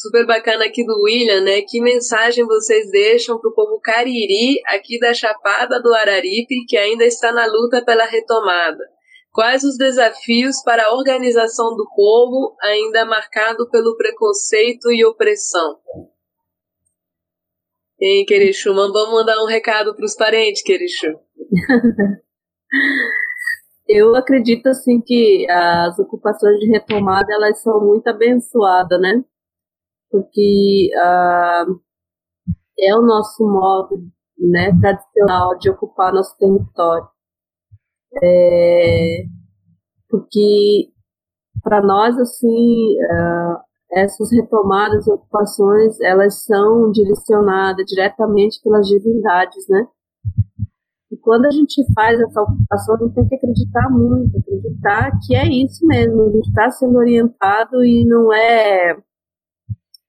super 0.00 0.26
bacana 0.26 0.64
aqui 0.64 0.84
do 0.84 1.02
William, 1.02 1.42
né? 1.42 1.60
Que 1.62 1.80
mensagem 1.80 2.46
vocês 2.46 2.90
deixam 2.90 3.38
para 3.38 3.50
o 3.50 3.54
povo 3.54 3.80
cariri 3.80 4.60
aqui 4.66 4.98
da 4.98 5.12
Chapada 5.12 5.80
do 5.80 5.92
Araripe, 5.92 6.64
que 6.66 6.76
ainda 6.76 7.04
está 7.04 7.32
na 7.32 7.46
luta 7.46 7.84
pela 7.84 8.06
retomada? 8.06 8.82
Quais 9.32 9.62
os 9.62 9.76
desafios 9.76 10.62
para 10.64 10.86
a 10.86 10.94
organização 10.94 11.76
do 11.76 11.86
povo 11.94 12.56
ainda 12.62 13.04
marcado 13.04 13.68
pelo 13.70 13.96
preconceito 13.96 14.90
e 14.90 15.04
opressão? 15.04 15.78
Hein, 18.00 18.24
Querichu, 18.24 18.74
vamos 18.74 19.12
mandar 19.12 19.40
um 19.42 19.46
recado 19.46 19.94
para 19.94 20.04
os 20.04 20.16
parentes, 20.16 20.62
Querichu. 20.62 21.08
Eu 23.92 24.14
acredito 24.14 24.68
assim 24.68 25.00
que 25.00 25.46
as 25.50 25.98
ocupações 25.98 26.58
de 26.60 26.66
retomada 26.70 27.26
elas 27.32 27.60
são 27.60 27.80
muito 27.84 28.06
abençoadas, 28.08 29.00
né? 29.00 29.24
porque 30.10 30.90
uh, 30.96 31.80
é 32.78 32.94
o 32.96 33.02
nosso 33.02 33.44
modo 33.44 34.02
né, 34.38 34.72
tradicional 34.80 35.56
de 35.58 35.70
ocupar 35.70 36.12
nosso 36.12 36.36
território. 36.36 37.08
É, 38.22 39.24
porque 40.08 40.90
para 41.62 41.80
nós 41.80 42.18
assim 42.18 42.96
uh, 43.04 43.60
essas 43.92 44.32
retomadas 44.32 45.06
e 45.06 45.12
ocupações 45.12 46.00
elas 46.00 46.42
são 46.42 46.90
direcionadas 46.90 47.86
diretamente 47.86 48.60
pelas 48.62 48.88
divindades, 48.88 49.68
né? 49.68 49.86
E 51.10 51.16
quando 51.16 51.46
a 51.46 51.50
gente 51.50 51.84
faz 51.92 52.20
essa 52.20 52.40
ocupação, 52.40 52.94
a 52.94 52.98
gente 52.98 53.14
tem 53.14 53.28
que 53.28 53.34
acreditar 53.34 53.90
muito, 53.90 54.38
acreditar 54.38 55.10
que 55.26 55.34
é 55.34 55.46
isso 55.46 55.84
mesmo, 55.84 56.22
a 56.22 56.30
gente 56.30 56.48
está 56.48 56.70
sendo 56.70 56.96
orientado 56.98 57.84
e 57.84 58.04
não 58.06 58.32
é 58.32 58.96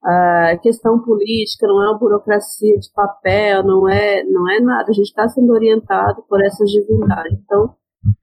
a 0.03 0.57
questão 0.61 0.99
política, 0.99 1.67
não 1.67 1.81
é 1.83 1.89
uma 1.89 1.99
burocracia 1.99 2.77
de 2.77 2.91
papel, 2.93 3.63
não 3.63 3.87
é, 3.87 4.23
não 4.23 4.49
é 4.49 4.59
nada. 4.59 4.89
A 4.89 4.93
gente 4.93 5.07
está 5.07 5.27
sendo 5.29 5.51
orientado 5.51 6.23
por 6.27 6.43
essas 6.43 6.69
divindades. 6.69 7.37
Então, 7.39 7.75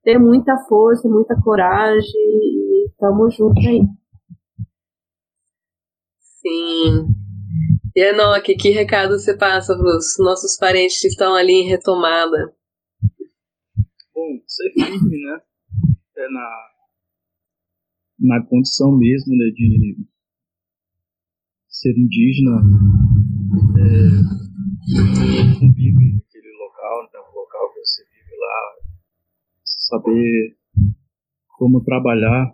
ter 0.03 0.19
muita 0.19 0.57
força, 0.69 1.09
muita 1.09 1.41
coragem 1.41 2.11
e 2.15 2.87
estamos 2.89 3.35
juntos 3.35 3.65
aí. 3.65 3.83
Sim. 6.21 7.09
E 7.95 8.01
Enoque, 8.01 8.57
que 8.57 8.71
recado 8.71 9.19
você 9.19 9.37
passa 9.37 9.77
para 9.77 9.97
os 9.97 10.17
nossos 10.19 10.57
parentes 10.57 11.01
que 11.01 11.09
estão 11.09 11.35
ali 11.35 11.53
em 11.53 11.69
retomada? 11.69 12.53
Ser 14.47 14.73
firme, 14.73 15.23
né? 15.25 15.41
É 16.17 16.29
na, 16.31 16.49
na 18.19 18.45
condição 18.47 18.97
mesmo 18.97 19.37
né, 19.37 19.51
de 19.55 19.97
ser 21.69 21.97
indígena 21.97 22.61
é, 23.79 25.59
convive 25.61 26.15
naquele 26.15 26.53
local, 26.59 27.03
né, 27.05 27.21
o 27.21 27.39
local 27.39 27.73
que 27.73 27.81
você 27.81 28.03
vive 28.05 28.37
lá, 28.37 28.59
saber 29.65 30.57
como 31.57 31.85
trabalhar, 31.85 32.53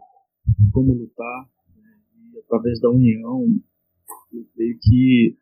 como 0.72 0.92
lutar, 0.92 1.48
né, 1.74 1.98
e 2.34 2.38
através 2.40 2.80
da 2.80 2.90
união, 2.90 3.46
eu 4.32 4.44
creio 4.54 4.78
que 4.80 5.38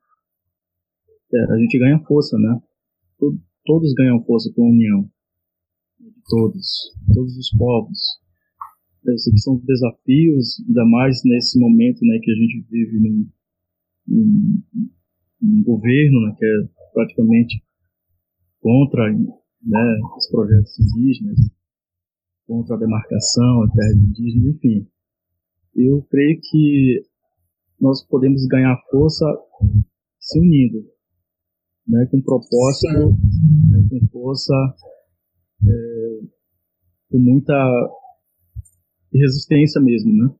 é, 1.35 1.53
a 1.53 1.57
gente 1.57 1.79
ganha 1.79 1.99
força, 2.05 2.37
né? 2.39 2.61
Todos 3.65 3.95
ganham 3.95 4.23
força 4.25 4.53
com 4.55 4.65
a 4.67 4.71
união, 4.71 5.11
todos, 6.29 6.93
todos 7.13 7.37
os 7.37 7.51
povos. 7.57 7.99
Esses 9.09 9.43
são 9.43 9.57
desafios, 9.65 10.63
ainda 10.67 10.85
mais 10.87 11.21
nesse 11.25 11.59
momento 11.59 12.05
né, 12.05 12.19
que 12.23 12.31
a 12.31 12.35
gente 12.35 12.67
vive 12.71 13.01
num, 13.01 13.29
um, 14.09 14.63
um 15.43 15.63
governo 15.65 16.21
né, 16.21 16.37
que 16.39 16.45
é 16.45 16.69
praticamente 16.93 17.63
contra 18.61 19.13
né, 19.13 19.99
os 20.17 20.29
projetos 20.31 20.79
indígenas, 20.79 21.39
contra 22.47 22.77
a 22.77 22.79
demarcação, 22.79 23.63
a 23.63 23.71
terra 23.71 23.93
indígena, 23.95 24.51
enfim. 24.51 24.87
Eu 25.75 26.03
creio 26.11 26.39
que 26.41 27.03
nós 27.81 28.07
podemos 28.07 28.47
ganhar 28.47 28.77
força 28.91 29.25
se 30.21 30.39
unindo, 30.39 30.87
né, 31.89 32.07
com 32.11 32.23
propósito, 32.23 33.17
né, 33.71 33.89
com 33.91 34.07
força, 34.09 34.55
com 37.13 37.19
muita 37.19 37.55
resistência 39.15 39.81
mesmo, 39.81 40.11
né? 40.17 40.35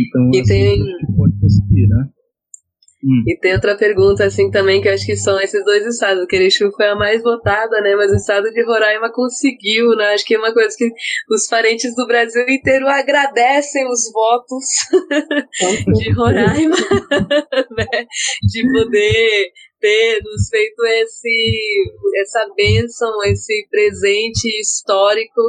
Então, 0.00 0.30
e 0.34 0.40
assim, 0.40 0.48
tem... 0.48 1.16
pode 1.16 1.40
conseguir, 1.40 1.86
né? 1.86 2.08
Hum. 3.02 3.24
E 3.26 3.38
tem 3.38 3.54
outra 3.54 3.74
pergunta, 3.76 4.24
assim, 4.24 4.50
também, 4.50 4.82
que 4.82 4.88
eu 4.88 4.92
acho 4.92 5.06
que 5.06 5.16
são 5.16 5.40
esses 5.40 5.64
dois 5.64 5.86
estados. 5.86 6.22
O 6.22 6.26
Querexu 6.26 6.70
foi 6.72 6.86
a 6.86 6.94
mais 6.94 7.22
votada, 7.22 7.80
né? 7.80 7.96
Mas 7.96 8.12
o 8.12 8.16
estado 8.16 8.50
de 8.50 8.62
Roraima 8.62 9.10
conseguiu, 9.10 9.96
né? 9.96 10.12
Acho 10.12 10.24
que 10.26 10.34
é 10.34 10.38
uma 10.38 10.52
coisa 10.52 10.76
que 10.76 10.90
os 11.30 11.46
parentes 11.46 11.94
do 11.96 12.06
Brasil 12.06 12.46
inteiro 12.46 12.86
agradecem 12.86 13.88
os 13.88 14.12
votos 14.12 14.66
de 15.98 16.10
Roraima, 16.12 16.76
né? 17.76 18.06
De 18.42 18.70
poder 18.70 19.50
ter 19.80 20.20
nos 20.22 20.48
feito 20.48 20.84
esse, 20.84 21.92
essa 22.16 22.46
bênção, 22.56 23.22
esse 23.24 23.66
presente 23.70 24.48
histórico 24.60 25.40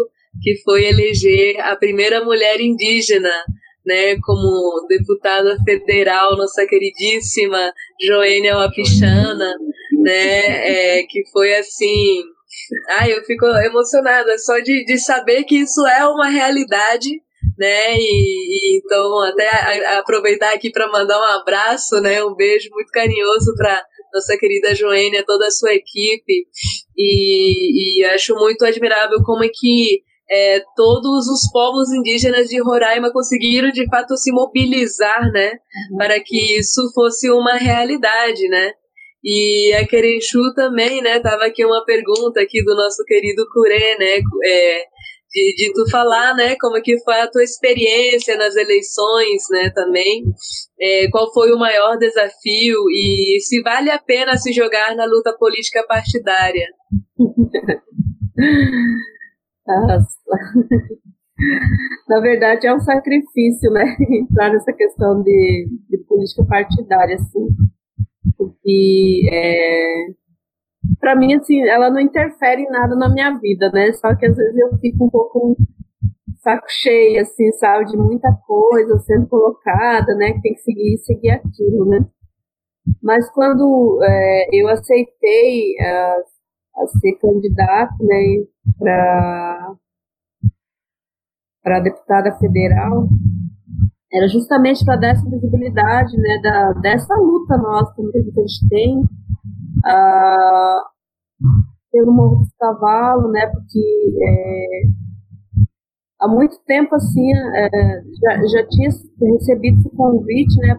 que 0.41 0.57
foi 0.63 0.86
eleger 0.86 1.59
a 1.59 1.75
primeira 1.75 2.23
mulher 2.23 2.59
indígena 2.61 3.32
né, 3.86 4.17
como 4.21 4.86
deputada 4.88 5.57
federal, 5.63 6.38
nossa 6.38 6.65
queridíssima 6.65 7.73
Joênia 8.01 8.55
Wapichana, 8.55 9.53
né, 10.03 10.99
é, 10.99 11.03
que 11.03 11.23
foi 11.32 11.53
assim, 11.55 12.23
ai, 12.89 13.13
eu 13.13 13.23
fico 13.23 13.45
emocionada 13.45 14.38
só 14.38 14.59
de, 14.59 14.86
de 14.86 14.97
saber 14.99 15.43
que 15.43 15.57
isso 15.57 15.86
é 15.88 16.05
uma 16.05 16.29
realidade, 16.29 17.09
né, 17.57 17.95
e, 17.95 18.77
e 18.77 18.77
então 18.77 19.19
até 19.23 19.49
a, 19.49 19.99
aproveitar 19.99 20.53
aqui 20.53 20.71
para 20.71 20.91
mandar 20.91 21.19
um 21.19 21.39
abraço, 21.39 21.99
né, 22.01 22.23
um 22.23 22.36
beijo 22.36 22.69
muito 22.71 22.91
carinhoso 22.91 23.53
para 23.55 23.84
nossa 24.14 24.38
querida 24.38 24.76
Joênia, 24.76 25.24
toda 25.26 25.47
a 25.47 25.51
sua 25.51 25.74
equipe, 25.74 26.47
e, 26.97 27.99
e 28.01 28.05
acho 28.05 28.36
muito 28.36 28.66
admirável 28.66 29.22
como 29.24 29.43
é 29.43 29.49
que 29.53 30.01
é, 30.30 30.64
todos 30.76 31.28
os 31.28 31.51
povos 31.51 31.91
indígenas 31.91 32.47
de 32.47 32.62
Roraima 32.62 33.12
conseguiram 33.12 33.70
de 33.70 33.86
fato 33.89 34.16
se 34.16 34.32
mobilizar, 34.32 35.30
né, 35.32 35.51
uhum. 35.91 35.97
para 35.97 36.20
que 36.24 36.57
isso 36.57 36.89
fosse 36.93 37.30
uma 37.30 37.55
realidade, 37.55 38.47
né. 38.47 38.72
E 39.24 39.74
a 39.74 39.86
Querenchu 39.86 40.53
também, 40.55 41.01
né, 41.01 41.20
tava 41.20 41.45
aqui 41.45 41.66
uma 41.66 41.84
pergunta 41.86 42.41
aqui 42.41 42.64
do 42.64 42.76
nosso 42.76 43.03
querido 43.05 43.45
Curé, 43.53 43.97
né, 43.99 44.22
é, 44.45 44.84
de, 45.34 45.55
de 45.55 45.73
tu 45.73 45.89
falar, 45.89 46.36
né, 46.36 46.55
como 46.59 46.82
que 46.82 46.99
foi 47.03 47.21
a 47.21 47.29
tua 47.29 47.43
experiência 47.43 48.36
nas 48.38 48.55
eleições, 48.55 49.43
né, 49.49 49.71
também, 49.73 50.23
é, 50.79 51.09
qual 51.09 51.32
foi 51.34 51.51
o 51.51 51.59
maior 51.59 51.97
desafio 51.97 52.77
e 52.89 53.39
se 53.41 53.61
vale 53.61 53.89
a 53.89 53.99
pena 53.99 54.38
se 54.38 54.51
jogar 54.51 54.95
na 54.95 55.05
luta 55.05 55.36
política 55.38 55.86
partidária. 55.88 56.67
Na 62.07 62.19
verdade, 62.19 62.67
é 62.67 62.73
um 62.73 62.79
sacrifício, 62.79 63.71
né? 63.71 63.95
Entrar 64.11 64.51
nessa 64.51 64.71
questão 64.73 65.23
de, 65.23 65.67
de 65.89 65.97
política 66.07 66.43
partidária, 66.45 67.15
assim. 67.15 67.47
Porque, 68.38 69.27
é, 69.32 70.07
para 70.99 71.15
mim, 71.15 71.33
assim, 71.33 71.61
ela 71.67 71.89
não 71.89 71.99
interfere 71.99 72.63
em 72.63 72.69
nada 72.69 72.95
na 72.95 73.09
minha 73.09 73.37
vida, 73.39 73.69
né? 73.71 73.91
Só 73.93 74.15
que 74.15 74.25
às 74.25 74.35
vezes 74.35 74.57
eu 74.57 74.77
fico 74.79 75.05
um 75.05 75.09
pouco 75.09 75.57
saco 76.39 76.65
cheio, 76.69 77.21
assim, 77.21 77.51
sabe? 77.53 77.85
De 77.85 77.97
muita 77.97 78.31
coisa 78.47 78.99
sendo 78.99 79.27
colocada, 79.27 80.15
né? 80.15 80.33
Que 80.33 80.41
tem 80.41 80.53
que 80.53 80.61
seguir 80.61 80.97
seguir 80.99 81.31
aquilo, 81.31 81.85
né? 81.85 82.05
Mas 83.01 83.29
quando 83.31 83.99
é, 84.03 84.47
eu 84.51 84.67
aceitei 84.67 85.79
a, 85.79 86.15
a 86.77 86.87
ser 86.87 87.13
candidato, 87.19 87.95
né? 88.03 88.45
para 88.77 89.75
para 91.63 91.79
deputada 91.79 92.31
federal 92.39 93.07
era 94.11 94.27
justamente 94.27 94.83
para 94.83 94.97
dar 94.97 95.09
essa 95.09 95.29
visibilidade 95.29 96.17
né, 96.17 96.39
da, 96.41 96.73
dessa 96.73 97.15
luta 97.15 97.55
nossa 97.57 97.93
que 97.95 98.17
a 98.17 98.21
gente 98.21 98.67
tem 98.67 99.01
uh, 99.86 100.82
pelo 101.91 102.13
Morro 102.13 102.38
dos 102.38 102.53
Cavalos, 102.59 103.32
né, 103.32 103.47
porque 103.47 104.13
é, 104.23 104.82
há 106.21 106.27
muito 106.27 106.57
tempo 106.65 106.95
assim 106.95 107.34
é, 107.34 107.69
já, 108.21 108.47
já 108.47 108.67
tinha 108.67 108.89
recebido 109.34 109.79
esse 109.79 109.89
convite 109.95 110.57
né, 110.59 110.77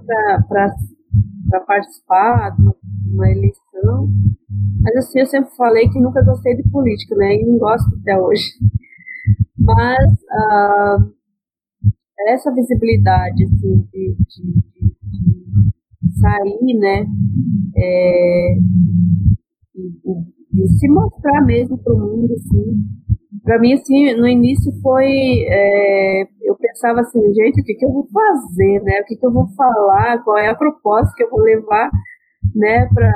para 0.48 1.60
participar 1.66 2.56
de 2.56 2.62
uma, 3.12 3.30
eleição 3.30 4.08
mas 4.82 4.96
assim, 4.96 5.20
eu 5.20 5.26
sempre 5.26 5.54
falei 5.56 5.88
que 5.88 6.00
nunca 6.00 6.24
gostei 6.24 6.56
de 6.56 6.68
política, 6.68 7.14
né? 7.14 7.36
E 7.36 7.46
não 7.46 7.56
gosto 7.56 7.88
até 8.00 8.18
hoje. 8.18 8.50
Mas 9.56 10.12
uh, 10.12 11.14
essa 12.26 12.52
visibilidade, 12.52 13.44
assim, 13.44 13.88
de, 13.92 14.16
de, 14.18 14.62
de 15.02 15.72
sair, 16.20 16.78
né? 16.78 17.06
É, 17.76 18.54
de, 20.52 20.68
se 20.78 20.88
mostrar 20.88 21.44
mesmo 21.44 21.78
para 21.78 21.92
o 21.92 21.98
mundo, 21.98 22.32
assim. 22.34 22.76
Para 23.42 23.58
mim, 23.58 23.72
assim, 23.74 24.14
no 24.14 24.26
início 24.26 24.72
foi. 24.82 25.44
É, 25.48 26.22
eu 26.42 26.56
pensava 26.56 27.00
assim, 27.00 27.20
gente, 27.34 27.60
o 27.60 27.64
que, 27.64 27.74
que 27.74 27.84
eu 27.84 27.92
vou 27.92 28.06
fazer, 28.12 28.82
né? 28.82 29.00
O 29.00 29.04
que, 29.04 29.16
que 29.16 29.26
eu 29.26 29.32
vou 29.32 29.48
falar? 29.56 30.22
Qual 30.22 30.38
é 30.38 30.48
a 30.48 30.54
proposta 30.54 31.12
que 31.16 31.24
eu 31.24 31.30
vou 31.30 31.40
levar 31.40 31.90
né, 32.54 32.88
para 32.92 33.12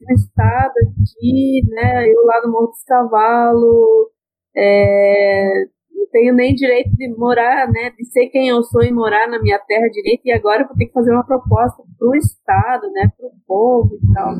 o 0.00 0.12
estado 0.14 0.72
aqui, 0.78 1.62
né, 1.68 2.08
eu 2.08 2.24
lá 2.24 2.40
no 2.44 2.52
Morro 2.52 2.68
dos 2.68 2.82
Cavalos, 2.84 4.08
é, 4.56 5.64
não 6.02 6.10
tenho 6.10 6.34
nem 6.34 6.54
direito 6.54 6.90
de 6.96 7.08
morar, 7.16 7.68
né, 7.70 7.90
de 7.90 8.04
ser 8.06 8.26
quem 8.26 8.48
eu 8.48 8.62
sou 8.64 8.82
e 8.82 8.92
morar 8.92 9.28
na 9.28 9.40
minha 9.40 9.58
terra 9.60 9.88
direito, 9.88 10.22
e 10.24 10.32
agora 10.32 10.62
eu 10.62 10.66
vou 10.66 10.76
ter 10.76 10.86
que 10.86 10.92
fazer 10.92 11.12
uma 11.12 11.24
proposta 11.24 11.82
para 11.98 12.08
o 12.08 12.14
estado, 12.14 12.90
né, 12.92 13.10
para 13.16 13.26
o 13.26 13.32
povo 13.46 13.98
e 14.02 14.12
tal. 14.12 14.34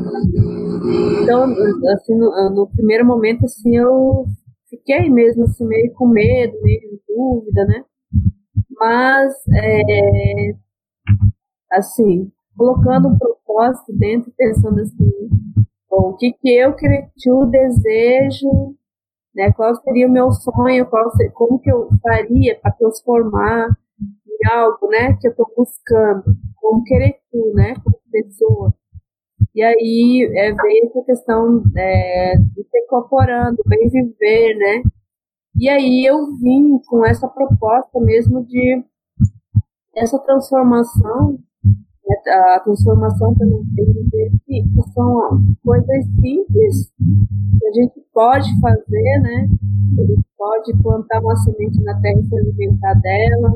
Então, 1.23 1.45
assim, 1.95 2.17
no, 2.17 2.51
no, 2.51 2.69
primeiro 2.75 3.07
momento, 3.07 3.45
assim, 3.45 3.77
eu 3.77 4.27
fiquei 4.69 5.09
mesmo, 5.09 5.45
assim, 5.45 5.67
meio 5.67 5.93
com 5.95 6.07
medo, 6.07 6.61
meio 6.63 6.81
de 6.81 7.01
dúvida, 7.09 7.65
né, 7.67 7.85
mas, 8.71 9.33
é, 9.55 10.55
assim, 11.73 12.31
colocando 12.57 13.09
um 13.09 13.19
propósito 13.19 13.93
dentro, 13.97 14.33
pensando 14.37 14.81
assim, 14.81 15.11
bom, 15.89 16.11
o 16.11 16.17
que, 16.17 16.33
que 16.33 16.51
eu 16.51 16.75
o 17.29 17.47
desejo, 17.47 18.75
né, 19.35 19.53
qual 19.53 19.75
seria 19.77 20.07
o 20.07 20.11
meu 20.11 20.31
sonho, 20.33 20.87
qual 20.87 21.11
seria, 21.13 21.33
como 21.33 21.59
que 21.59 21.71
eu 21.71 21.89
faria 22.03 22.59
para 22.61 22.73
transformar 22.73 23.69
em 24.27 24.49
algo, 24.51 24.89
né, 24.89 25.17
que 25.21 25.29
eu 25.29 25.31
estou 25.31 25.51
buscando, 25.57 26.25
como 26.57 26.85
querer 26.85 27.19
tu, 27.31 27.53
né, 27.55 27.75
como 27.83 27.99
pessoa. 28.11 28.75
E 29.55 29.63
aí 29.63 30.31
é, 30.35 30.53
veio 30.53 30.87
essa 30.87 31.03
questão 31.05 31.63
é, 31.77 32.37
de 32.37 32.63
se 32.63 32.79
incorporando, 32.85 33.63
bem 33.67 33.89
viver, 33.89 34.57
né, 34.57 34.83
e 35.55 35.69
aí 35.69 36.05
eu 36.07 36.35
vim 36.37 36.79
com 36.87 37.05
essa 37.05 37.29
proposta 37.29 38.01
mesmo 38.01 38.45
de 38.45 38.83
essa 39.95 40.19
transformação 40.19 41.39
a 42.29 42.61
transformação 42.61 43.35
também 43.35 43.65
tem 43.75 43.93
que 44.47 44.83
são 44.93 45.41
coisas 45.65 46.05
simples 46.21 46.93
que 47.59 47.67
a 47.67 47.73
gente 47.73 48.03
pode 48.13 48.49
fazer, 48.61 49.21
né? 49.23 49.49
A 49.99 50.03
gente 50.03 50.25
pode 50.37 50.83
plantar 50.83 51.21
uma 51.21 51.37
semente 51.37 51.83
na 51.83 52.01
terra 52.01 52.21
e 52.21 52.25
se 52.25 52.39
alimentar 52.39 52.95
dela, 52.95 53.55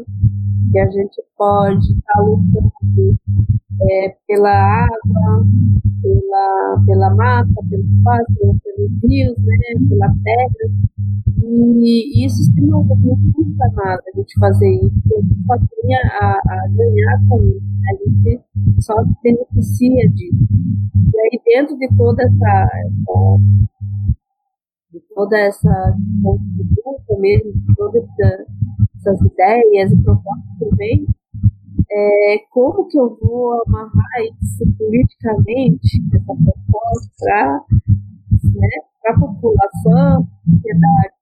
que 0.70 0.78
a 0.78 0.90
gente 0.90 1.22
pode 1.36 1.92
estar 1.92 2.20
lutando 2.20 2.72
é, 3.82 4.16
pela 4.26 4.84
água, 4.84 5.46
pela, 6.02 6.82
pela 6.86 7.14
mata, 7.14 7.54
pelo 7.68 7.84
espaço, 7.84 8.34
pelos 8.38 8.90
rios, 9.02 9.38
né? 9.38 9.88
Pela 9.88 10.08
terra. 10.24 10.70
E 11.48 12.24
isso 12.24 12.44
se 12.44 12.60
não, 12.60 12.82
não 12.82 12.96
custa 12.96 13.70
nada 13.74 14.02
a 14.06 14.18
gente 14.18 14.38
fazer 14.40 14.68
isso, 14.68 15.00
a 15.16 15.20
gente 15.20 15.46
só 15.46 15.56
tem 15.56 15.94
a, 15.94 16.40
a 16.48 16.68
ganhar 16.68 17.28
com 17.28 17.40
isso, 17.42 17.60
né? 17.60 17.92
a 17.92 18.08
gente 18.08 18.84
só 18.84 18.94
beneficia 19.22 20.08
disso. 20.10 20.48
E 21.14 21.20
aí 21.20 21.40
dentro 21.44 21.76
de 21.78 21.88
toda 21.96 22.22
essa, 22.22 22.70
essa 22.84 23.38
toda 25.14 25.38
essa 25.38 25.94
grupo 26.22 27.20
mesmo, 27.20 27.52
todas 27.76 28.02
essa, 28.02 28.46
essas 28.96 29.20
ideias 29.20 29.92
e 29.92 30.02
propostas 30.02 30.58
também, 30.58 31.06
é, 31.90 32.38
como 32.50 32.86
que 32.88 32.98
eu 32.98 33.16
vou 33.20 33.62
amarrar 33.66 34.22
isso 34.42 34.64
politicamente, 34.76 36.02
essa 36.14 36.34
proposta, 36.34 37.64
para 38.40 38.60
né, 38.60 38.68
a 39.06 39.18
população, 39.18 40.28
sociedade, 40.44 41.16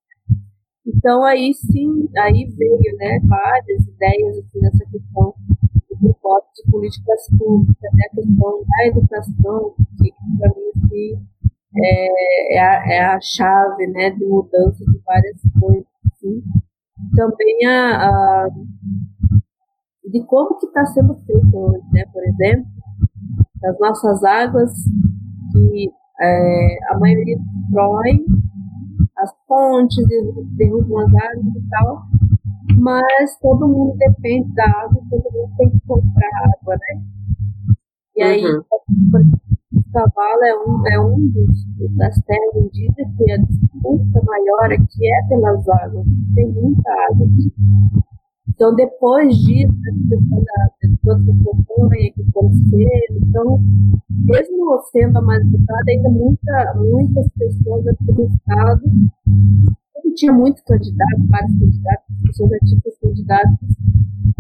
então 0.86 1.24
aí 1.24 1.52
sim, 1.54 2.08
aí 2.18 2.44
veio, 2.56 2.96
né, 2.98 3.18
várias 3.26 3.86
ideias 3.86 4.38
assim 4.38 4.60
nessa 4.60 4.84
questão 4.90 5.34
de 5.48 6.02
no 6.02 6.14
voto 6.22 6.46
de 6.54 6.70
políticas 6.70 7.26
públicas, 7.38 7.92
né, 7.94 8.04
a 8.10 8.14
questão 8.14 8.64
da 8.66 8.86
educação, 8.86 9.74
que 9.98 10.12
para 10.38 10.48
mim 10.50 10.70
assim, 10.76 11.26
é, 11.76 12.56
é, 12.56 12.60
a, 12.60 12.92
é 12.92 13.00
a 13.00 13.20
chave 13.20 13.86
né, 13.88 14.10
de 14.10 14.24
mudança 14.24 14.84
de 14.84 14.98
várias 15.04 15.40
coisas. 15.58 15.86
Assim. 16.12 16.42
Também 17.16 17.66
a, 17.66 17.96
a 17.96 18.48
de 20.11 20.24
como 20.26 20.59
que 20.59 20.66
está 20.66 20.84
sendo 20.86 21.14
feito 21.26 21.57
hoje, 21.57 21.84
né? 21.92 22.05
Por 22.12 22.22
exemplo, 22.24 22.66
as 23.64 23.78
nossas 23.80 24.22
águas 24.24 24.72
que 25.52 25.90
é, 26.20 26.78
a 26.90 26.98
maioria 26.98 27.36
destrói 27.38 28.24
as 29.16 29.32
pontes, 29.46 30.05
derrubam 30.57 30.98
as 30.98 31.14
árvores 31.14 31.55
e 31.57 31.68
tal, 31.70 32.02
mas 32.76 33.38
todo 33.40 33.68
mundo 33.68 33.96
depende 33.96 34.52
da 34.55 34.64
água, 34.64 35.02
todo 35.09 35.32
mundo 35.32 35.52
tem 35.57 35.70
que 35.70 35.80
comprar 35.86 36.30
água, 36.44 36.74
né? 36.74 37.02
E 38.16 38.22
aí, 38.22 38.44
uhum. 38.44 38.61
o 38.61 39.92
cavalo 39.92 40.44
é 40.44 40.55
um, 40.57 40.88
é 40.88 41.00
um 41.00 41.28
dos, 41.28 41.96
das 41.96 42.14
terras 42.22 42.57
indígenas 42.57 43.16
que 43.16 43.32
a 43.32 43.36
disputa 43.38 44.22
maior 44.24 44.72
aqui 44.72 45.07
é 45.07 45.28
pelas 45.28 45.68
águas, 45.68 46.07
tem 46.34 46.48
muita 46.52 46.90
água 47.11 47.26
aqui. 47.26 47.52
Então, 48.49 48.74
depois 48.74 49.36
disso, 49.38 49.72
a 49.72 50.14
da 50.40 50.97
produção 51.03 51.34
campanha, 51.45 52.12
que 52.12 52.32
conselho, 52.32 53.18
então, 53.26 53.61
mesmo 54.11 54.80
sendo 54.92 55.18
a 55.18 55.22
mais 55.22 55.45
votada, 55.51 55.82
ainda 55.88 56.11
muita, 56.11 56.74
muitas 56.76 57.28
pessoas 57.30 57.86
aqui 57.88 58.12
do 58.12 58.26
Estado, 58.26 58.82
tinha 60.14 60.32
muitos 60.32 60.62
candidatos, 60.62 61.28
vários 61.28 61.59
candidatos, 61.59 62.05
as 62.11 62.22
pessoas 62.22 62.51
tinham 62.61 62.80
candidatos, 63.03 63.68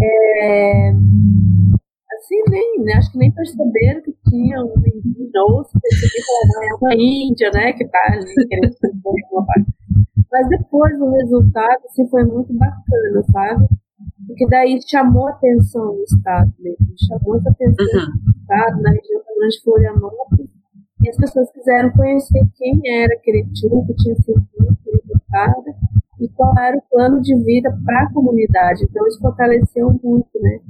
é, 0.00 0.90
assim, 0.90 2.42
nem, 2.48 2.84
né, 2.84 2.92
acho 2.94 3.12
que 3.12 3.18
nem 3.18 3.32
perceberam 3.32 4.02
que 4.02 4.14
tinha 4.30 4.62
um 4.62 4.74
indígena, 4.78 5.42
ou 5.48 5.64
se 5.64 5.72
perceberam 5.80 6.62
é 6.62 6.74
uma 6.80 6.94
índia, 6.94 7.50
né, 7.52 7.72
que 7.72 7.84
está 7.84 7.98
ali 8.12 8.46
querendo 8.48 8.72
se 8.72 8.86
uma 9.32 9.46
parte. 9.46 9.72
Mas 10.30 10.48
depois 10.48 11.00
o 11.00 11.10
resultado, 11.10 11.80
assim, 11.86 12.08
foi 12.08 12.24
muito 12.24 12.52
bacana, 12.54 13.22
sabe? 13.32 13.68
Porque 14.26 14.46
daí 14.48 14.78
chamou 14.86 15.28
a 15.28 15.30
atenção 15.30 15.94
do 15.94 16.02
Estado 16.04 16.52
mesmo, 16.58 16.86
chamou 17.06 17.34
a 17.34 17.50
atenção 17.50 18.00
uhum. 18.00 18.12
do 18.24 18.30
Estado 18.40 18.82
na 18.82 18.90
região 18.90 19.20
da 19.20 19.34
Grande 19.38 19.62
Florianópolis, 19.62 20.50
e 21.02 21.08
as 21.08 21.16
pessoas 21.16 21.50
quiseram 21.52 21.90
conhecer 21.90 22.46
quem 22.56 22.80
era 22.86 23.14
aquele 23.14 23.44
tio 23.52 23.84
que 23.86 23.94
tinha 23.94 24.14
sido 24.16 24.42
deputada 24.84 25.74
e 26.20 26.28
qual 26.28 26.56
era 26.58 26.76
o 26.76 26.82
plano 26.90 27.20
de 27.20 27.34
vida 27.44 27.76
para 27.84 28.04
a 28.04 28.12
comunidade. 28.12 28.84
Então, 28.84 29.06
isso 29.06 29.20
fortaleceu 29.20 29.88
muito, 30.02 30.40
né? 30.40 30.60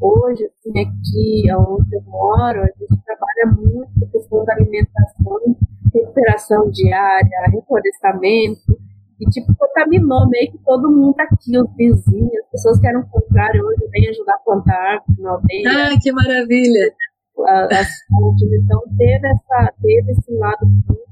Hoje, 0.00 0.44
assim, 0.44 0.78
aqui 0.78 1.52
onde 1.52 1.96
eu 1.96 2.02
moro, 2.02 2.60
a 2.60 2.66
gente 2.66 3.02
trabalha 3.04 3.56
muito 3.56 3.90
com 3.98 4.04
a 4.04 4.08
questão 4.08 4.44
da 4.44 4.52
alimentação, 4.54 5.56
recuperação 5.94 6.70
diária, 6.70 7.50
reflorestamento, 7.50 8.77
e, 9.20 9.28
tipo, 9.30 9.54
contaminou 9.56 10.28
meio 10.28 10.50
que 10.52 10.58
todo 10.64 10.90
mundo 10.90 11.16
aqui, 11.18 11.58
os 11.58 11.74
vizinhos, 11.76 12.32
as 12.44 12.50
pessoas 12.52 12.80
que 12.80 12.86
eram 12.86 13.02
contrárias 13.08 13.64
hoje 13.64 13.88
vêm 13.90 14.08
ajudar 14.10 14.34
a 14.34 14.38
plantar 14.38 15.02
na 15.18 15.30
aldeia. 15.30 15.64
Ah, 15.66 15.98
que 16.00 16.12
maravilha! 16.12 16.94
As 17.70 17.88
fontes. 18.08 18.48
Então, 18.52 18.80
teve, 18.96 19.26
essa, 19.26 19.72
teve 19.82 20.12
esse 20.12 20.32
lado 20.34 20.66
muito 20.66 21.08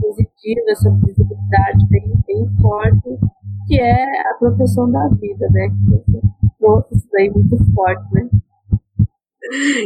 positivo, 0.00 0.60
essa 0.68 0.90
visibilidade 0.90 1.88
bem, 1.88 2.12
bem 2.26 2.46
forte, 2.60 3.18
que 3.66 3.80
é 3.80 4.04
a 4.30 4.34
proteção 4.38 4.90
da 4.90 5.08
vida, 5.08 5.48
né? 5.50 5.68
Que 5.68 5.90
você 5.90 6.20
trouxe 6.58 6.94
isso 6.96 7.08
daí 7.12 7.30
muito 7.30 7.56
forte, 7.72 8.14
né? 8.14 8.28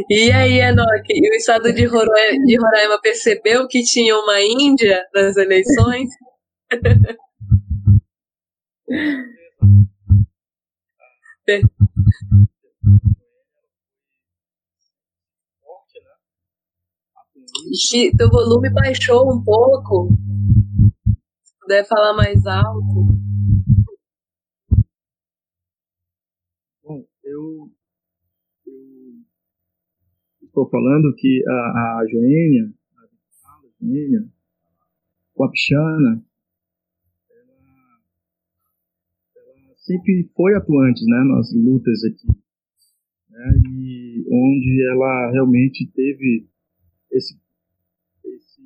E 0.09 0.31
aí, 0.31 0.59
Enoque, 0.59 1.13
o 1.13 1.35
estado 1.35 1.73
de 1.73 1.85
Roraima, 1.85 2.45
de 2.45 2.57
Roraima 2.57 2.99
percebeu 3.01 3.67
que 3.67 3.81
tinha 3.81 4.15
uma 4.15 4.41
Índia 4.41 5.03
nas 5.13 5.37
eleições? 5.37 6.09
Ixi, 17.71 18.15
teu 18.15 18.29
volume 18.29 18.69
baixou 18.69 19.33
um 19.33 19.43
pouco. 19.43 20.09
Se 21.43 21.57
puder 21.59 21.87
falar 21.87 22.13
mais 22.13 22.45
alto. 22.45 23.07
Bom, 26.83 27.03
eu, 27.23 27.71
estou 30.43 30.69
falando 30.69 31.15
que 31.17 31.43
a, 31.47 31.51
a 31.51 32.05
Joênia, 32.07 32.71
a 32.95 33.83
Joênia, 33.83 34.29
a 35.41 35.49
Pichana, 35.49 36.23
sempre 39.85 40.29
foi 40.35 40.55
atuante 40.55 41.05
né, 41.05 41.23
nas 41.23 41.53
lutas 41.53 42.03
aqui. 42.03 42.27
Né, 43.29 43.51
e 43.69 44.25
onde 44.27 44.87
ela 44.91 45.31
realmente 45.31 45.87
teve 45.93 46.47
esse. 47.11 47.39
esse 48.23 48.61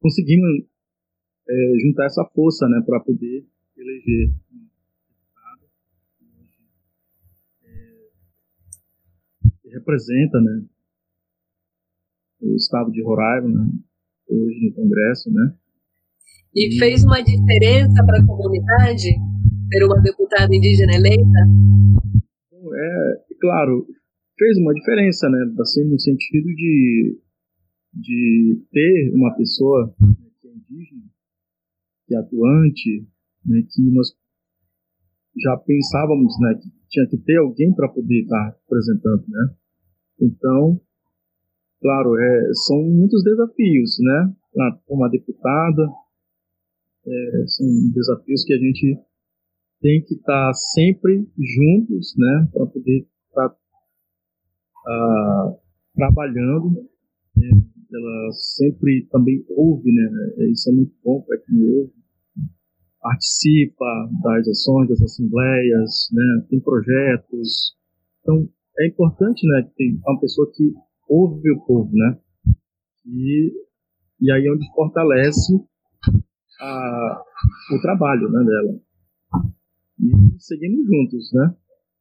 conseguindo 0.00 0.46
é, 1.48 1.78
juntar 1.80 2.06
essa 2.06 2.24
força 2.34 2.68
né, 2.68 2.80
para 2.84 3.00
poder 3.00 3.46
eleger 3.76 4.32
é, 7.64 8.08
representa 9.72 10.40
né, 10.40 10.64
o 12.40 12.54
estado 12.54 12.90
de 12.90 13.02
Roraima, 13.02 13.48
né, 13.48 13.70
hoje 14.28 14.66
no 14.66 14.74
Congresso, 14.74 15.32
né, 15.32 15.56
e 16.56 16.78
fez 16.78 17.04
uma 17.04 17.20
diferença 17.22 18.02
para 18.06 18.18
a 18.18 18.26
comunidade 18.26 19.10
ter 19.68 19.84
uma 19.84 20.00
deputada 20.00 20.48
indígena 20.56 20.94
eleita? 20.94 21.38
É, 22.74 23.34
claro, 23.38 23.86
fez 24.38 24.56
uma 24.56 24.72
diferença, 24.72 25.28
né? 25.28 25.52
Assim, 25.60 25.84
no 25.84 26.00
sentido 26.00 26.46
de, 26.46 27.20
de 27.92 28.64
ter 28.72 29.12
uma 29.14 29.36
pessoa 29.36 29.94
que 30.40 30.48
é 30.48 30.50
indígena, 30.50 31.02
que 32.06 32.14
é 32.14 32.18
atuante, 32.18 33.06
né, 33.44 33.62
que 33.68 33.82
nós 33.90 34.16
já 35.38 35.58
pensávamos 35.58 36.32
né, 36.40 36.54
que 36.54 36.70
tinha 36.88 37.06
que 37.06 37.18
ter 37.18 37.36
alguém 37.36 37.74
para 37.74 37.90
poder 37.90 38.22
estar 38.22 38.56
representando, 38.62 39.24
né? 39.28 39.54
Então, 40.22 40.80
claro, 41.82 42.18
é, 42.18 42.50
são 42.66 42.82
muitos 42.82 43.22
desafios, 43.22 43.98
né? 44.00 44.34
Uma 44.88 45.10
deputada, 45.10 45.86
é, 47.06 47.46
são 47.46 47.66
desafios 47.92 48.44
que 48.44 48.52
a 48.52 48.58
gente 48.58 48.98
tem 49.80 50.02
que 50.02 50.14
estar 50.14 50.48
tá 50.48 50.52
sempre 50.52 51.28
juntos, 51.38 52.14
né, 52.16 52.48
para 52.52 52.66
poder 52.66 53.06
estar 53.28 53.48
tá, 53.48 53.56
uh, 54.88 55.58
trabalhando. 55.94 56.88
Né, 57.36 57.50
ela 57.92 58.32
sempre 58.32 59.06
também 59.12 59.44
ouve, 59.50 59.92
né, 59.92 60.10
isso 60.50 60.70
é 60.70 60.72
muito 60.72 60.92
bom 61.04 61.20
para 61.22 61.38
quem 61.38 61.62
ouve, 61.62 61.92
participa 63.00 63.84
das 64.24 64.48
ações, 64.48 64.88
das 64.88 65.02
assembleias, 65.02 66.08
né, 66.12 66.46
tem 66.50 66.60
projetos. 66.60 67.76
Então, 68.20 68.48
é 68.78 68.88
importante, 68.88 69.46
né, 69.46 69.62
que 69.62 69.74
tem 69.76 70.00
uma 70.04 70.18
pessoa 70.18 70.50
que 70.52 70.72
ouve 71.08 71.50
o 71.52 71.64
povo, 71.64 71.92
né, 71.92 72.18
e, 73.06 73.52
e 74.20 74.32
aí 74.32 74.46
é 74.46 74.52
onde 74.52 74.66
fortalece 74.74 75.54
a, 76.60 77.22
o 77.72 77.80
trabalho 77.80 78.28
né, 78.30 78.44
dela. 78.44 78.80
E 80.00 80.40
seguimos 80.40 80.86
juntos, 80.86 81.32
né? 81.32 81.54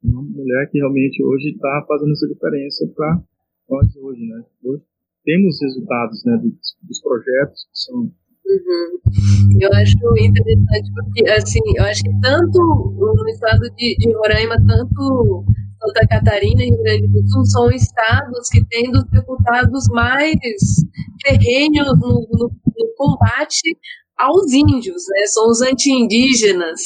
Uma 0.03 0.21
mulher 0.21 0.69
que 0.69 0.77
realmente 0.77 1.23
hoje 1.23 1.49
está 1.49 1.85
fazendo 1.87 2.11
essa 2.11 2.27
diferença 2.27 2.87
para 2.95 3.23
nós 3.69 3.95
hoje, 3.95 4.21
né? 4.27 4.43
Hoje 4.63 4.83
temos 5.23 5.59
resultados 5.61 6.23
né, 6.25 6.37
dos, 6.37 6.77
dos 6.83 7.01
projetos 7.01 7.65
que 7.71 7.79
são 7.79 8.11
Uhum. 8.45 9.59
Eu 9.59 9.73
acho 9.73 9.97
interessante 10.19 10.91
porque, 10.93 11.27
assim, 11.31 11.59
eu 11.75 11.83
acho 11.83 12.03
que 12.03 12.21
tanto 12.21 12.59
no 12.59 13.29
estado 13.29 13.61
de, 13.75 13.95
de 13.97 14.13
Roraima, 14.13 14.55
tanto 14.67 15.43
Santa 15.81 16.07
Catarina 16.07 16.63
e 16.63 16.69
Rio 16.69 16.83
Grande 16.83 17.07
do 17.07 17.27
Sul 17.27 17.45
são 17.45 17.71
estados 17.71 18.47
que 18.49 18.63
têm 18.65 18.91
dos 18.91 19.03
deputados 19.05 19.87
mais 19.89 20.35
ferrenhos 21.25 21.87
no, 21.99 22.27
no, 22.31 22.49
no 22.49 22.93
combate 22.95 23.61
aos 24.17 24.51
índios, 24.53 25.03
né? 25.09 25.25
São 25.27 25.49
os 25.49 25.61
anti-indígenas, 25.61 26.81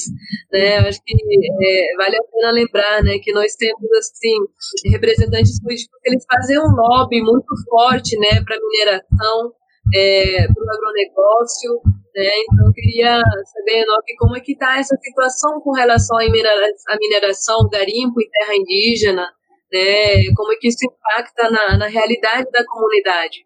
né? 0.51 0.77
Acho 0.79 0.99
que 1.05 1.13
é, 1.13 1.95
vale 1.97 2.17
a 2.17 2.23
pena 2.23 2.51
lembrar, 2.51 3.03
né, 3.03 3.19
que 3.19 3.31
nós 3.31 3.55
temos 3.55 3.91
assim 3.97 4.91
representantes 4.91 5.61
políticos 5.61 5.99
que 6.01 6.09
eles 6.09 6.25
fazem 6.31 6.59
um 6.59 6.71
lobby 6.75 7.21
muito 7.21 7.53
forte, 7.69 8.17
né, 8.17 8.41
para 8.43 8.57
mineração, 8.59 9.53
é, 9.93 10.47
para 10.47 10.63
o 10.63 10.69
agronegócio, 10.71 11.81
Né? 12.15 12.29
Então, 12.41 12.67
eu 12.67 12.73
queria 12.73 13.21
saber, 13.45 13.83
Enoque, 13.83 14.15
como 14.17 14.35
é 14.35 14.39
que 14.39 14.53
está 14.53 14.79
essa 14.79 14.95
situação 14.97 15.61
com 15.61 15.71
relação 15.71 16.17
à 16.17 16.97
mineração, 16.97 17.69
garimpo 17.71 18.19
e 18.19 18.29
terra 18.29 18.55
indígena, 18.55 19.31
né? 19.71 20.33
como 20.35 20.51
é 20.51 20.55
que 20.57 20.67
isso 20.67 20.85
impacta 20.85 21.49
na, 21.51 21.77
na 21.77 21.87
realidade 21.87 22.49
da 22.51 22.65
comunidade? 22.65 23.45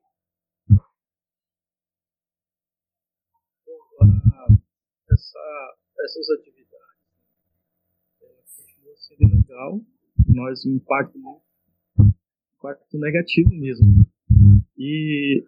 Essa, 5.34 5.76
essas 6.00 6.30
atividades. 6.30 6.70
Continuam 8.20 8.96
sendo 8.98 9.36
legal, 9.36 9.82
nós 10.30 10.64
um 10.64 10.76
impacto, 10.76 11.18
impacto 12.58 13.00
negativo 13.00 13.50
mesmo. 13.50 14.06
E 14.78 15.44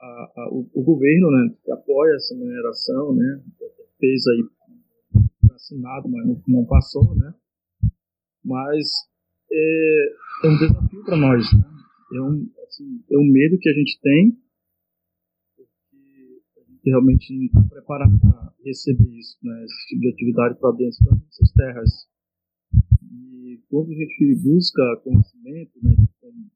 a, 0.00 0.32
a, 0.36 0.48
o, 0.50 0.70
o, 0.72 0.82
governo, 0.82 1.30
né, 1.30 1.54
que 1.62 1.70
apoia 1.70 2.14
essa 2.14 2.34
mineração, 2.34 3.14
né, 3.14 3.42
fez 3.98 4.26
aí 4.26 4.48
assinado, 5.54 6.08
mas 6.08 6.26
não, 6.26 6.42
não 6.48 6.64
passou, 6.64 7.14
né, 7.16 7.34
mas 8.42 8.88
é, 9.52 10.14
é 10.44 10.48
um 10.48 10.58
desafio 10.58 11.04
para 11.04 11.16
nós, 11.16 11.44
né, 11.52 11.64
é 12.14 12.22
um, 12.22 12.50
assim, 12.66 13.04
é 13.10 13.18
um 13.18 13.30
medo 13.30 13.58
que 13.58 13.68
a 13.68 13.74
gente 13.74 14.00
tem, 14.00 14.38
a 16.84 16.90
gente 16.90 16.90
realmente 16.90 17.32
não 17.32 17.46
está 17.46 17.62
preparado 17.62 18.20
para 18.20 18.52
receber 18.64 19.08
isso, 19.18 19.38
né, 19.42 19.64
esse 19.64 19.88
tipo 19.88 20.00
de 20.02 20.08
atividade 20.10 20.58
para 20.60 20.76
dentro 20.76 21.04
das 21.04 21.20
nossas 21.20 21.52
terras. 21.52 22.08
E 23.02 23.62
quando 23.70 23.90
a 23.90 23.94
gente 23.94 24.34
busca 24.42 24.82
conhecimento, 25.02 25.72
né, 25.82 25.96
como 26.20 26.50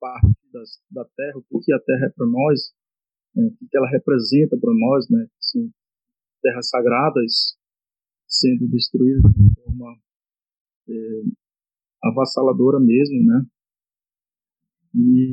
parte 0.00 0.34
das, 0.50 0.82
da 0.90 1.04
Terra, 1.04 1.38
o 1.50 1.60
que 1.60 1.72
a 1.72 1.78
Terra 1.78 2.06
é 2.06 2.10
para 2.10 2.26
nós, 2.26 2.74
né, 3.36 3.44
o 3.60 3.68
que 3.68 3.76
ela 3.76 3.88
representa 3.90 4.56
para 4.58 4.72
nós, 4.72 5.08
né, 5.10 5.28
são 5.38 5.70
terras 6.42 6.68
sagradas 6.70 7.56
sendo 8.26 8.66
destruídas 8.68 9.30
de 9.32 9.54
forma 9.54 10.00
é, 10.88 11.22
avassaladora 12.02 12.80
mesmo, 12.80 13.22
né? 13.26 13.46
E 14.94 15.30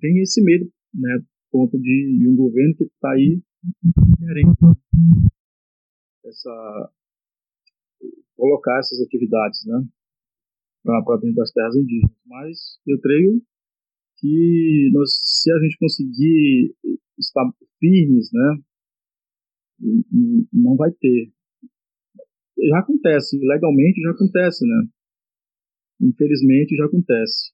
tem 0.00 0.20
esse 0.20 0.42
medo, 0.42 0.70
né, 0.94 1.18
de, 1.72 2.18
de 2.18 2.28
um 2.28 2.36
governo 2.36 2.74
que 2.76 2.84
está 2.84 3.12
aí 3.12 3.40
querendo 4.18 4.76
essa 6.24 6.92
colocar 8.36 8.78
essas 8.78 9.00
atividades, 9.00 9.64
né? 9.66 9.86
para 10.84 11.16
dentro 11.16 11.36
das 11.36 11.50
terras 11.52 11.74
indígenas. 11.76 12.16
Mas 12.26 12.78
eu 12.86 13.00
creio 13.00 13.42
que 14.18 14.90
nós, 14.92 15.10
se 15.22 15.50
a 15.50 15.58
gente 15.60 15.78
conseguir 15.78 16.74
estar 17.18 17.44
firmes, 17.78 18.30
né, 18.32 18.62
não 20.52 20.76
vai 20.76 20.90
ter. 20.92 21.32
Já 22.70 22.78
acontece, 22.78 23.38
legalmente 23.38 24.00
já 24.00 24.10
acontece, 24.10 24.66
né? 24.66 24.88
Infelizmente 26.00 26.76
já 26.76 26.86
acontece. 26.86 27.52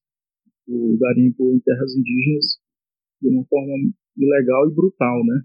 O 0.68 0.96
garimpo 0.98 1.52
em 1.54 1.60
terras 1.60 1.96
indígenas 1.96 2.60
de 3.20 3.28
uma 3.28 3.44
forma 3.46 3.74
ilegal 4.16 4.68
e 4.70 4.74
brutal, 4.74 5.24
né? 5.24 5.42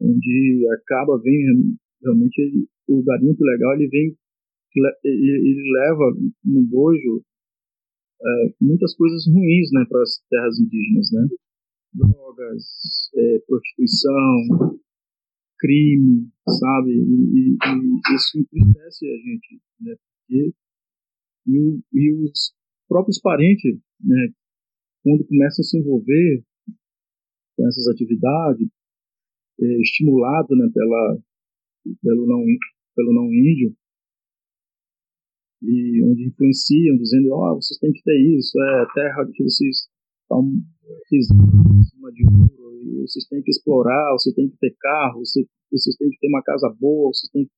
Onde 0.00 0.66
acaba, 0.80 1.20
vem 1.20 1.76
realmente 2.02 2.68
o 2.88 3.02
garimpo 3.02 3.42
ilegal 3.44 3.74
ele 3.74 3.88
vem 3.88 4.16
ele 5.04 5.72
leva 5.72 6.04
no 6.44 6.62
bojo 6.62 7.24
é, 8.20 8.54
muitas 8.60 8.94
coisas 8.96 9.26
ruins 9.26 9.70
né, 9.72 9.84
para 9.88 10.02
as 10.02 10.20
terras 10.28 10.58
indígenas, 10.58 11.10
né? 11.12 11.28
Drogas, 11.94 12.64
é, 13.14 13.38
prostituição, 13.46 14.80
crime, 15.58 16.28
sabe? 16.46 16.92
E, 16.92 16.94
e, 16.94 17.56
e, 17.56 18.14
isso 18.14 18.38
entristece 18.38 19.06
a 19.06 19.16
gente, 19.16 19.60
né? 19.80 19.96
Porque, 19.96 20.52
e, 21.46 21.80
e 21.92 22.12
os 22.24 22.52
próprios 22.88 23.20
parentes, 23.20 23.78
né? 24.00 24.28
Quando 25.02 25.26
começam 25.26 25.62
a 25.62 25.66
se 25.66 25.78
envolver 25.78 26.44
com 27.58 27.66
essas 27.66 27.88
atividades, 27.88 28.68
é, 29.60 29.80
estimulado 29.80 30.54
né, 30.54 30.68
pela, 30.72 31.18
pelo, 32.00 32.26
não, 32.26 32.44
pelo 32.94 33.12
não 33.12 33.26
índio, 33.26 33.74
e 35.60 36.04
onde 36.04 36.28
influenciam, 36.28 36.96
dizendo, 36.96 37.32
ó, 37.32 37.52
oh, 37.52 37.54
vocês 37.56 37.76
têm 37.80 37.92
que 37.92 38.02
ter 38.04 38.16
isso, 38.38 38.56
é 38.62 38.86
terra 38.94 39.26
que 39.34 39.42
vocês 39.42 39.88
estão 40.22 40.48
pisando 41.10 41.80
em 41.80 41.82
cima 41.82 42.12
de 42.12 42.24
ouro, 42.24 42.80
e 42.80 43.02
vocês 43.02 43.26
têm 43.26 43.42
que 43.42 43.50
explorar, 43.50 44.12
vocês 44.12 44.32
têm 44.36 44.48
que 44.48 44.56
ter 44.58 44.76
carro, 44.78 45.18
vocês, 45.18 45.44
vocês 45.72 45.96
têm 45.96 46.08
que 46.10 46.18
ter 46.20 46.28
uma 46.28 46.42
casa 46.44 46.72
boa, 46.78 47.08
vocês 47.12 47.28
têm 47.32 47.44
que, 47.44 47.50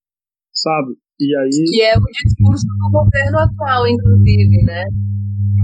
sabe? 0.55 0.97
E 1.21 1.37
aí... 1.37 1.51
Que 1.51 1.83
é 1.83 1.99
o 1.99 2.05
discurso 2.25 2.65
do 2.67 2.91
governo 2.91 3.39
atual, 3.39 3.87
inclusive, 3.87 4.63
né? 4.65 4.83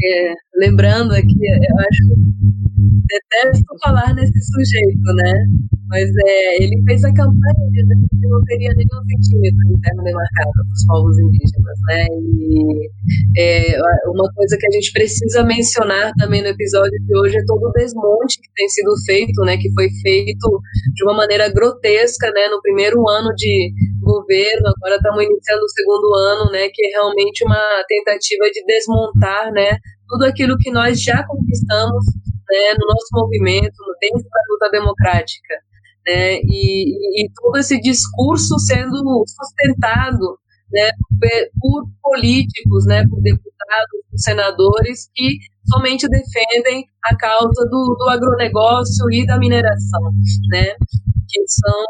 É, 0.04 0.34
lembrando 0.56 1.12
aqui, 1.12 1.40
eu 1.40 1.78
acho 1.88 2.75
detesto 3.06 3.64
falar 3.82 4.14
nesse 4.14 4.40
sujeito, 4.42 5.14
né? 5.14 5.32
Mas 5.88 6.10
é, 6.26 6.62
ele 6.62 6.82
fez 6.84 7.04
a 7.04 7.14
campanha 7.14 7.70
dizendo 7.70 8.06
que 8.10 8.26
não 8.26 8.42
teria 8.44 8.74
nenhum 8.74 9.02
centímetro 9.06 9.62
de 9.68 9.80
terra 9.82 10.02
demarcada 10.02 10.60
dos 10.68 10.86
povos 10.86 11.16
indígenas, 11.18 11.78
né? 11.86 12.06
E 12.10 12.90
é, 13.38 13.78
uma 14.10 14.28
coisa 14.34 14.56
que 14.58 14.66
a 14.66 14.70
gente 14.72 14.92
precisa 14.92 15.44
mencionar 15.44 16.10
também 16.18 16.42
no 16.42 16.48
episódio 16.48 16.98
de 17.06 17.18
hoje 17.18 17.38
é 17.38 17.44
todo 17.46 17.68
o 17.68 17.72
desmonte 17.72 18.40
que 18.42 18.50
tem 18.56 18.68
sido 18.68 18.90
feito, 19.04 19.40
né? 19.44 19.56
Que 19.56 19.72
foi 19.74 19.88
feito 20.02 20.60
de 20.92 21.04
uma 21.04 21.14
maneira 21.14 21.48
grotesca, 21.52 22.32
né? 22.32 22.48
No 22.48 22.60
primeiro 22.60 23.08
ano 23.08 23.32
de 23.36 23.72
governo, 24.00 24.66
agora 24.76 24.96
estamos 24.96 25.22
iniciando 25.22 25.62
o 25.62 25.68
segundo 25.68 26.14
ano, 26.14 26.50
né? 26.50 26.68
Que 26.72 26.84
é 26.86 26.90
realmente 26.98 27.44
uma 27.44 27.62
tentativa 27.86 28.44
de 28.50 28.64
desmontar, 28.66 29.52
né? 29.52 29.78
Tudo 30.08 30.24
aquilo 30.24 30.56
que 30.58 30.70
nós 30.72 31.00
já 31.00 31.24
conquistamos 31.24 32.04
né, 32.50 32.74
no 32.78 32.86
nosso 32.86 33.08
movimento, 33.12 33.76
dentro 34.00 34.22
da 34.22 34.40
luta 34.50 34.70
democrática. 34.70 35.54
Né, 36.06 36.40
e, 36.42 37.24
e 37.24 37.30
todo 37.34 37.56
esse 37.58 37.80
discurso 37.80 38.58
sendo 38.60 39.24
sustentado 39.26 40.38
né, 40.70 40.90
por 41.60 41.84
políticos, 42.02 42.86
né, 42.86 43.06
por 43.08 43.20
deputados, 43.20 44.00
por 44.10 44.18
senadores 44.18 45.10
que 45.14 45.38
somente 45.66 46.08
defendem 46.08 46.84
a 47.04 47.16
causa 47.16 47.64
do, 47.70 47.96
do 47.98 48.08
agronegócio 48.08 49.10
e 49.12 49.26
da 49.26 49.38
mineração, 49.38 50.02
né, 50.50 50.74
que 51.28 51.42
são 51.48 51.84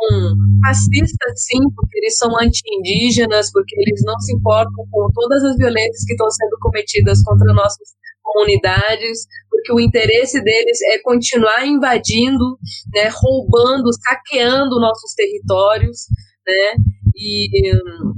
racistas, 0.64 1.44
sim, 1.44 1.60
porque 1.74 1.98
eles 1.98 2.16
são 2.16 2.30
anti-indígenas, 2.40 3.50
porque 3.52 3.74
eles 3.80 4.02
não 4.04 4.18
se 4.20 4.34
importam 4.34 4.86
com 4.90 5.08
todas 5.12 5.42
as 5.44 5.56
violências 5.56 6.04
que 6.04 6.12
estão 6.12 6.30
sendo 6.30 6.56
cometidas 6.60 7.22
contra 7.22 7.52
nossos 7.52 7.96
comunidades, 8.22 9.26
porque 9.48 9.72
o 9.72 9.80
interesse 9.80 10.42
deles 10.42 10.78
é 10.92 10.98
continuar 10.98 11.66
invadindo, 11.66 12.58
né, 12.94 13.08
roubando, 13.12 13.90
saqueando 13.92 14.80
nossos 14.80 15.14
territórios, 15.14 16.06
né, 16.46 16.76
e 17.14 17.74
hum, 17.74 18.12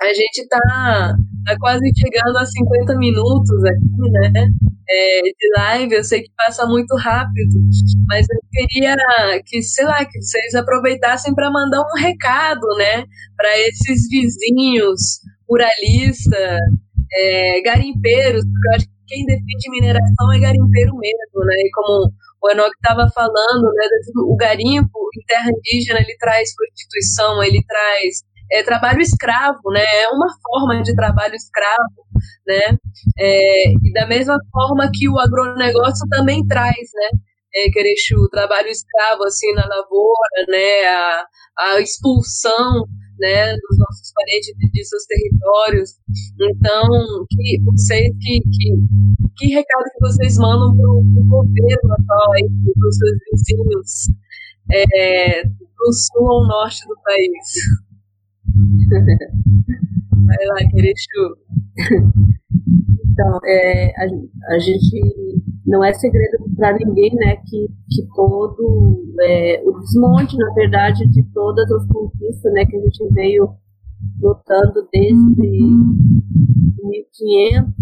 a 0.00 0.08
gente 0.08 0.38
está 0.38 1.16
tá 1.44 1.56
quase 1.58 1.84
chegando 1.98 2.36
a 2.36 2.46
50 2.46 2.96
minutos 2.96 3.64
aqui, 3.64 4.10
né, 4.10 4.46
é, 4.88 5.22
de 5.22 5.50
live, 5.56 5.94
eu 5.94 6.04
sei 6.04 6.22
que 6.22 6.30
passa 6.36 6.66
muito 6.66 6.94
rápido, 6.96 7.60
mas 8.08 8.26
eu 8.28 8.38
queria 8.52 8.96
que, 9.46 9.62
sei 9.62 9.84
lá, 9.84 10.04
que 10.04 10.20
vocês 10.20 10.54
aproveitassem 10.54 11.34
para 11.34 11.50
mandar 11.50 11.80
um 11.80 12.00
recado, 12.00 12.66
né, 12.76 13.04
para 13.36 13.58
esses 13.60 14.08
vizinhos 14.08 15.20
ruralistas, 15.48 16.60
é, 17.12 17.60
garimpeiros, 17.62 18.44
porque 18.44 18.68
eu 18.68 18.76
acho 18.76 18.86
que 18.86 18.94
quem 19.06 19.26
defende 19.26 19.70
mineração 19.70 20.32
é 20.34 20.40
garimpeiro 20.40 20.96
mesmo, 20.96 21.44
né? 21.44 21.54
E 21.56 21.70
como 21.72 22.10
o 22.42 22.50
Enoch 22.50 22.70
estava 22.74 23.08
falando, 23.14 23.72
né, 23.74 23.86
o 24.26 24.36
garimpo 24.36 24.98
em 25.16 25.24
terra 25.26 25.50
indígena 25.50 26.00
ele 26.00 26.16
traz 26.18 26.54
prostituição, 26.56 27.42
ele 27.42 27.62
traz 27.66 28.24
é, 28.50 28.62
trabalho 28.62 29.00
escravo, 29.00 29.70
né? 29.72 29.84
É 30.02 30.08
uma 30.08 30.28
forma 30.42 30.82
de 30.82 30.94
trabalho 30.94 31.34
escravo, 31.34 32.03
né? 32.46 32.76
É, 33.18 33.72
e 33.72 33.92
da 33.92 34.06
mesma 34.06 34.36
forma 34.52 34.90
que 34.92 35.08
o 35.08 35.18
agronegócio 35.18 36.06
também 36.10 36.46
traz, 36.46 36.74
né? 36.94 37.18
É, 37.56 37.70
Querechu, 37.70 38.28
trabalho 38.30 38.68
escravo 38.68 39.24
assim 39.24 39.52
na 39.54 39.66
lavoura, 39.66 40.46
né? 40.48 40.84
A, 40.86 41.26
a 41.58 41.80
expulsão 41.80 42.84
né, 43.18 43.52
dos 43.52 43.78
nossos 43.78 44.12
parentes 44.12 44.54
de 44.72 44.84
seus 44.84 45.04
territórios. 45.06 45.90
Então, 46.40 46.88
que 47.30 47.60
vocês 47.64 48.10
que, 48.20 48.40
que, 48.40 48.74
que 49.36 49.54
recado 49.54 49.84
que 49.84 50.00
vocês 50.00 50.36
mandam 50.36 50.76
para 50.76 50.90
o 50.90 51.24
governo 51.26 51.92
atual 51.92 52.32
aí, 52.34 52.48
para 52.74 52.88
os 52.88 52.96
seus 52.96 53.18
vizinhos 53.32 54.08
é, 54.72 55.44
do 55.44 55.92
sul 55.92 56.32
ao 56.32 56.46
norte 56.46 56.86
do 56.88 56.96
país? 57.02 57.93
Vai 60.24 60.46
lá, 60.46 60.56
Querechu. 60.70 61.36
Então, 63.10 63.40
é, 63.44 63.92
a, 63.96 64.04
a 64.54 64.58
gente 64.58 65.42
não 65.66 65.84
é 65.84 65.92
segredo 65.92 66.38
para 66.56 66.76
ninguém, 66.76 67.14
né, 67.14 67.36
que, 67.36 67.68
que 67.90 68.06
todo 68.14 69.04
é, 69.20 69.62
o 69.64 69.72
desmonte, 69.80 70.36
na 70.36 70.52
verdade, 70.54 71.06
de 71.08 71.22
todas 71.32 71.70
as 71.70 71.86
conquistas, 71.86 72.52
né, 72.52 72.66
que 72.66 72.76
a 72.76 72.80
gente 72.80 73.06
veio 73.12 73.48
lutando 74.20 74.86
desde 74.92 75.16
1500 75.16 77.72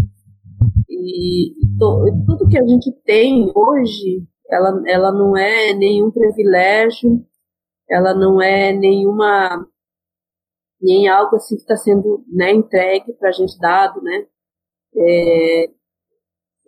e, 0.89 1.53
to, 1.79 2.05
tudo 2.27 2.49
que 2.49 2.59
a 2.59 2.67
gente 2.67 2.91
tem 3.05 3.51
hoje, 3.55 4.27
ela, 4.51 4.83
ela 4.87 5.13
não 5.13 5.37
é 5.37 5.75
nenhum 5.75 6.11
privilégio, 6.11 7.23
ela 7.91 8.15
não 8.15 8.41
é 8.41 8.73
nenhuma 8.73 9.67
nem 10.83 11.09
algo 11.09 11.37
assim 11.37 11.57
que 11.57 11.63
está 11.63 11.77
sendo 11.77 12.25
né, 12.29 12.53
entregue 12.53 13.13
para 13.15 13.29
a 13.29 13.33
gente 13.33 13.59
dado, 13.59 14.03
né? 14.03 14.27
É, 14.95 15.71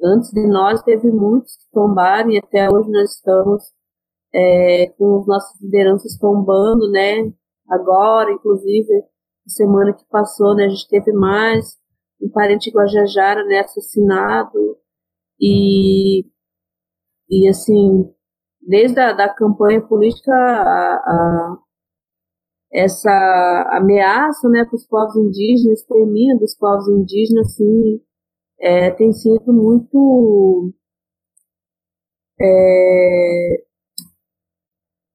antes 0.03 0.31
de 0.31 0.47
nós 0.47 0.83
teve 0.83 1.11
muitos 1.11 1.57
que 1.57 1.71
tombaram 1.73 2.31
e 2.31 2.39
até 2.39 2.71
hoje 2.71 2.91
nós 2.91 3.13
estamos 3.13 3.65
é, 4.33 4.87
com 4.99 5.21
as 5.21 5.27
nossas 5.27 5.61
lideranças 5.61 6.17
tombando, 6.19 6.91
né? 6.91 7.33
Agora, 7.69 8.33
inclusive, 8.33 9.05
semana 9.47 9.93
que 9.93 10.05
passou, 10.09 10.55
né, 10.55 10.67
a 10.67 10.69
gente 10.69 10.89
teve 10.89 11.13
mais 11.13 11.77
um 12.21 12.31
parente 12.31 12.71
Guajajara, 12.71 13.45
né, 13.45 13.61
assassinado 13.61 14.79
e 15.41 16.25
e 17.29 17.49
assim 17.49 18.11
desde 18.61 19.01
a 19.01 19.13
da 19.13 19.29
campanha 19.29 19.81
política 19.81 20.33
a 20.33 21.59
essa 22.75 23.69
ameaça, 23.73 24.49
né, 24.49 24.65
para 24.65 24.75
os 24.75 24.87
povos 24.87 25.15
indígenas, 25.17 25.81
extermínio 25.81 26.39
dos 26.41 26.57
povos 26.57 26.89
indígenas, 26.89 27.47
assim, 27.47 28.01
é, 28.59 28.91
tem 28.91 29.13
sido 29.13 29.53
muito 29.53 30.73
é, 32.41 33.65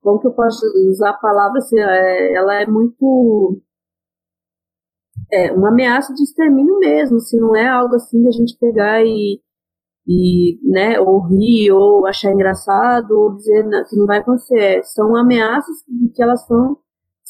como 0.02 0.20
que 0.20 0.28
eu 0.28 0.34
posso 0.34 0.66
usar 0.90 1.12
a 1.12 1.18
palavra 1.18 1.60
assim, 1.60 1.78
é, 1.80 2.36
ela 2.36 2.62
é 2.62 2.66
muito 2.66 3.62
é 5.32 5.52
uma 5.52 5.70
ameaça 5.70 6.14
de 6.14 6.24
extermínio 6.24 6.80
mesmo, 6.80 7.20
se 7.20 7.38
não 7.38 7.56
é 7.56 7.68
algo 7.68 7.96
assim 7.96 8.22
de 8.22 8.28
a 8.30 8.32
gente 8.32 8.58
pegar 8.58 9.04
e, 9.04 9.42
e 10.08 10.60
né, 10.64 11.00
ou 11.00 11.20
rir, 11.28 11.72
ou 11.72 12.08
achar 12.08 12.32
engraçado, 12.32 13.12
ou 13.12 13.36
dizer 13.36 13.64
que 13.90 13.96
não 13.96 14.06
vai 14.08 14.20
acontecer. 14.20 14.82
São 14.86 15.16
ameaças 15.16 15.76
que 16.16 16.24
elas 16.24 16.42
estão 16.42 16.78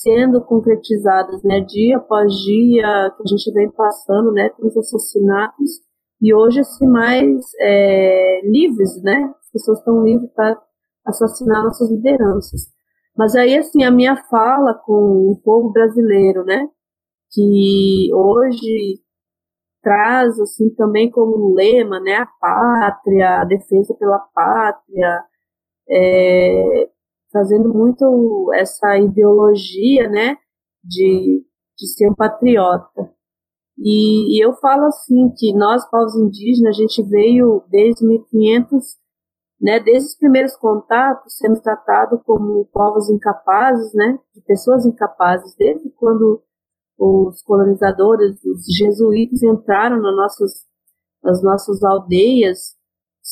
sendo 0.01 0.41
concretizadas, 0.41 1.43
né, 1.43 1.59
dia 1.59 1.97
após 1.97 2.33
dia, 2.33 3.13
que 3.17 3.23
a 3.23 3.27
gente 3.27 3.51
vem 3.53 3.69
passando, 3.69 4.31
né, 4.31 4.49
com 4.49 4.65
os 4.65 4.77
assassinatos, 4.77 5.71
e 6.21 6.33
hoje, 6.33 6.61
assim, 6.61 6.87
mais 6.87 7.41
é, 7.59 8.41
livres, 8.43 9.01
né, 9.03 9.33
as 9.39 9.51
pessoas 9.51 9.79
estão 9.79 10.03
livres 10.03 10.31
para 10.33 10.57
assassinar 11.05 11.63
nossas 11.63 11.89
lideranças. 11.91 12.61
Mas 13.17 13.35
aí, 13.35 13.57
assim, 13.57 13.83
a 13.83 13.91
minha 13.91 14.15
fala 14.29 14.73
com 14.85 15.31
o 15.31 15.41
povo 15.43 15.71
brasileiro, 15.71 16.45
né, 16.45 16.65
que 17.31 18.09
hoje 18.13 19.01
traz 19.81 20.39
assim 20.39 20.73
também 20.75 21.09
como 21.09 21.53
lema, 21.53 21.99
né, 21.99 22.15
a 22.15 22.25
pátria, 22.25 23.41
a 23.41 23.45
defesa 23.45 23.93
pela 23.95 24.19
pátria, 24.33 25.23
é, 25.89 26.89
fazendo 27.31 27.73
muito 27.73 28.51
essa 28.55 28.97
ideologia, 28.97 30.09
né, 30.09 30.37
de, 30.83 31.45
de 31.77 31.87
ser 31.87 32.09
um 32.09 32.15
patriota. 32.15 33.11
E, 33.77 34.35
e 34.37 34.45
eu 34.45 34.53
falo 34.53 34.85
assim 34.85 35.29
que 35.37 35.53
nós 35.53 35.89
povos 35.89 36.15
indígenas 36.15 36.75
a 36.75 36.81
gente 36.81 37.01
veio 37.03 37.63
desde 37.69 38.05
1500, 38.05 38.97
né, 39.61 39.79
desde 39.79 40.09
os 40.09 40.17
primeiros 40.17 40.55
contatos 40.57 41.37
sendo 41.37 41.61
tratado 41.61 42.19
como 42.25 42.65
povos 42.73 43.09
incapazes, 43.09 43.93
né, 43.93 44.19
de 44.33 44.41
pessoas 44.41 44.85
incapazes, 44.85 45.55
desde 45.55 45.89
quando 45.91 46.43
os 46.97 47.41
colonizadores, 47.43 48.43
os 48.43 48.65
jesuítas 48.77 49.41
entraram 49.41 50.01
nas 50.01 50.15
nossas, 50.15 50.51
nas 51.23 51.41
nossas 51.41 51.81
aldeias, 51.81 52.75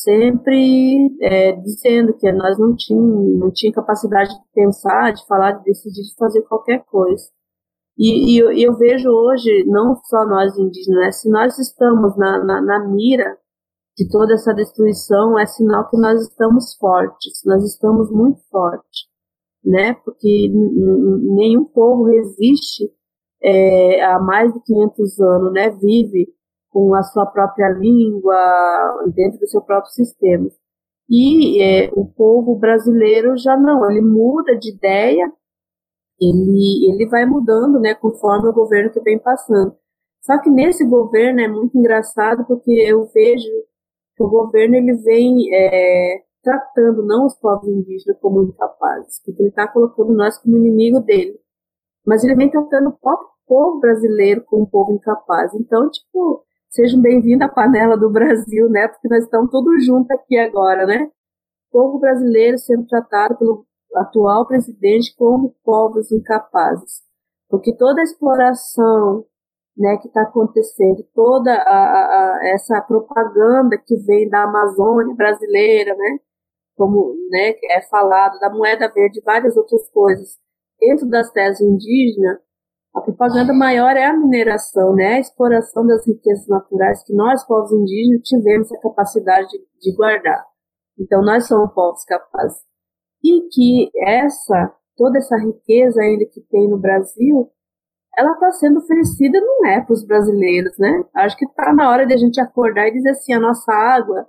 sempre 0.02 1.16
é, 1.20 1.52
dizendo 1.52 2.14
que 2.14 2.30
nós 2.32 2.58
não 2.58 2.74
tínhamos 2.76 3.38
não 3.38 3.50
tinha 3.50 3.72
capacidade 3.72 4.30
de 4.30 4.52
pensar, 4.54 5.12
de 5.12 5.26
falar, 5.26 5.52
de 5.52 5.64
decidir, 5.64 6.02
de 6.02 6.14
fazer 6.16 6.42
qualquer 6.42 6.84
coisa. 6.84 7.24
E, 7.96 8.34
e 8.34 8.38
eu, 8.38 8.52
eu, 8.52 8.76
vejo 8.76 9.10
hoje, 9.10 9.64
não 9.66 9.96
só 10.04 10.24
nós 10.24 10.56
indígenas, 10.56 11.00
né, 11.00 11.12
se 11.12 11.28
nós 11.28 11.58
estamos 11.58 12.16
na, 12.16 12.44
na, 12.44 12.60
na 12.60 12.88
mira 12.88 13.36
de 13.96 14.08
toda 14.08 14.34
essa 14.34 14.54
destruição, 14.54 15.36
é 15.36 15.46
sinal 15.46 15.88
que 15.90 15.96
nós 15.98 16.22
estamos 16.22 16.76
fortes, 16.76 17.42
nós 17.44 17.64
estamos 17.64 18.08
muito 18.12 18.40
fortes, 18.48 19.08
né? 19.64 19.94
Porque 20.04 20.48
nenhum 20.48 21.64
povo 21.64 22.04
resiste 22.04 22.84
é, 23.42 24.00
há 24.04 24.20
mais 24.20 24.52
de 24.52 24.60
500 24.62 25.20
anos, 25.20 25.52
né, 25.52 25.70
vive 25.70 26.28
com 26.78 26.94
a 26.94 27.02
sua 27.02 27.26
própria 27.26 27.70
língua, 27.70 28.36
dentro 29.12 29.40
do 29.40 29.48
seu 29.48 29.60
próprio 29.60 29.90
sistema. 29.90 30.48
E 31.10 31.60
é, 31.60 31.90
o 31.92 32.06
povo 32.06 32.54
brasileiro 32.54 33.36
já 33.36 33.56
não, 33.56 33.90
ele 33.90 34.00
muda 34.00 34.56
de 34.56 34.70
ideia, 34.70 35.32
ele, 36.20 36.92
ele 36.92 37.08
vai 37.08 37.26
mudando, 37.26 37.80
né, 37.80 37.96
conforme 37.96 38.48
o 38.48 38.52
governo 38.52 38.92
que 38.92 39.00
vem 39.00 39.18
passando. 39.18 39.74
Só 40.22 40.40
que 40.40 40.50
nesse 40.50 40.86
governo 40.86 41.40
é 41.40 41.48
muito 41.48 41.76
engraçado 41.76 42.44
porque 42.46 42.70
eu 42.70 43.06
vejo 43.12 43.48
que 44.16 44.22
o 44.22 44.28
governo 44.28 44.76
ele 44.76 44.94
vem 44.98 45.34
é, 45.52 46.22
tratando 46.44 47.04
não 47.04 47.26
os 47.26 47.34
povos 47.34 47.68
indígenas 47.68 48.18
como 48.20 48.42
incapazes, 48.44 49.20
porque 49.24 49.42
ele 49.42 49.48
está 49.48 49.66
colocando 49.66 50.12
nós 50.12 50.38
como 50.38 50.56
inimigo 50.56 51.00
dele 51.00 51.40
mas 52.08 52.24
ele 52.24 52.34
vem 52.36 52.50
tratando 52.50 52.88
o 52.88 52.98
próprio 52.98 53.28
povo 53.46 53.80
brasileiro 53.80 54.42
como 54.46 54.62
um 54.62 54.66
povo 54.66 54.92
incapaz. 54.92 55.52
Então, 55.52 55.90
tipo, 55.90 56.42
sejam 56.70 57.00
bem-vindos 57.00 57.46
à 57.46 57.50
panela 57.50 57.96
do 57.96 58.10
Brasil, 58.10 58.68
né? 58.68 58.88
Porque 58.88 59.08
nós 59.08 59.24
estamos 59.24 59.50
todos 59.50 59.84
juntos 59.84 60.10
aqui 60.10 60.38
agora, 60.38 60.86
né? 60.86 61.10
O 61.70 61.72
povo 61.72 61.98
brasileiro 61.98 62.58
sendo 62.58 62.86
tratado 62.86 63.36
pelo 63.38 63.66
atual 63.94 64.46
presidente 64.46 65.14
como 65.16 65.54
povos 65.64 66.12
incapazes. 66.12 67.02
Porque 67.48 67.74
toda 67.74 68.00
a 68.00 68.04
exploração 68.04 69.24
né, 69.76 69.96
que 69.98 70.08
está 70.08 70.22
acontecendo, 70.22 71.04
toda 71.14 71.52
a, 71.52 72.36
a, 72.36 72.48
essa 72.52 72.80
propaganda 72.82 73.78
que 73.78 73.96
vem 73.96 74.28
da 74.28 74.42
Amazônia 74.42 75.14
brasileira, 75.14 75.94
né, 75.94 76.18
como 76.76 77.14
né, 77.30 77.54
é 77.70 77.80
falado, 77.88 78.38
da 78.40 78.50
moeda 78.50 78.92
verde, 78.92 79.22
várias 79.24 79.56
outras 79.56 79.88
coisas, 79.90 80.36
dentro 80.78 81.08
das 81.08 81.30
terras 81.30 81.60
indígenas, 81.60 82.38
a 82.94 83.00
propaganda 83.00 83.52
maior 83.52 83.96
é 83.96 84.06
a 84.06 84.16
mineração, 84.16 84.94
né? 84.94 85.14
a 85.14 85.20
exploração 85.20 85.86
das 85.86 86.06
riquezas 86.06 86.46
naturais 86.48 87.02
que 87.04 87.14
nós, 87.14 87.44
povos 87.46 87.72
indígenas, 87.72 88.22
tivemos 88.22 88.72
a 88.72 88.80
capacidade 88.80 89.46
de, 89.48 89.58
de 89.80 89.96
guardar. 89.96 90.44
Então, 90.98 91.22
nós 91.22 91.46
somos 91.46 91.72
povos 91.72 92.02
capazes. 92.04 92.58
E 93.22 93.48
que 93.52 93.90
essa, 93.96 94.74
toda 94.96 95.18
essa 95.18 95.36
riqueza 95.36 96.00
ainda 96.00 96.24
que 96.26 96.40
tem 96.50 96.68
no 96.68 96.78
Brasil, 96.78 97.50
ela 98.16 98.32
está 98.32 98.50
sendo 98.52 98.78
oferecida 98.78 99.40
não 99.40 99.66
é 99.66 99.80
para 99.80 99.92
os 99.92 100.04
brasileiros, 100.04 100.76
né? 100.78 101.04
Acho 101.14 101.36
que 101.36 101.44
está 101.44 101.72
na 101.72 101.90
hora 101.90 102.06
de 102.06 102.14
a 102.14 102.16
gente 102.16 102.40
acordar 102.40 102.88
e 102.88 102.92
dizer 102.92 103.10
assim, 103.10 103.32
a 103.32 103.40
nossa 103.40 103.72
água, 103.72 104.26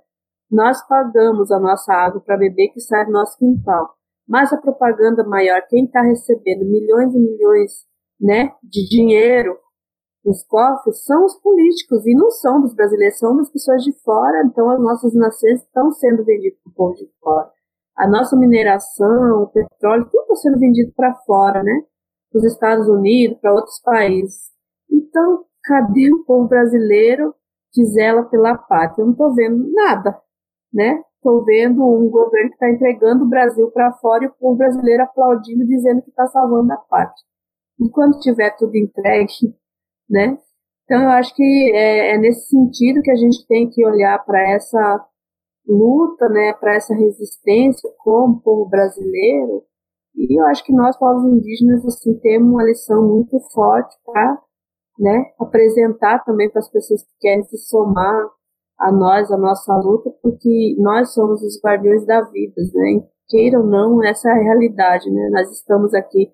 nós 0.50 0.86
pagamos 0.86 1.50
a 1.50 1.58
nossa 1.58 1.92
água 1.92 2.20
para 2.20 2.36
beber 2.36 2.68
que 2.68 2.80
sai 2.80 3.04
do 3.06 3.12
nosso 3.12 3.36
quintal. 3.38 3.94
Mas 4.28 4.52
a 4.52 4.58
propaganda 4.58 5.24
maior, 5.24 5.60
quem 5.68 5.86
está 5.86 6.02
recebendo 6.02 6.64
milhões 6.64 7.12
e 7.14 7.18
milhões 7.18 7.89
né, 8.20 8.52
de 8.62 8.88
dinheiro 8.88 9.56
nos 10.24 10.44
cofres 10.44 11.02
são 11.04 11.24
os 11.24 11.34
políticos 11.40 12.06
e 12.06 12.14
não 12.14 12.30
são 12.30 12.60
dos 12.60 12.74
brasileiros, 12.74 13.18
são 13.18 13.36
das 13.36 13.50
pessoas 13.50 13.82
de 13.82 13.92
fora. 14.02 14.42
Então, 14.44 14.70
as 14.70 14.80
nossas 14.80 15.14
nações 15.14 15.62
estão 15.62 15.90
sendo 15.92 16.24
vendidas 16.24 16.58
para 16.62 16.70
o 16.70 16.74
povo 16.74 16.94
de 16.94 17.08
fora. 17.20 17.50
A 17.96 18.08
nossa 18.08 18.36
mineração, 18.36 19.42
o 19.42 19.46
petróleo, 19.48 20.08
tudo 20.10 20.22
está 20.22 20.36
sendo 20.36 20.58
vendido 20.58 20.92
para 20.94 21.14
fora, 21.26 21.62
né? 21.62 21.82
Para 22.30 22.38
os 22.38 22.44
Estados 22.44 22.88
Unidos, 22.88 23.38
para 23.40 23.54
outros 23.54 23.80
países. 23.82 24.50
Então, 24.90 25.44
cadê 25.64 26.12
o 26.12 26.24
povo 26.24 26.48
brasileiro 26.48 27.34
que 27.72 27.84
zela 27.86 28.24
pela 28.24 28.56
pátria? 28.56 29.02
Eu 29.02 29.06
não 29.06 29.12
estou 29.12 29.34
vendo 29.34 29.72
nada, 29.72 30.18
né? 30.72 31.02
Estou 31.16 31.44
vendo 31.44 31.82
um 31.82 32.08
governo 32.08 32.48
que 32.48 32.54
está 32.54 32.70
entregando 32.70 33.24
o 33.24 33.28
Brasil 33.28 33.70
para 33.70 33.92
fora 33.92 34.24
e 34.24 34.28
o 34.28 34.34
povo 34.38 34.56
brasileiro 34.56 35.02
aplaudindo, 35.02 35.66
dizendo 35.66 36.02
que 36.02 36.10
está 36.10 36.26
salvando 36.26 36.72
a 36.72 36.76
pátria. 36.76 37.30
E 37.80 37.90
quando 37.90 38.18
tiver 38.20 38.54
tudo 38.56 38.76
entregue, 38.76 39.54
né? 40.08 40.38
Então, 40.84 41.02
eu 41.02 41.10
acho 41.10 41.34
que 41.34 41.72
é, 41.74 42.14
é 42.14 42.18
nesse 42.18 42.48
sentido 42.48 43.00
que 43.00 43.10
a 43.10 43.16
gente 43.16 43.46
tem 43.46 43.70
que 43.70 43.86
olhar 43.86 44.18
para 44.24 44.40
essa 44.50 45.06
luta, 45.66 46.28
né, 46.28 46.52
para 46.54 46.74
essa 46.74 46.92
resistência 46.94 47.88
como 47.98 48.40
povo 48.42 48.68
brasileiro. 48.68 49.62
E 50.16 50.40
eu 50.40 50.44
acho 50.46 50.64
que 50.64 50.72
nós, 50.72 50.96
povos 50.98 51.24
indígenas, 51.24 51.84
assim, 51.86 52.18
temos 52.18 52.50
uma 52.50 52.64
lição 52.64 53.06
muito 53.06 53.38
forte 53.52 53.96
para 54.04 54.42
né, 54.98 55.32
apresentar 55.38 56.24
também 56.24 56.50
para 56.50 56.58
as 56.58 56.68
pessoas 56.68 57.02
que 57.04 57.12
querem 57.20 57.44
se 57.44 57.56
somar 57.56 58.28
a 58.78 58.90
nós, 58.90 59.30
a 59.30 59.36
nossa 59.36 59.74
luta, 59.76 60.10
porque 60.22 60.74
nós 60.78 61.12
somos 61.12 61.42
os 61.42 61.60
guardiões 61.62 62.04
da 62.06 62.22
vida, 62.22 62.62
né? 62.74 63.06
Queira 63.28 63.60
ou 63.60 63.66
não, 63.66 64.02
essa 64.02 64.28
é 64.28 64.32
a 64.32 64.42
realidade, 64.42 65.08
né? 65.10 65.28
Nós 65.30 65.50
estamos 65.52 65.94
aqui 65.94 66.32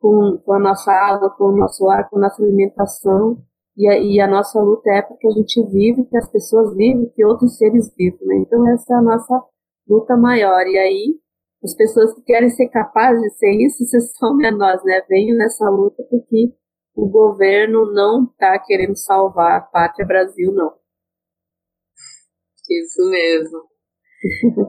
com, 0.00 0.38
com 0.44 0.52
a 0.52 0.58
nossa 0.58 0.90
água, 0.92 1.30
com 1.30 1.44
o 1.44 1.56
nosso 1.56 1.88
ar, 1.88 2.08
com 2.08 2.18
a 2.18 2.22
nossa 2.22 2.42
alimentação, 2.42 3.38
e 3.76 3.86
a, 3.88 3.98
e 3.98 4.20
a 4.20 4.26
nossa 4.26 4.60
luta 4.60 4.90
é 4.90 5.02
para 5.02 5.16
que 5.16 5.28
a 5.28 5.30
gente 5.32 5.62
vive, 5.70 6.04
que 6.06 6.16
as 6.16 6.30
pessoas 6.30 6.74
vivem, 6.74 7.10
que 7.14 7.24
outros 7.24 7.56
seres 7.58 7.92
vivam, 7.96 8.26
né? 8.26 8.36
Então 8.38 8.66
essa 8.68 8.94
é 8.94 8.96
a 8.96 9.02
nossa 9.02 9.42
luta 9.88 10.16
maior, 10.16 10.66
e 10.66 10.78
aí 10.78 11.20
as 11.62 11.74
pessoas 11.74 12.14
que 12.14 12.22
querem 12.22 12.48
ser 12.50 12.68
capazes 12.68 13.20
de 13.20 13.30
ser 13.30 13.50
isso, 13.50 13.84
vocês 13.84 14.16
são 14.16 14.38
a 14.44 14.50
nós, 14.50 14.82
né? 14.84 15.02
Venham 15.08 15.36
nessa 15.36 15.68
luta 15.68 16.02
porque 16.08 16.52
o 16.94 17.08
governo 17.08 17.92
não 17.92 18.24
está 18.24 18.58
querendo 18.58 18.96
salvar 18.96 19.58
a 19.58 19.60
pátria 19.60 20.06
Brasil, 20.06 20.52
não. 20.52 20.72
Isso 22.68 23.10
mesmo. 23.10 23.62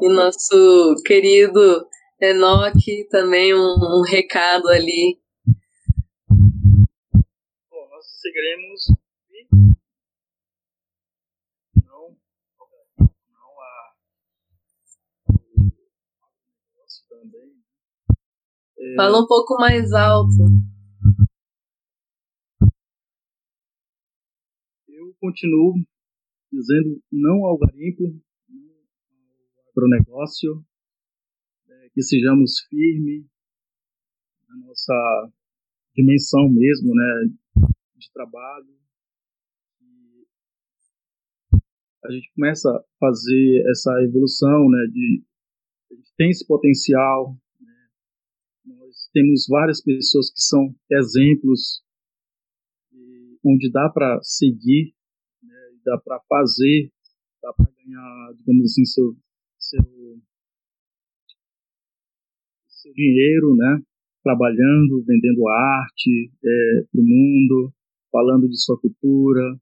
E 0.01 0.09
nosso 0.09 0.95
querido 1.05 1.87
Enoque 2.19 3.07
também 3.09 3.53
um, 3.53 3.75
um 3.77 4.01
recado 4.01 4.67
ali. 4.69 5.19
Bom, 7.69 7.89
nós 7.91 8.05
seguiremos 8.19 8.87
não, 11.85 12.17
não 13.29 13.61
a 13.61 13.93
também. 17.07 17.63
É, 18.79 18.95
Fala 18.95 19.19
um 19.19 19.27
pouco 19.27 19.55
mais 19.59 19.93
alto. 19.93 20.43
Eu 24.87 25.15
continuo 25.19 25.75
dizendo 26.51 26.99
não 27.11 27.45
ao 27.45 27.59
garimpo, 27.59 28.03
não 28.49 28.73
ao 29.57 29.69
agronegócio, 29.69 30.65
é, 30.65 30.76
que 31.97 32.03
sejamos 32.03 32.59
firmes 32.69 33.25
na 34.47 34.67
nossa 34.67 35.31
dimensão 35.95 36.47
mesmo, 36.47 36.93
né, 36.93 37.33
de 37.95 38.11
trabalho. 38.13 38.77
E 39.81 40.27
a 42.05 42.11
gente 42.11 42.31
começa 42.35 42.69
a 42.69 42.83
fazer 42.99 43.63
essa 43.71 43.91
evolução, 44.03 44.69
né, 44.69 44.85
de 44.91 45.23
a 45.91 45.95
gente 45.95 46.13
tem 46.15 46.29
esse 46.29 46.45
potencial, 46.45 47.35
né, 47.59 47.89
nós 48.65 49.09
temos 49.11 49.47
várias 49.49 49.81
pessoas 49.81 50.31
que 50.31 50.39
são 50.39 50.75
exemplos 50.91 51.81
onde 53.43 53.71
dá 53.71 53.89
para 53.89 54.21
seguir 54.21 54.93
dá 55.83 55.97
para 55.97 56.19
fazer, 56.27 56.91
dá 57.41 57.53
para 57.53 57.71
ganhar, 57.71 58.33
digamos 58.37 58.65
assim, 58.65 58.85
seu, 58.85 59.15
seu, 59.57 60.21
seu 62.87 62.93
dinheiro, 62.93 63.55
né? 63.55 63.81
Trabalhando, 64.23 65.03
vendendo 65.05 65.47
arte 65.47 66.31
é, 66.43 66.83
para 66.91 67.01
o 67.01 67.05
mundo, 67.05 67.73
falando 68.11 68.47
de 68.47 68.61
sua 68.61 68.79
cultura. 68.79 69.57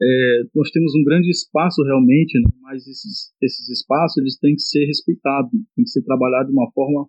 É, 0.00 0.42
nós 0.54 0.70
temos 0.70 0.94
um 0.94 1.04
grande 1.04 1.30
espaço 1.30 1.82
realmente, 1.84 2.38
né? 2.40 2.50
mas 2.60 2.86
esses, 2.88 3.32
esses 3.40 3.68
espaços 3.68 4.18
eles 4.18 4.36
têm 4.38 4.54
que 4.54 4.62
ser 4.62 4.84
respeitados, 4.84 5.50
têm 5.76 5.84
que 5.84 5.90
ser 5.90 6.02
trabalhados 6.02 6.48
de 6.48 6.52
uma 6.52 6.70
forma 6.72 7.08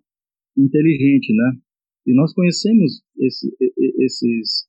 inteligente, 0.56 1.34
né? 1.34 1.58
E 2.06 2.14
nós 2.14 2.32
conhecemos 2.32 3.02
esse, 3.18 3.50
esses, 3.98 4.68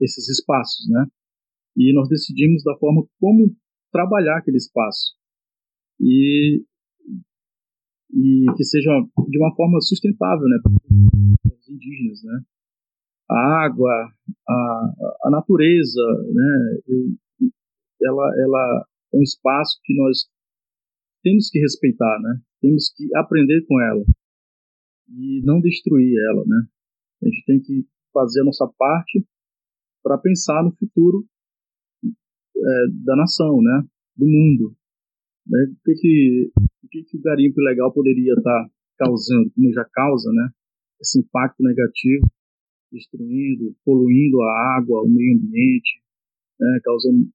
esses 0.00 0.28
espaços, 0.28 0.86
né? 0.90 1.06
e 1.76 1.94
nós 1.94 2.08
decidimos 2.08 2.62
da 2.62 2.76
forma 2.76 3.06
como 3.18 3.56
trabalhar 3.90 4.38
aquele 4.38 4.58
espaço 4.58 5.14
e, 5.98 6.62
e 8.12 8.46
que 8.56 8.64
seja 8.64 8.90
de 9.28 9.38
uma 9.38 9.54
forma 9.54 9.80
sustentável, 9.80 10.46
né, 10.46 10.58
para 10.62 11.52
os 11.52 11.68
indígenas, 11.68 12.22
né. 12.24 12.40
A 13.30 13.64
água, 13.64 13.90
a, 14.48 14.92
a 15.24 15.30
natureza, 15.30 16.02
né, 16.32 16.78
ela, 18.02 18.34
ela 18.38 18.86
é 19.14 19.16
um 19.16 19.22
espaço 19.22 19.80
que 19.84 19.94
nós 19.96 20.28
temos 21.22 21.48
que 21.50 21.58
respeitar, 21.60 22.18
né, 22.20 22.40
temos 22.60 22.92
que 22.96 23.14
aprender 23.16 23.64
com 23.66 23.80
ela 23.80 24.04
e 25.08 25.40
não 25.44 25.60
destruir 25.60 26.14
ela, 26.30 26.44
né. 26.46 26.66
A 27.22 27.26
gente 27.26 27.44
tem 27.46 27.60
que 27.60 27.86
fazer 28.12 28.40
a 28.40 28.44
nossa 28.44 28.66
parte 28.76 29.24
para 30.02 30.18
pensar 30.18 30.62
no 30.62 30.74
futuro 30.76 31.24
é, 32.04 32.86
da 33.04 33.16
nação, 33.16 33.60
né? 33.62 33.84
Do 34.16 34.26
mundo. 34.26 34.76
Né? 35.46 35.64
O, 35.70 35.84
que, 35.84 35.94
que, 35.94 36.52
o 36.56 36.88
que, 36.88 37.02
que 37.04 37.16
o 37.16 37.22
garimpo 37.22 37.60
ilegal 37.60 37.92
poderia 37.92 38.32
estar 38.34 38.64
tá 38.64 38.70
causando, 38.98 39.50
como 39.50 39.72
já 39.72 39.84
causa, 39.92 40.30
né? 40.32 40.50
Esse 41.00 41.20
impacto 41.20 41.62
negativo, 41.62 42.26
destruindo, 42.92 43.74
poluindo 43.84 44.40
a 44.42 44.76
água, 44.76 45.02
o 45.02 45.08
meio 45.08 45.36
ambiente, 45.36 46.00
né? 46.60 46.80
causando 46.84 47.28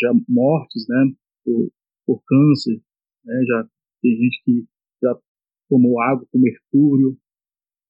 já 0.00 0.12
mortes, 0.28 0.86
né? 0.88 1.12
Por, 1.44 1.70
por 2.06 2.22
câncer, 2.24 2.80
né? 3.24 3.44
Já 3.46 3.68
tem 4.02 4.16
gente 4.16 4.42
que 4.44 4.64
já 5.02 5.14
tomou 5.68 6.00
água 6.00 6.26
com 6.32 6.38
mercúrio. 6.38 7.16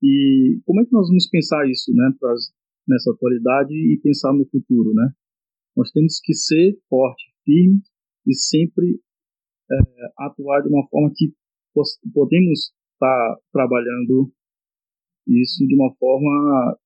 E 0.02 0.60
como 0.64 0.80
é 0.80 0.84
que 0.84 0.92
nós 0.92 1.08
vamos 1.08 1.28
pensar 1.28 1.68
isso, 1.68 1.92
né? 1.94 2.10
Pras, 2.18 2.52
nessa 2.88 3.12
atualidade 3.12 3.74
e 3.74 4.00
pensar 4.02 4.32
no 4.32 4.46
futuro, 4.46 4.92
né? 4.94 5.12
Nós 5.76 5.90
temos 5.92 6.18
que 6.20 6.34
ser 6.34 6.76
forte, 6.88 7.22
firme 7.44 7.80
e 8.26 8.34
sempre 8.34 9.00
é, 9.72 10.24
atuar 10.26 10.62
de 10.62 10.68
uma 10.68 10.86
forma 10.88 11.10
que 11.14 11.32
podemos 12.12 12.72
estar 12.94 13.36
trabalhando 13.52 14.30
isso 15.26 15.66
de 15.66 15.74
uma 15.74 15.94
forma 15.94 16.76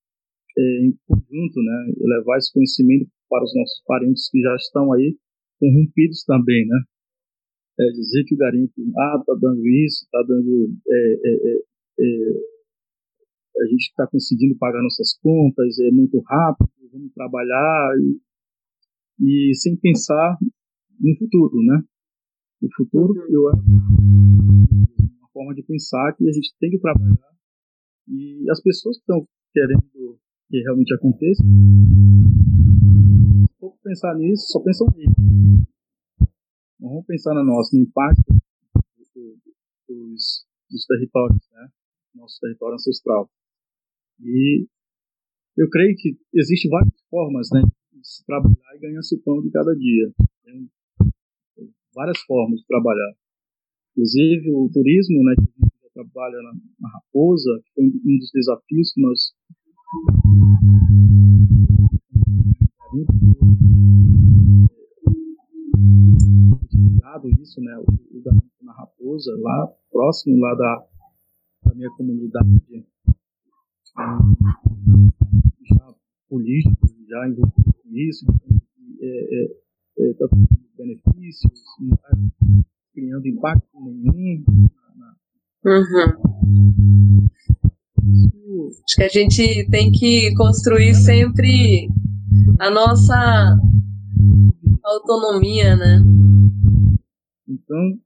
é, 0.57 0.87
em 0.87 0.95
conjunto, 1.07 1.63
né? 1.63 1.95
Levar 2.01 2.39
esse 2.39 2.53
conhecimento 2.53 3.09
para 3.29 3.45
os 3.45 3.55
nossos 3.55 3.83
parentes 3.87 4.29
que 4.31 4.41
já 4.41 4.55
estão 4.57 4.93
aí 4.93 5.17
corrompidos 5.59 6.25
também, 6.25 6.67
né? 6.67 6.83
É 7.81 7.91
dizer 7.91 8.25
que 8.25 8.35
o 8.35 8.39
garimpo, 8.39 8.73
ah, 8.97 9.23
tá 9.27 9.35
dando 9.41 9.67
isso, 9.67 10.07
tá 10.13 10.23
dando, 10.29 10.71
é, 10.89 11.13
é, 11.25 11.33
é, 11.33 11.61
é 12.01 12.55
a 13.63 13.67
gente 13.67 13.89
está 13.89 14.07
conseguindo 14.07 14.57
pagar 14.59 14.83
nossas 14.83 15.17
contas, 15.19 15.79
é 15.81 15.91
muito 15.91 16.21
rápido, 16.21 16.69
vamos 16.93 17.13
trabalhar 17.15 17.95
e 18.01 18.21
e 19.21 19.55
sem 19.55 19.77
pensar 19.77 20.37
no 21.01 21.17
futuro, 21.17 21.63
né? 21.63 21.83
O 22.65 22.69
futuro, 22.77 23.13
uhum. 23.13 23.27
eu 23.31 23.49
acho, 23.51 23.61
é 23.61 25.19
uma 25.21 25.29
forma 25.33 25.55
de 25.55 25.63
pensar 25.63 26.15
que 26.17 26.29
a 26.29 26.33
gente 26.33 26.55
tem 26.59 26.71
que 26.71 26.79
trabalhar 26.79 27.35
e 28.09 28.51
as 28.51 28.61
pessoas 28.63 28.97
que 28.97 29.03
estão 29.03 29.27
querendo 29.53 30.19
que 30.49 30.61
realmente 30.61 30.95
aconteça, 30.95 31.43
for 33.59 33.77
pensar 33.83 34.15
nisso, 34.17 34.47
só 34.49 34.61
pensam 34.61 34.87
nisso. 34.97 35.15
Não 36.79 36.91
vamos 36.91 37.07
pensar 37.07 37.35
no 37.35 37.45
nosso, 37.45 37.77
no 37.77 37.83
impacto 37.83 38.35
dos, 39.89 40.47
dos 40.71 40.87
territórios, 40.87 41.49
né? 41.53 41.69
Nosso 42.15 42.39
território 42.41 42.75
ancestral. 42.75 43.31
E 44.21 44.67
eu 45.57 45.69
creio 45.71 45.95
que 45.97 46.17
existem 46.35 46.71
várias 46.71 46.95
formas, 47.11 47.49
né? 47.53 47.63
se 48.03 48.25
trabalhar 48.27 48.77
e 48.77 48.81
ganhar 48.81 49.03
seu 49.03 49.19
pão 49.23 49.41
de 49.41 49.51
cada 49.51 49.75
dia. 49.75 50.13
Várias 51.95 52.19
formas 52.23 52.61
de 52.61 52.67
trabalhar. 52.67 53.13
Inclusive 53.93 54.53
o 54.53 54.69
turismo, 54.73 55.23
né, 55.25 55.35
que 55.37 55.43
a 55.43 55.65
gente 55.65 55.95
trabalha 55.95 56.43
na, 56.43 56.53
na 56.81 56.89
Raposa, 56.89 57.63
foi 57.75 57.85
um 57.85 58.19
dos 58.19 58.31
desafios 58.33 58.93
que 58.93 59.01
nós 59.01 59.33
isso, 67.45 67.61
né, 67.61 67.77
o, 67.79 67.83
o 67.83 68.23
na 68.63 68.73
Raposa, 68.73 69.31
lá 69.41 69.73
próximo 69.91 70.39
lá 70.41 70.55
da, 70.55 70.87
da 71.65 71.75
minha 71.75 71.91
comunidade, 71.91 72.49
já 75.69 75.95
político, 76.29 76.89
já 77.09 77.29
envolvido 77.29 77.73
isso, 77.93 78.27
é, 79.01 79.07
é, 79.07 79.45
é, 79.99 80.15
tá 80.15 80.29
benefícios, 80.85 81.61
não 81.81 81.95
está 81.95 82.11
criando 82.93 83.27
impacto 83.27 83.81
nenhum. 83.81 84.45
Uhum. 85.65 87.27
Acho 88.85 88.97
que 88.97 89.03
a 89.03 89.09
gente 89.09 89.71
tem 89.71 89.91
que 89.91 90.35
construir 90.35 90.95
sempre 90.95 91.89
a 92.61 92.71
nossa 92.71 93.59
autonomia, 94.85 95.75
né? 95.77 96.01
Então, 97.49 97.99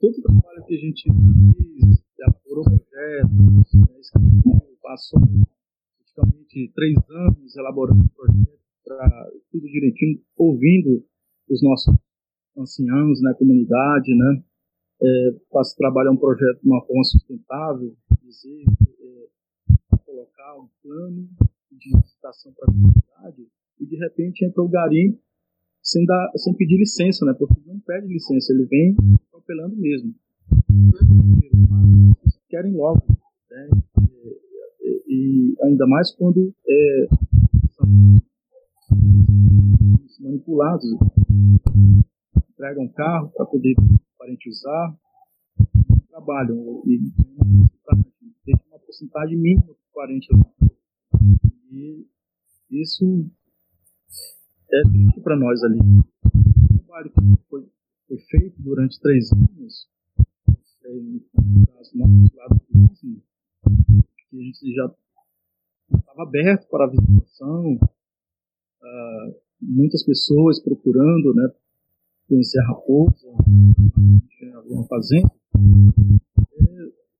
todo 0.00 0.18
o 0.18 0.22
trabalho 0.22 0.64
que 0.66 0.74
a 0.74 0.78
gente 0.78 1.04
fez, 1.04 2.02
elaborou 2.18 2.64
projetos, 2.64 3.74
né, 3.74 4.00
escreveu, 4.00 4.78
passou 4.82 5.20
praticamente 5.20 6.72
três 6.74 6.96
anos 7.08 7.56
elaborando 7.56 8.08
projetos 8.16 8.56
para 8.84 9.30
tudo 9.50 9.66
direitinho, 9.66 10.20
ouvindo 10.36 11.04
os 11.48 11.62
nossos 11.62 11.94
anciãos 12.56 13.20
na 13.22 13.34
comunidade, 13.34 14.14
né? 14.14 14.42
É, 15.02 15.36
faço 15.52 15.76
trabalhar 15.76 16.10
um 16.10 16.16
projeto 16.16 16.60
de 16.62 16.68
uma 16.68 16.84
forma 16.86 17.04
sustentável, 17.04 17.94
dizer, 18.22 18.64
é, 19.00 19.96
colocar 20.04 20.56
um 20.58 20.68
plano 20.82 21.28
de 21.70 21.94
licitação 21.94 22.52
para 22.54 22.70
a 22.70 22.72
comunidade 22.72 23.46
e 23.78 23.86
de 23.86 23.96
repente 23.96 24.44
entra 24.44 24.62
o 24.62 24.68
garimpo 24.68 25.18
sem, 25.82 26.04
dar, 26.06 26.30
sem 26.36 26.54
pedir 26.54 26.78
licença, 26.78 27.24
né? 27.26 27.34
Porque 27.38 27.60
não 27.66 27.78
pede 27.80 28.06
licença, 28.06 28.52
ele 28.52 28.64
vem 28.64 28.96
atropelando 29.28 29.76
mesmo. 29.76 30.14
Querem 32.48 32.72
logo, 32.72 33.04
né? 33.50 33.68
E, 34.82 35.02
e 35.06 35.56
ainda 35.62 35.86
mais 35.86 36.10
quando 36.16 36.54
é, 36.66 37.06
manipulados, 40.20 40.90
entregam 42.56 42.88
carro 42.88 43.30
para 43.32 43.44
poder 43.44 43.74
o 43.78 44.18
parente 44.18 44.48
usar, 44.48 44.96
trabalham 46.08 46.82
e 46.86 46.98
tem 48.44 48.54
uma 48.68 48.78
porcentagem 48.78 49.36
mínima 49.36 49.66
do 49.66 49.76
parente. 49.94 50.28
E 51.70 52.06
isso 52.70 53.30
é 54.72 54.82
triste 54.88 55.20
para 55.20 55.36
nós 55.36 55.62
ali. 55.62 55.78
O 55.78 56.78
trabalho 56.78 57.10
que 57.10 57.20
foi, 57.48 57.68
foi 58.08 58.18
feito 58.18 58.62
durante 58.62 58.98
três 59.00 59.30
anos, 59.32 59.88
que 64.30 64.40
a 64.40 64.42
gente 64.42 64.74
já 64.74 64.94
estava 65.94 66.22
aberto 66.22 66.68
para 66.68 66.86
a 66.86 66.88
visitação, 66.88 67.74
uh, 67.74 69.40
muitas 69.60 70.04
pessoas 70.04 70.62
procurando 70.62 71.34
né, 71.34 71.48
conhecer 72.28 72.60
raposa, 72.66 73.28
uma 74.68 74.84
fazenda, 74.86 75.30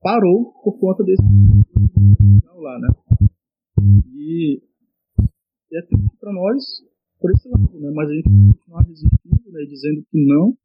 parou 0.00 0.52
por 0.62 0.78
conta 0.78 1.04
desse 1.04 1.22
lá, 2.66 2.78
né? 2.80 2.88
E, 4.14 4.60
e 5.70 5.78
é 5.78 5.82
triste 5.82 6.16
para 6.18 6.32
nós 6.32 6.64
por 7.20 7.30
esse 7.30 7.48
lado, 7.48 7.80
né? 7.80 7.90
Mas 7.94 8.10
a 8.10 8.14
gente 8.14 8.28
continuar 8.28 8.82
resistindo, 8.82 9.52
né? 9.52 9.64
Dizendo 9.68 10.04
que 10.10 10.26
não, 10.26 10.56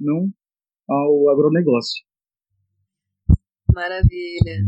não 0.00 0.32
ao 0.88 1.28
agronegócio. 1.30 2.04
Maravilha. 3.72 4.64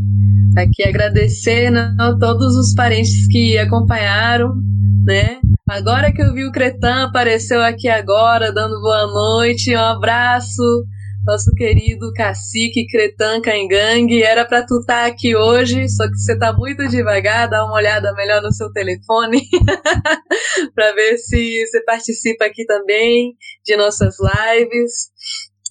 Aqui 0.57 0.83
agradecer 0.83 1.71
né, 1.71 1.97
a 1.99 2.19
todos 2.19 2.55
os 2.57 2.75
parentes 2.75 3.27
que 3.29 3.57
acompanharam, 3.57 4.55
né? 5.09 5.41
Agora 5.67 6.13
que 6.13 6.21
eu 6.21 6.35
vi 6.35 6.45
o 6.45 6.53
Cretan 6.53 7.07
apareceu 7.07 7.63
aqui 7.63 7.89
agora, 7.89 8.53
dando 8.53 8.79
boa 8.83 9.07
noite, 9.07 9.75
um 9.75 9.81
abraço 9.81 10.63
nosso 11.25 11.51
querido 11.55 12.13
cacique 12.13 12.87
Cretan 12.87 13.41
Caingang. 13.41 14.23
Era 14.23 14.45
para 14.45 14.67
tu 14.67 14.81
estar 14.81 15.05
tá 15.05 15.07
aqui 15.07 15.35
hoje, 15.35 15.89
só 15.89 16.07
que 16.07 16.15
você 16.15 16.39
tá 16.39 16.53
muito 16.53 16.87
devagar, 16.89 17.49
dá 17.49 17.65
uma 17.65 17.77
olhada 17.77 18.13
melhor 18.13 18.43
no 18.43 18.53
seu 18.53 18.71
telefone 18.71 19.41
para 20.75 20.93
ver 20.93 21.17
se 21.17 21.67
você 21.67 21.83
participa 21.85 22.45
aqui 22.45 22.67
também 22.67 23.35
de 23.65 23.77
nossas 23.77 24.17
lives. 24.21 24.93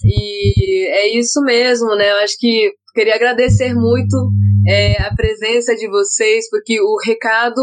E 0.04 0.88
é 0.88 1.16
isso 1.16 1.42
mesmo, 1.42 1.96
né? 1.96 2.10
Eu 2.10 2.18
acho 2.18 2.38
que 2.40 2.72
queria 2.96 3.14
agradecer 3.14 3.76
muito 3.76 4.32
é, 4.68 5.00
a 5.04 5.14
presença 5.16 5.76
de 5.76 5.88
vocês, 5.88 6.50
porque 6.50 6.82
o 6.82 6.98
recado 7.06 7.62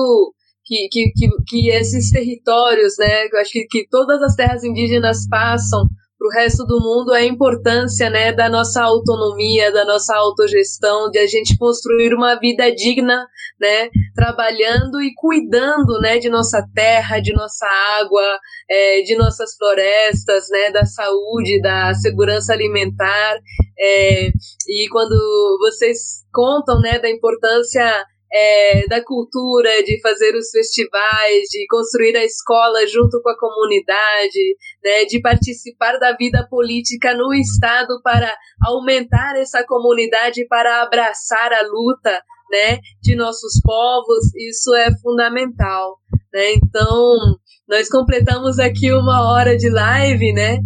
que, 0.65 0.89
que, 0.91 1.13
que, 1.13 1.29
que 1.47 1.71
esses 1.71 2.11
territórios, 2.11 2.95
né? 2.99 3.27
Eu 3.27 3.39
acho 3.39 3.53
que, 3.53 3.67
que 3.67 3.89
todas 3.89 4.23
as 4.23 4.35
terras 4.35 4.65
indígenas 4.65 5.29
passam 5.29 5.87
para 6.19 6.29
o 6.29 6.31
resto 6.31 6.65
do 6.65 6.81
mundo 6.81 7.13
é 7.13 7.21
a 7.21 7.27
importância 7.27 8.09
né, 8.09 8.33
da 8.33 8.49
nossa 8.49 8.83
autonomia, 8.83 9.73
da 9.73 9.85
nossa 9.85 10.17
autogestão, 10.17 11.11
de 11.11 11.19
a 11.19 11.27
gente 11.27 11.57
construir 11.59 12.15
uma 12.15 12.39
vida 12.39 12.71
digna, 12.75 13.27
né, 13.61 13.91
trabalhando 14.15 15.03
e 15.03 15.13
cuidando 15.15 16.01
né, 16.01 16.19
de 16.19 16.31
nossa 16.31 16.65
terra, 16.75 17.21
de 17.21 17.33
nossa 17.35 17.67
água, 18.01 18.23
é, 18.71 19.03
de 19.03 19.17
nossas 19.17 19.55
florestas, 19.57 20.49
né, 20.51 20.71
da 20.71 20.87
saúde, 20.87 21.61
da 21.61 21.93
segurança 21.95 22.53
alimentar. 22.53 23.39
É, 23.79 24.29
e 24.69 24.89
quando 24.91 25.15
vocês 25.61 26.25
contam 26.33 26.81
né, 26.81 26.99
da 26.99 27.11
importância 27.11 27.85
é, 28.33 28.87
da 28.89 29.03
cultura, 29.03 29.71
de 29.85 30.01
fazer 30.01 30.35
os 30.35 30.51
festivais, 30.51 31.49
de 31.51 31.67
construir 31.69 32.17
a 32.17 32.25
escola 32.25 32.87
junto 32.87 33.21
com 33.23 33.31
a 33.31 33.39
comunidade, 33.39 34.57
né, 34.83 35.05
de 35.05 35.21
participar 35.21 35.99
da 35.99 36.17
vida 36.17 36.47
política 36.49 37.15
no 37.15 37.33
Estado 37.35 38.01
para 38.03 38.35
aumentar 38.67 39.37
essa 39.37 39.65
comunidade, 39.65 40.47
para 40.49 40.83
abraçar 40.83 41.53
a 41.53 41.63
luta 41.63 42.23
né, 42.51 42.79
de 43.03 43.15
nossos 43.15 43.61
povos, 43.63 44.35
isso 44.35 44.75
é 44.75 44.91
fundamental. 44.99 45.99
Né? 46.33 46.55
Então, 46.55 47.39
nós 47.69 47.89
completamos 47.89 48.59
aqui 48.59 48.93
uma 48.93 49.33
hora 49.33 49.57
de 49.57 49.71
live, 49.71 50.33
né? 50.33 50.59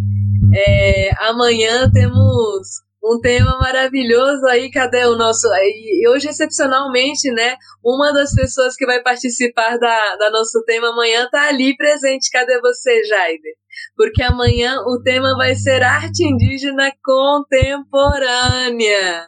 É, 0.55 1.11
amanhã 1.29 1.91
temos 1.93 2.67
um 3.09 3.19
tema 3.21 3.59
maravilhoso 3.59 4.47
aí, 4.47 4.71
cadê 4.71 5.05
o 5.07 5.17
nosso. 5.17 5.49
E 5.55 6.09
hoje, 6.09 6.29
excepcionalmente, 6.29 7.33
né? 7.33 7.57
Uma 7.83 8.13
das 8.13 8.35
pessoas 8.35 8.77
que 8.77 8.85
vai 8.85 9.03
participar 9.03 9.79
da, 9.79 10.17
da 10.17 10.31
nosso 10.31 10.63
tema 10.65 10.91
amanhã 10.91 11.27
tá 11.31 11.49
ali 11.49 11.75
presente. 11.77 12.31
Cadê 12.31 12.61
você, 12.61 13.03
Jaider? 13.05 13.55
Porque 13.97 14.23
amanhã 14.23 14.83
o 14.87 15.01
tema 15.03 15.35
vai 15.37 15.55
ser 15.55 15.83
arte 15.83 16.23
indígena 16.23 16.93
contemporânea, 17.03 19.27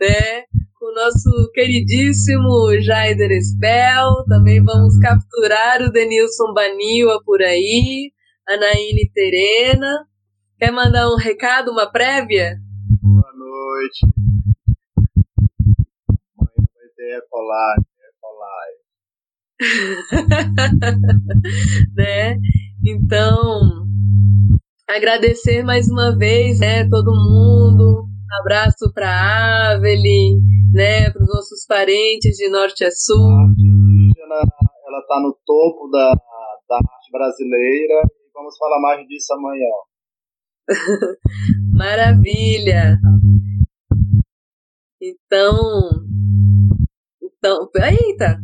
né? 0.00 0.44
Com 0.78 0.86
o 0.86 0.94
nosso 0.94 1.50
queridíssimo 1.52 2.80
Jaider 2.80 3.30
Spell. 3.42 4.24
Também 4.26 4.64
vamos 4.64 4.98
capturar 4.98 5.82
o 5.82 5.92
Denilson 5.92 6.54
Baniwa 6.54 7.20
por 7.26 7.42
aí, 7.42 8.10
a 8.48 8.56
Naine 8.56 9.10
Terena. 9.12 10.06
Quer 10.58 10.72
mandar 10.72 11.10
um 11.10 11.16
recado, 11.16 11.70
uma 11.70 11.92
prévia? 11.92 12.56
Noite. 13.58 14.06
Amanhã 16.38 16.62
vai 16.74 16.88
ter 16.96 17.22
colar, 17.28 17.76
né? 21.96 22.36
Então, 22.84 23.86
agradecer 24.88 25.64
mais 25.64 25.90
uma 25.90 26.16
vez, 26.16 26.60
né, 26.60 26.88
todo 26.88 27.10
mundo. 27.10 28.06
Um 28.06 28.40
abraço 28.40 28.92
para 28.94 29.72
Avelin, 29.72 30.40
né, 30.72 31.10
para 31.10 31.22
os 31.22 31.28
nossos 31.28 31.66
parentes 31.66 32.36
de 32.36 32.48
norte 32.50 32.84
a 32.84 32.90
sul. 32.90 33.30
A 33.30 33.42
arte 33.42 33.62
indígena, 33.62 34.36
ela 34.86 35.00
está 35.00 35.20
no 35.20 35.36
topo 35.44 35.88
da, 35.90 36.14
da 36.68 36.76
arte 36.76 37.10
brasileira 37.10 38.02
e 38.04 38.30
vamos 38.32 38.56
falar 38.56 38.80
mais 38.80 39.04
disso 39.08 39.34
amanhã. 39.34 39.72
Maravilha. 41.74 42.96
Então, 45.00 45.90
então, 47.22 47.68
eita. 47.76 48.36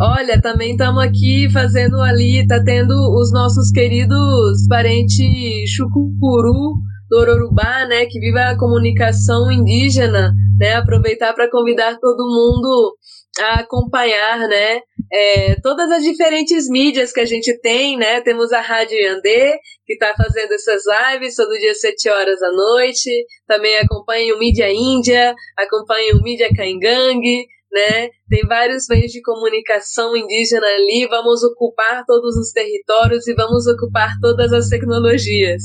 Olha, 0.00 0.40
também 0.40 0.72
estamos 0.72 1.00
aqui 1.00 1.48
fazendo 1.52 2.00
ali, 2.00 2.44
tá 2.46 2.60
tendo 2.64 2.92
os 2.92 3.32
nossos 3.32 3.70
queridos 3.70 4.66
parentes 4.68 5.70
Chucuru 5.70 6.74
do 7.08 7.18
Ororubá, 7.18 7.86
né, 7.86 8.06
que 8.06 8.18
vive 8.18 8.38
a 8.38 8.56
comunicação 8.56 9.52
indígena, 9.52 10.32
né, 10.58 10.74
aproveitar 10.74 11.34
para 11.34 11.50
convidar 11.50 11.98
todo 12.00 12.26
mundo 12.26 12.96
a 13.38 13.60
acompanhar, 13.60 14.48
né, 14.48 14.80
é, 15.12 15.54
todas 15.62 15.90
as 15.90 16.02
diferentes 16.02 16.68
mídias 16.68 17.12
que 17.12 17.20
a 17.20 17.26
gente 17.26 17.60
tem, 17.60 17.96
né, 17.96 18.22
temos 18.22 18.50
a 18.50 18.60
Rádio 18.60 18.96
Yandê, 18.96 19.56
que 19.92 20.04
está 20.04 20.14
fazendo 20.16 20.52
essas 20.52 20.82
lives 20.86 21.36
todo 21.36 21.58
dia 21.58 21.72
às 21.72 21.80
7 21.80 22.08
horas 22.08 22.40
da 22.40 22.50
noite, 22.50 23.10
também 23.46 23.76
acompanhe 23.78 24.32
o 24.32 24.38
Mídia 24.38 24.72
Índia, 24.72 25.34
acompanhe 25.58 26.12
o 26.12 26.22
Mídia 26.22 26.48
Kaingang, 26.54 27.20
né, 27.70 28.10
tem 28.28 28.46
vários 28.46 28.86
meios 28.88 29.10
de 29.10 29.22
comunicação 29.22 30.14
indígena 30.16 30.66
ali, 30.66 31.06
vamos 31.08 31.42
ocupar 31.42 32.04
todos 32.06 32.36
os 32.36 32.52
territórios 32.52 33.26
e 33.26 33.34
vamos 33.34 33.66
ocupar 33.66 34.12
todas 34.20 34.52
as 34.52 34.68
tecnologias. 34.68 35.62